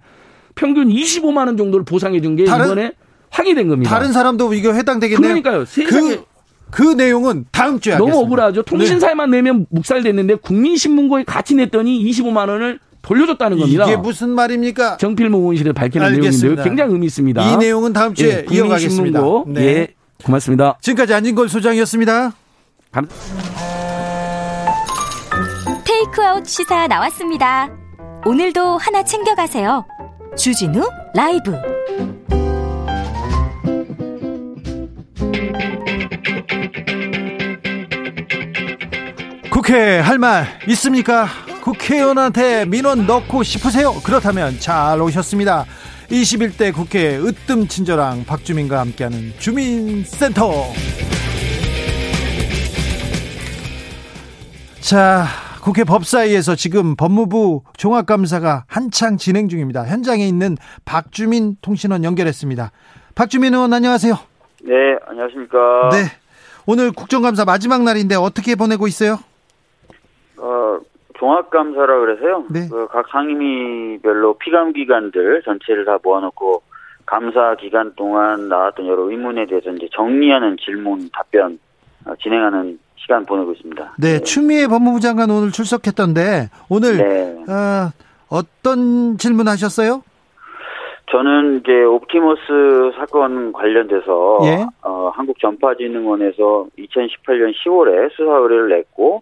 평균 0.55 0.89
25만 0.89 1.47
원 1.47 1.58
정도를 1.58 1.84
보상해 1.86 2.22
준 2.22 2.36
게 2.36 2.43
이번에 2.43 2.91
확인된 3.30 3.67
겁니다. 3.67 3.89
다른 3.89 4.11
사람도 4.11 4.53
이거 4.53 4.73
해당되겠네요. 4.73 5.21
그러니까요. 5.21 5.65
세상에 5.65 6.17
그, 6.17 6.25
그 6.71 6.84
내용은 6.93 7.45
다음 7.51 7.80
주에 7.80 7.93
너무 7.93 8.05
하겠습니다. 8.05 8.25
억울하죠. 8.25 8.63
통신사에만 8.63 9.32
네. 9.32 9.38
내면 9.38 9.65
묵살됐는데 9.69 10.36
국민신문고에 10.36 11.23
같이 11.23 11.55
냈더니 11.55 12.03
25만 12.03 12.49
원을 12.49 12.80
돌려줬다는 13.01 13.57
겁니다. 13.57 13.86
이게 13.86 13.95
무슨 13.95 14.30
말입니까? 14.30 14.97
정필모 14.97 15.38
의원실에 15.38 15.71
밝히는 15.71 16.11
내용인데요. 16.11 16.63
굉장히 16.63 16.93
의미 16.93 17.05
있습니다. 17.05 17.53
이 17.53 17.57
내용은 17.57 17.93
다음 17.93 18.13
주에 18.13 18.45
예, 18.49 18.55
이어가겠습니다. 18.55 19.21
네. 19.47 19.61
예, 19.61 19.88
고맙습니다. 20.23 20.78
지금까지 20.82 21.13
안진걸 21.13 21.47
소장이었습니다. 21.47 22.34
감... 22.91 23.07
테이크아웃 25.86 26.45
시사 26.45 26.88
나왔습니다. 26.88 27.69
오늘도 28.25 28.78
하나 28.78 29.03
챙겨가세요. 29.03 29.86
주진우 30.36 30.82
라이브. 31.15 31.76
국회 39.68 39.99
할 39.99 40.18
말 40.18 40.45
있습니까? 40.70 41.28
국회의원한테 41.61 42.63
민원 42.63 43.05
넣고 43.05 43.43
싶으세요? 43.43 43.91
그렇다면 44.01 44.57
잘 44.61 45.01
오셨습니다. 45.01 45.65
21대 46.07 46.74
국회 46.74 47.18
으뜸 47.18 47.68
친절왕 47.68 48.24
박주민과 48.24 48.80
함께하는 48.80 49.34
주민센터. 49.38 50.51
자, 54.80 55.26
국회 55.61 55.84
법사위에서 55.84 56.55
지금 56.55 56.95
법무부 56.95 57.63
종합감사가 57.76 58.63
한창 58.68 59.18
진행 59.18 59.49
중입니다. 59.49 59.86
현장에 59.86 60.26
있는 60.26 60.55
박주민 60.86 61.57
통신원 61.61 62.05
연결했습니다. 62.05 62.72
박주민 63.15 63.53
의원 63.53 63.74
안녕하세요. 63.74 64.13
네, 64.63 64.74
안녕하십니까. 65.09 65.57
네. 65.91 66.05
오늘 66.65 66.93
국정감사 66.93 67.43
마지막 67.43 67.84
날인데 67.84 68.15
어떻게 68.15 68.55
보내고 68.55 68.88
있어요? 68.88 69.20
어, 70.38 70.79
종합감사라 71.17 71.99
그래서요. 71.99 72.45
네. 72.49 72.67
그 72.69 72.88
각 72.88 73.07
상임위별로 73.09 74.35
피감 74.35 74.73
기관들 74.73 75.41
전체를 75.43 75.85
다 75.85 75.97
모아놓고 76.03 76.61
감사 77.05 77.55
기간 77.55 77.93
동안 77.95 78.49
나왔던 78.49 78.85
여러 78.88 79.09
의문에 79.09 79.45
대해서 79.45 79.71
이제 79.71 79.88
정리하는 79.93 80.57
질문 80.63 81.09
답변 81.13 81.57
어, 82.05 82.13
진행하는 82.21 82.79
시간 82.97 83.25
보내고 83.25 83.53
있습니다. 83.53 83.93
네, 83.99 84.13
네. 84.17 84.19
추미애 84.21 84.67
법무부 84.67 84.99
장관 84.99 85.29
오늘 85.31 85.51
출석했던데 85.51 86.49
오늘 86.69 86.97
네. 86.97 87.43
어, 87.51 87.91
어떤 88.29 89.17
질문하셨어요? 89.17 90.03
저는 91.09 91.61
이제 91.61 91.71
옵티머스 91.83 92.91
사건 92.97 93.53
관련돼서 93.53 94.39
예? 94.43 94.65
어, 94.83 95.09
한국전파진흥원에서 95.15 96.67
2018년 96.77 97.53
10월에 97.65 98.11
수사 98.11 98.31
의뢰를 98.35 98.69
냈고 98.69 99.21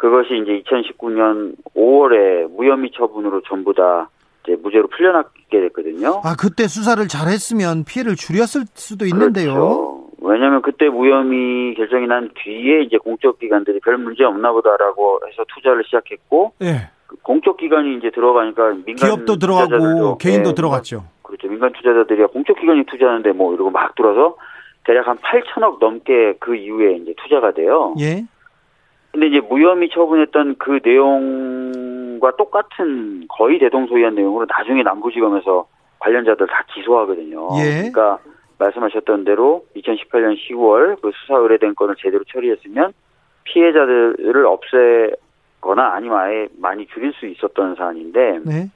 그것이 0.00 0.28
이제 0.42 0.62
2019년 0.62 1.56
5월에 1.76 2.50
무혐의 2.56 2.90
처분으로 2.96 3.42
전부 3.42 3.74
다 3.74 4.08
이제 4.42 4.56
무죄로 4.62 4.88
풀려나게 4.88 5.60
됐거든요. 5.60 6.22
아 6.24 6.34
그때 6.40 6.68
수사를 6.68 7.06
잘했으면 7.06 7.84
피해를 7.84 8.16
줄였을 8.16 8.62
수도 8.72 9.04
있는데요. 9.04 9.52
그렇죠. 9.52 10.06
왜냐하면 10.22 10.62
그때 10.62 10.88
무혐의 10.88 11.74
결정이 11.74 12.06
난 12.06 12.30
뒤에 12.34 12.80
이제 12.84 12.96
공적 12.96 13.38
기관들이 13.40 13.80
별 13.80 13.98
문제 13.98 14.24
없나 14.24 14.50
보다라고 14.52 15.20
해서 15.28 15.44
투자를 15.54 15.84
시작했고. 15.84 16.54
예. 16.62 16.88
공적 17.22 17.58
기관이 17.58 17.98
이제 17.98 18.10
들어가니까 18.10 18.70
민간 18.86 18.96
기업도 18.96 19.36
들어가고 19.36 20.16
개인도 20.16 20.50
네, 20.50 20.54
들어갔죠. 20.54 21.04
그렇죠. 21.20 21.46
민간 21.48 21.72
투자자들이 21.74 22.24
공적 22.32 22.58
기관이 22.58 22.84
투자하는데 22.86 23.32
뭐 23.32 23.52
이러고 23.52 23.70
막 23.70 23.94
들어서 23.96 24.36
대략 24.84 25.08
한 25.08 25.18
8천억 25.18 25.78
넘게 25.78 26.36
그 26.38 26.56
이후에 26.56 26.96
이제 26.96 27.12
투자가 27.22 27.52
돼요. 27.52 27.94
예. 28.00 28.24
근데 29.12 29.26
이제 29.26 29.40
무혐의 29.40 29.88
처분했던 29.92 30.56
그 30.58 30.80
내용과 30.84 32.36
똑같은 32.36 33.26
거의 33.28 33.58
대동소이한 33.58 34.14
내용으로 34.14 34.46
나중에 34.48 34.82
남부지검에서 34.82 35.66
관련자들 35.98 36.46
다 36.46 36.64
기소하거든요. 36.74 37.48
예. 37.58 37.90
그러니까 37.90 38.18
말씀하셨던 38.58 39.24
대로 39.24 39.64
2018년 39.76 40.36
10월 40.36 41.00
그 41.00 41.10
수사 41.14 41.36
의뢰된 41.38 41.74
건을 41.74 41.96
제대로 41.98 42.22
처리했으면 42.24 42.92
피해자들을 43.44 44.46
없애 44.46 45.10
거나 45.60 45.94
아니면 45.94 46.18
아예 46.18 46.48
많이 46.58 46.86
줄일 46.86 47.12
수 47.14 47.26
있었던 47.26 47.74
사안인데 47.74 48.40
네. 48.44 48.70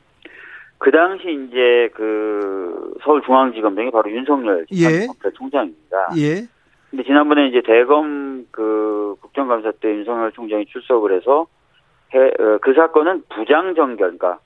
그 0.78 0.90
당시 0.90 1.46
이제 1.48 1.88
그 1.94 2.94
서울중앙지검장이 3.02 3.90
바로 3.90 4.10
윤석열 4.10 4.66
예. 4.72 5.06
검찰총장입니다. 5.06 6.10
예. 6.18 6.46
근데 6.94 7.02
지난번에 7.02 7.48
이제 7.48 7.60
대검 7.60 8.46
그 8.52 9.16
국정감사 9.20 9.72
때 9.80 9.88
윤석열 9.88 10.30
총장이 10.30 10.66
출석을 10.66 11.12
해서 11.16 11.48
해, 12.14 12.20
어, 12.20 12.58
그 12.62 12.72
사건은 12.72 13.24
부장 13.34 13.74
정결, 13.74 14.16
그러니까 14.16 14.38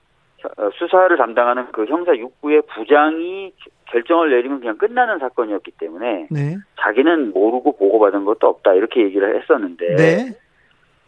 어, 0.57 0.71
수사를 0.79 1.15
담당하는 1.15 1.67
그 1.73 1.85
형사 1.85 2.13
6부의 2.13 2.67
부장이 2.69 3.53
결정을 3.91 4.31
내리면 4.31 4.61
그냥 4.61 4.79
끝나는 4.79 5.19
사건이었기 5.19 5.73
때문에 5.73 6.29
네. 6.31 6.57
자기는 6.81 7.33
모르고 7.33 7.77
보고받은 7.77 8.25
것도 8.25 8.47
없다 8.47 8.73
이렇게 8.73 9.03
얘기를 9.03 9.39
했었는데 9.43 9.97
네. 9.97 10.39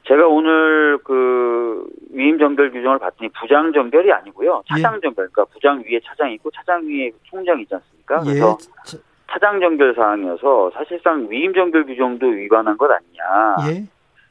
제가 0.09 0.27
오늘 0.27 0.99
그 1.05 1.89
위임 2.11 2.39
정결 2.39 2.71
규정을 2.71 2.99
봤더니 2.99 3.31
부장 3.41 3.73
정결이 3.73 4.13
아니고요. 4.13 4.63
예. 4.63 4.75
차장 4.75 5.01
정결. 5.01 5.31
그러니까 5.31 5.47
부장 5.47 5.83
위에 5.89 6.01
차장이 6.05 6.35
있고 6.35 6.51
차장 6.51 6.87
위에 6.87 7.11
총장이 7.23 7.63
있지 7.63 7.75
않습니까? 7.75 8.21
예. 8.27 8.29
그래서 8.29 8.59
예. 8.95 9.10
차장 9.31 9.61
정결 9.61 9.95
사항이어서 9.95 10.73
사실상 10.75 11.29
위임 11.31 11.53
정결 11.55 11.87
규정도 11.87 12.27
위반한 12.27 12.77
것 12.77 12.91
아니냐. 12.91 13.71
예. 13.71 13.85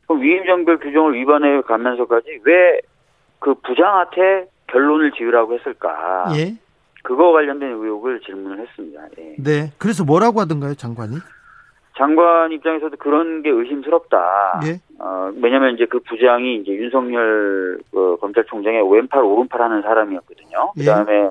그럼 0.07 0.21
위임 0.21 0.45
정결 0.45 0.79
규정을 0.79 1.13
위반해 1.15 1.61
가면서까지 1.61 2.39
왜 2.43 2.79
그 3.39 3.55
부장한테 3.65 4.47
결론을 4.67 5.11
지으라고 5.13 5.55
했을까? 5.55 6.25
예. 6.35 6.55
그거 7.03 7.31
관련된 7.31 7.71
의혹을 7.71 8.19
질문을 8.19 8.59
했습니다. 8.59 9.01
예. 9.17 9.35
네. 9.41 9.71
그래서 9.77 10.03
뭐라고 10.03 10.41
하던가요, 10.41 10.75
장관이? 10.75 11.15
장관 11.97 12.51
입장에서도 12.51 12.95
그런 12.97 13.41
게 13.41 13.49
의심스럽다. 13.49 14.61
예? 14.65 14.79
어, 14.99 15.31
왜냐면 15.41 15.73
이제 15.73 15.85
그 15.85 15.99
부장이 15.99 16.57
이제 16.57 16.71
윤석열 16.73 17.79
그 17.91 18.17
검찰총장의 18.21 18.89
왼팔 18.89 19.21
오른팔 19.21 19.61
하는 19.61 19.81
사람이었거든요. 19.81 20.71
그 20.77 20.85
다음에 20.85 21.13
예? 21.13 21.29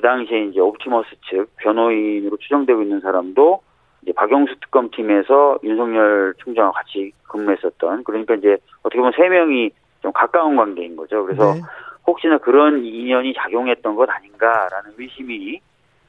그 0.00 0.02
당시에 0.02 0.44
이제 0.44 0.60
옵티머스 0.60 1.10
측 1.28 1.54
변호인으로 1.56 2.38
추정되고 2.38 2.80
있는 2.80 3.00
사람도 3.00 3.60
이제 4.00 4.12
박영수 4.12 4.54
특검팀에서 4.62 5.58
윤석열 5.62 6.32
총장과 6.38 6.72
같이 6.72 7.12
근무했었던 7.28 8.04
그러니까 8.04 8.34
이제 8.34 8.56
어떻게 8.82 8.96
보면 8.96 9.12
세 9.14 9.28
명이 9.28 9.70
좀 10.00 10.10
가까운 10.14 10.56
관계인 10.56 10.96
거죠. 10.96 11.22
그래서 11.26 11.52
네. 11.52 11.60
혹시나 12.06 12.38
그런 12.38 12.82
인연이 12.82 13.34
작용했던 13.34 13.94
것 13.94 14.08
아닌가라는 14.08 14.92
의심이 14.96 15.60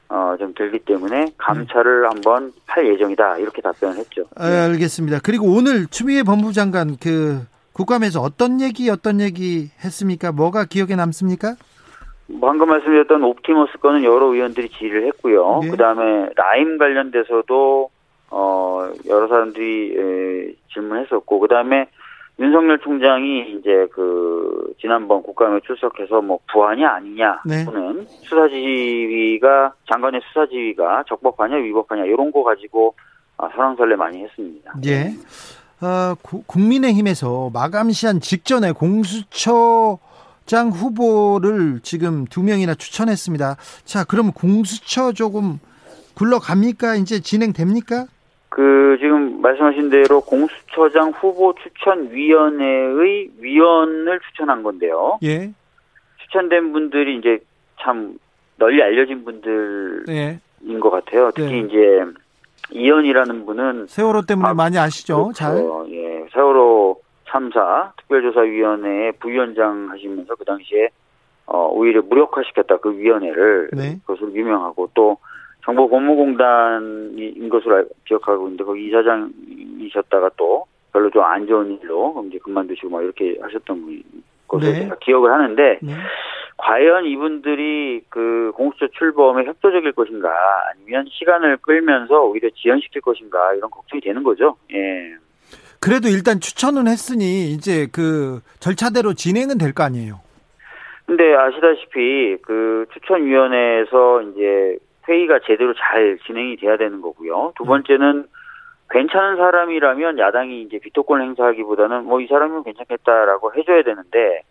어, 0.08 0.38
좀 0.39 0.54
들기 0.54 0.80
때문에 0.80 1.26
감찰을 1.38 2.10
한번 2.10 2.54
할 2.68 2.88
예정이다 2.88 3.39
이렇게 3.39 3.62
답변을 3.62 3.98
했죠. 3.98 4.24
아, 4.38 4.46
알겠습니다. 4.46 5.20
그리고 5.22 5.48
오늘 5.48 5.88
추미애 5.88 6.24
법무장관 6.24 6.96
그 7.02 7.46
국감에서 7.74 8.22
어떤 8.22 8.62
얘기 8.62 8.89
어떤 8.89 9.20
얘기 9.20 9.70
했습니까? 9.84 10.32
뭐가 10.32 10.64
기억에 10.64 10.96
남습니까? 10.96 11.56
방금 12.40 12.70
말씀드렸던 12.70 13.24
옵티머스 13.24 13.80
건은 13.80 14.04
여러 14.04 14.28
의원들이 14.28 14.70
질의를 14.70 15.08
했고요. 15.08 15.60
네. 15.64 15.70
그다음에 15.70 16.30
라임 16.36 16.78
관련돼서도 16.78 17.90
어 18.30 18.90
여러 19.08 19.28
사람들이 19.28 19.96
에, 19.98 20.54
질문했었고 20.74 21.40
그다음에 21.40 21.88
윤석열 22.40 22.80
총장이 22.80 23.58
이제 23.60 23.88
그 23.92 24.74
지난번 24.80 25.22
국감에 25.22 25.60
출석해서 25.66 26.22
뭐 26.22 26.40
부안이 26.52 26.84
아니냐 26.86 27.42
네. 27.46 27.66
또는 27.66 28.06
수사 28.24 28.48
지휘가 28.48 29.74
장관의 29.92 30.22
수사 30.28 30.48
지휘가 30.48 31.04
적법하냐 31.08 31.58
위법하냐 31.58 32.06
이런 32.06 32.32
거 32.32 32.44
가지고 32.44 32.96
아, 33.38 33.50
설왕설래 33.50 33.96
많이 33.96 34.24
했습니다. 34.24 34.74
예. 34.86 35.14
어, 35.82 36.16
국민의힘에서 36.46 37.50
마감 37.54 37.92
시한 37.92 38.20
직전에 38.20 38.72
공수처 38.72 39.98
장 40.52 40.68
후보를 40.68 41.80
지금 41.82 42.26
두 42.26 42.43
명이나 42.43 42.76
추천했습니다. 42.76 43.56
자, 43.86 44.04
그럼 44.04 44.34
공수처 44.34 45.14
조금 45.14 45.60
굴러갑니까? 46.14 46.95
이제 46.95 47.22
진행됩니까? 47.22 48.08
그 48.49 48.97
지금 48.99 49.41
말씀하신 49.41 49.89
대로 49.89 50.20
공수처장 50.20 51.12
후보 51.12 51.56
추천 51.56 52.12
위원회의 52.12 53.30
위원을 53.39 54.20
추천한 54.28 54.62
건데요. 54.62 55.20
예. 55.24 55.54
추천된 56.18 56.74
분들이 56.74 57.18
이제 57.18 57.39
참 57.82 58.18
널리 58.58 58.84
알려진 58.84 59.24
분들인 59.24 60.04
예. 60.10 60.80
것 60.82 60.89
같아요. 60.89 61.32
특히 61.34 61.49
네. 61.49 61.60
이제 61.60 62.04
이현이라는 62.72 63.45
분은 63.45 63.86
세월호 63.88 64.24
때문에 64.24 64.49
아, 64.49 64.54
많이 64.54 64.78
아시죠? 64.78 65.28
그렇죠. 65.28 65.34
잘. 65.34 65.56
예, 65.91 66.26
세월호 66.34 67.01
참사 67.32 67.94
특별조사위원회 67.98 69.12
부위원장 69.20 69.90
하시면서 69.90 70.36
그 70.36 70.46
당시에 70.46 70.90
어 71.46 71.68
오히려 71.68 72.02
무력화시켰다 72.02 72.78
그 72.78 72.98
위원회를 72.98 73.70
네. 73.74 73.98
그것으로 74.06 74.34
유명하고 74.34 74.90
또 74.94 75.18
정보고무공단인 75.66 77.50
것으로 77.50 77.86
기억하고 78.06 78.46
있는데 78.48 78.64
거기 78.64 78.88
이사장이셨다가 78.88 80.32
또 80.38 80.66
별로 80.92 81.10
좀 81.10 81.24
안 81.24 81.48
좋은 81.48 81.80
일로 81.82 82.24
이제 82.28 82.38
그만두시고 82.40 82.90
막 82.90 83.04
이렇게 83.04 83.38
하셨던 83.42 84.04
것을 84.48 84.74
네. 84.74 84.90
기억을 85.02 85.32
하는데 85.32 85.80
네. 85.82 85.94
과연 86.58 87.06
이분들이 87.06 88.02
그 88.10 88.52
공수처 88.56 88.88
출범에 88.88 89.46
협조적일 89.46 89.94
것인가 89.94 90.30
아니면 90.70 91.06
시간을 91.10 91.58
끌면서 91.58 92.22
오히려 92.24 92.50
지연시킬 92.56 93.02
것인가 93.02 93.54
이런 93.54 93.70
걱정이 93.72 94.02
되는 94.02 94.22
거죠. 94.22 94.58
예. 94.74 95.16
그래도 95.82 96.08
일단 96.10 96.40
추천은 96.40 96.88
했으니 96.88 97.52
이제 97.52 97.88
그 97.92 98.42
절차대로 98.60 99.14
진행은 99.14 99.58
될 99.58 99.74
거 99.74 99.84
아니에요. 99.84 100.20
근데 101.08 101.34
아시다시피 101.36 102.38
그 102.44 102.86
추천위원회에서 102.94 104.22
이제 104.22 104.78
회의가 105.10 105.40
제대로 105.46 105.74
잘 105.74 106.20
진행이 106.26 106.58
돼야 106.58 106.78
되는 106.78 107.02
거고요. 107.02 107.54
두 107.58 107.64
네. 107.64 107.68
번째는 107.70 108.26
괜찮은 108.92 109.38
사람이라면 109.38 110.20
야당이 110.20 110.62
이제 110.62 110.78
비토권 110.80 111.22
행사하기보다는 111.22 112.06
뭐 112.06 112.22
이 112.22 112.28
사람은 112.28 112.64
괜찮겠다라고 112.64 113.54
해줘야 113.56 113.84
되는데 113.84 114.42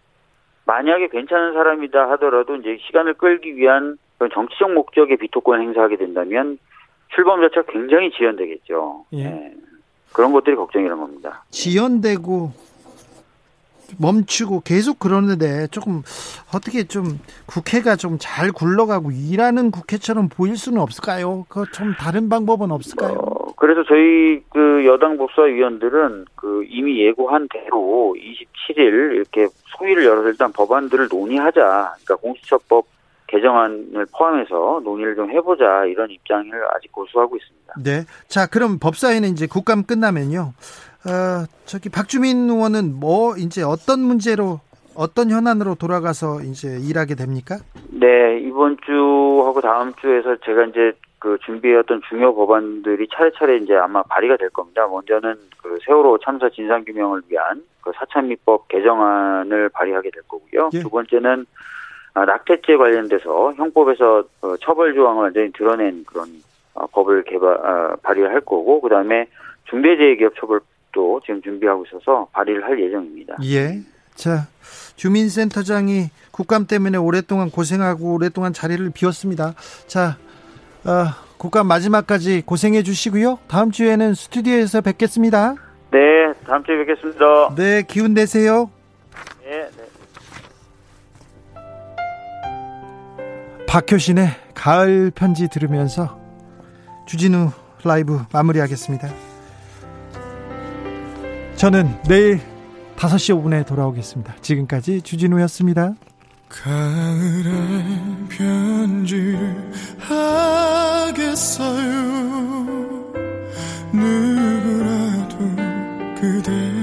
만약에 0.66 1.08
괜찮은 1.08 1.52
사람이다 1.52 2.10
하더라도 2.12 2.56
이제 2.56 2.78
시간을 2.86 3.14
끌기 3.14 3.56
위한 3.56 3.96
그런 4.18 4.30
정치적 4.32 4.72
목적의 4.72 5.16
비토권 5.18 5.60
행사하게 5.60 5.96
된다면 5.96 6.58
출범 7.14 7.40
자체가 7.42 7.70
굉장히 7.70 8.10
지연되겠죠. 8.10 9.04
예. 9.12 9.24
네. 9.24 9.54
그런 10.12 10.32
것들이 10.32 10.56
걱정이란 10.56 10.98
겁니다. 10.98 11.44
지연되고 11.50 12.52
멈추고 13.98 14.60
계속 14.60 15.00
그러는데 15.00 15.66
조금 15.68 16.02
어떻게 16.54 16.84
좀 16.84 17.18
국회가 17.46 17.96
좀 17.96 18.18
잘 18.20 18.52
굴러가고 18.52 19.10
일하는 19.10 19.70
국회처럼 19.72 20.28
보일 20.28 20.56
수는 20.56 20.80
없을까요? 20.80 21.44
그 21.48 21.64
좀 21.72 21.94
다른 21.94 22.28
방법은 22.28 22.70
없을까요? 22.70 23.14
어, 23.18 23.52
그래서 23.56 23.82
저희 23.88 24.42
그 24.50 24.84
여당 24.86 25.16
법사위원들은 25.18 26.26
그 26.36 26.64
이미 26.68 27.00
예고한 27.04 27.48
대로 27.52 28.14
27일 28.16 29.14
이렇게 29.16 29.48
소위를 29.76 30.04
열어서 30.04 30.28
일단 30.28 30.52
법안들을 30.52 31.08
논의하자. 31.10 31.60
그러니까 31.60 32.16
공수처법 32.16 32.86
개정안을 33.30 34.06
포함해서 34.16 34.80
논의를 34.84 35.14
좀 35.14 35.30
해보자 35.30 35.84
이런 35.86 36.10
입장을 36.10 36.52
아직 36.74 36.90
고수하고 36.92 37.36
있습니다. 37.36 37.74
네. 37.84 38.04
자, 38.28 38.46
그럼 38.46 38.78
법사위는 38.78 39.30
이제 39.30 39.46
국감 39.46 39.84
끝나면요. 39.84 40.52
어, 41.06 41.46
저기 41.64 41.88
박주민 41.88 42.50
의원은 42.50 42.98
뭐 42.98 43.36
이제 43.36 43.62
어떤 43.62 44.00
문제로 44.00 44.60
어떤 44.96 45.30
현안으로 45.30 45.76
돌아가서 45.76 46.42
이제 46.42 46.78
일하게 46.80 47.14
됩니까? 47.14 47.58
네, 47.88 48.40
이번 48.40 48.76
주하고 48.84 49.60
다음 49.60 49.94
주에서 49.94 50.36
제가 50.44 50.64
이제 50.64 50.92
그 51.20 51.38
준비해왔던 51.44 52.02
중요 52.08 52.34
법안들이 52.34 53.08
차례차례 53.14 53.58
이제 53.58 53.74
아마 53.74 54.02
발의가 54.02 54.36
될 54.36 54.50
겁니다. 54.50 54.86
먼저는 54.88 55.36
그 55.62 55.78
세월호 55.86 56.18
참사 56.24 56.48
진상 56.50 56.84
규명을 56.84 57.22
위한 57.28 57.62
그 57.82 57.92
사참미법 57.94 58.68
개정안을 58.68 59.68
발의하게 59.68 60.10
될 60.10 60.22
거고요. 60.22 60.70
예. 60.74 60.80
두 60.80 60.88
번째는 60.90 61.42
아, 61.42 61.79
낙태죄 62.14 62.76
관련돼서 62.76 63.52
형법에서 63.54 64.24
어, 64.42 64.56
처벌 64.60 64.94
조항을 64.94 65.24
완전히 65.24 65.52
드러낸 65.52 66.04
그런 66.06 66.28
어, 66.74 66.86
법을 66.88 67.24
개발 67.24 67.54
아, 67.64 67.96
발의할 68.02 68.40
거고 68.40 68.80
그다음에 68.80 69.26
중대재해기업처벌도 69.70 71.20
지금 71.24 71.42
준비하고 71.42 71.84
있어서 71.86 72.28
발의를 72.32 72.64
할 72.64 72.80
예정입니다. 72.80 73.36
예. 73.44 73.80
자, 74.14 74.48
주민센터장이 74.96 76.10
국감 76.30 76.66
때문에 76.66 76.98
오랫동안 76.98 77.50
고생하고 77.50 78.14
오랫동안 78.14 78.52
자리를 78.52 78.90
비웠습니다. 78.90 79.54
자, 79.86 80.16
어, 80.84 81.30
국감 81.38 81.66
마지막까지 81.68 82.42
고생해 82.44 82.82
주시고요. 82.82 83.38
다음 83.48 83.70
주에는 83.70 84.14
스튜디오에서 84.14 84.82
뵙겠습니다. 84.82 85.54
네, 85.90 86.32
다음 86.46 86.62
주에 86.64 86.76
뵙겠습니다. 86.84 87.54
네, 87.56 87.82
기운 87.88 88.14
내세요. 88.14 88.70
네, 89.42 89.68
네. 89.76 89.89
박효신의 93.70 94.30
가을 94.52 95.12
편지 95.14 95.46
들으면서 95.46 96.18
주진우 97.06 97.52
라이브 97.84 98.20
마무리하겠습니다. 98.32 99.08
저는 101.54 101.96
내일 102.08 102.40
5시 102.96 103.40
5분에 103.40 103.64
돌아오겠습니다. 103.64 104.34
지금까지 104.40 105.02
주진우였습니다. 105.02 105.94
가을의 106.48 107.84
편지를 108.28 109.72
하겠어요 110.00 111.78
누구라도 113.92 115.38
그대 116.20 116.79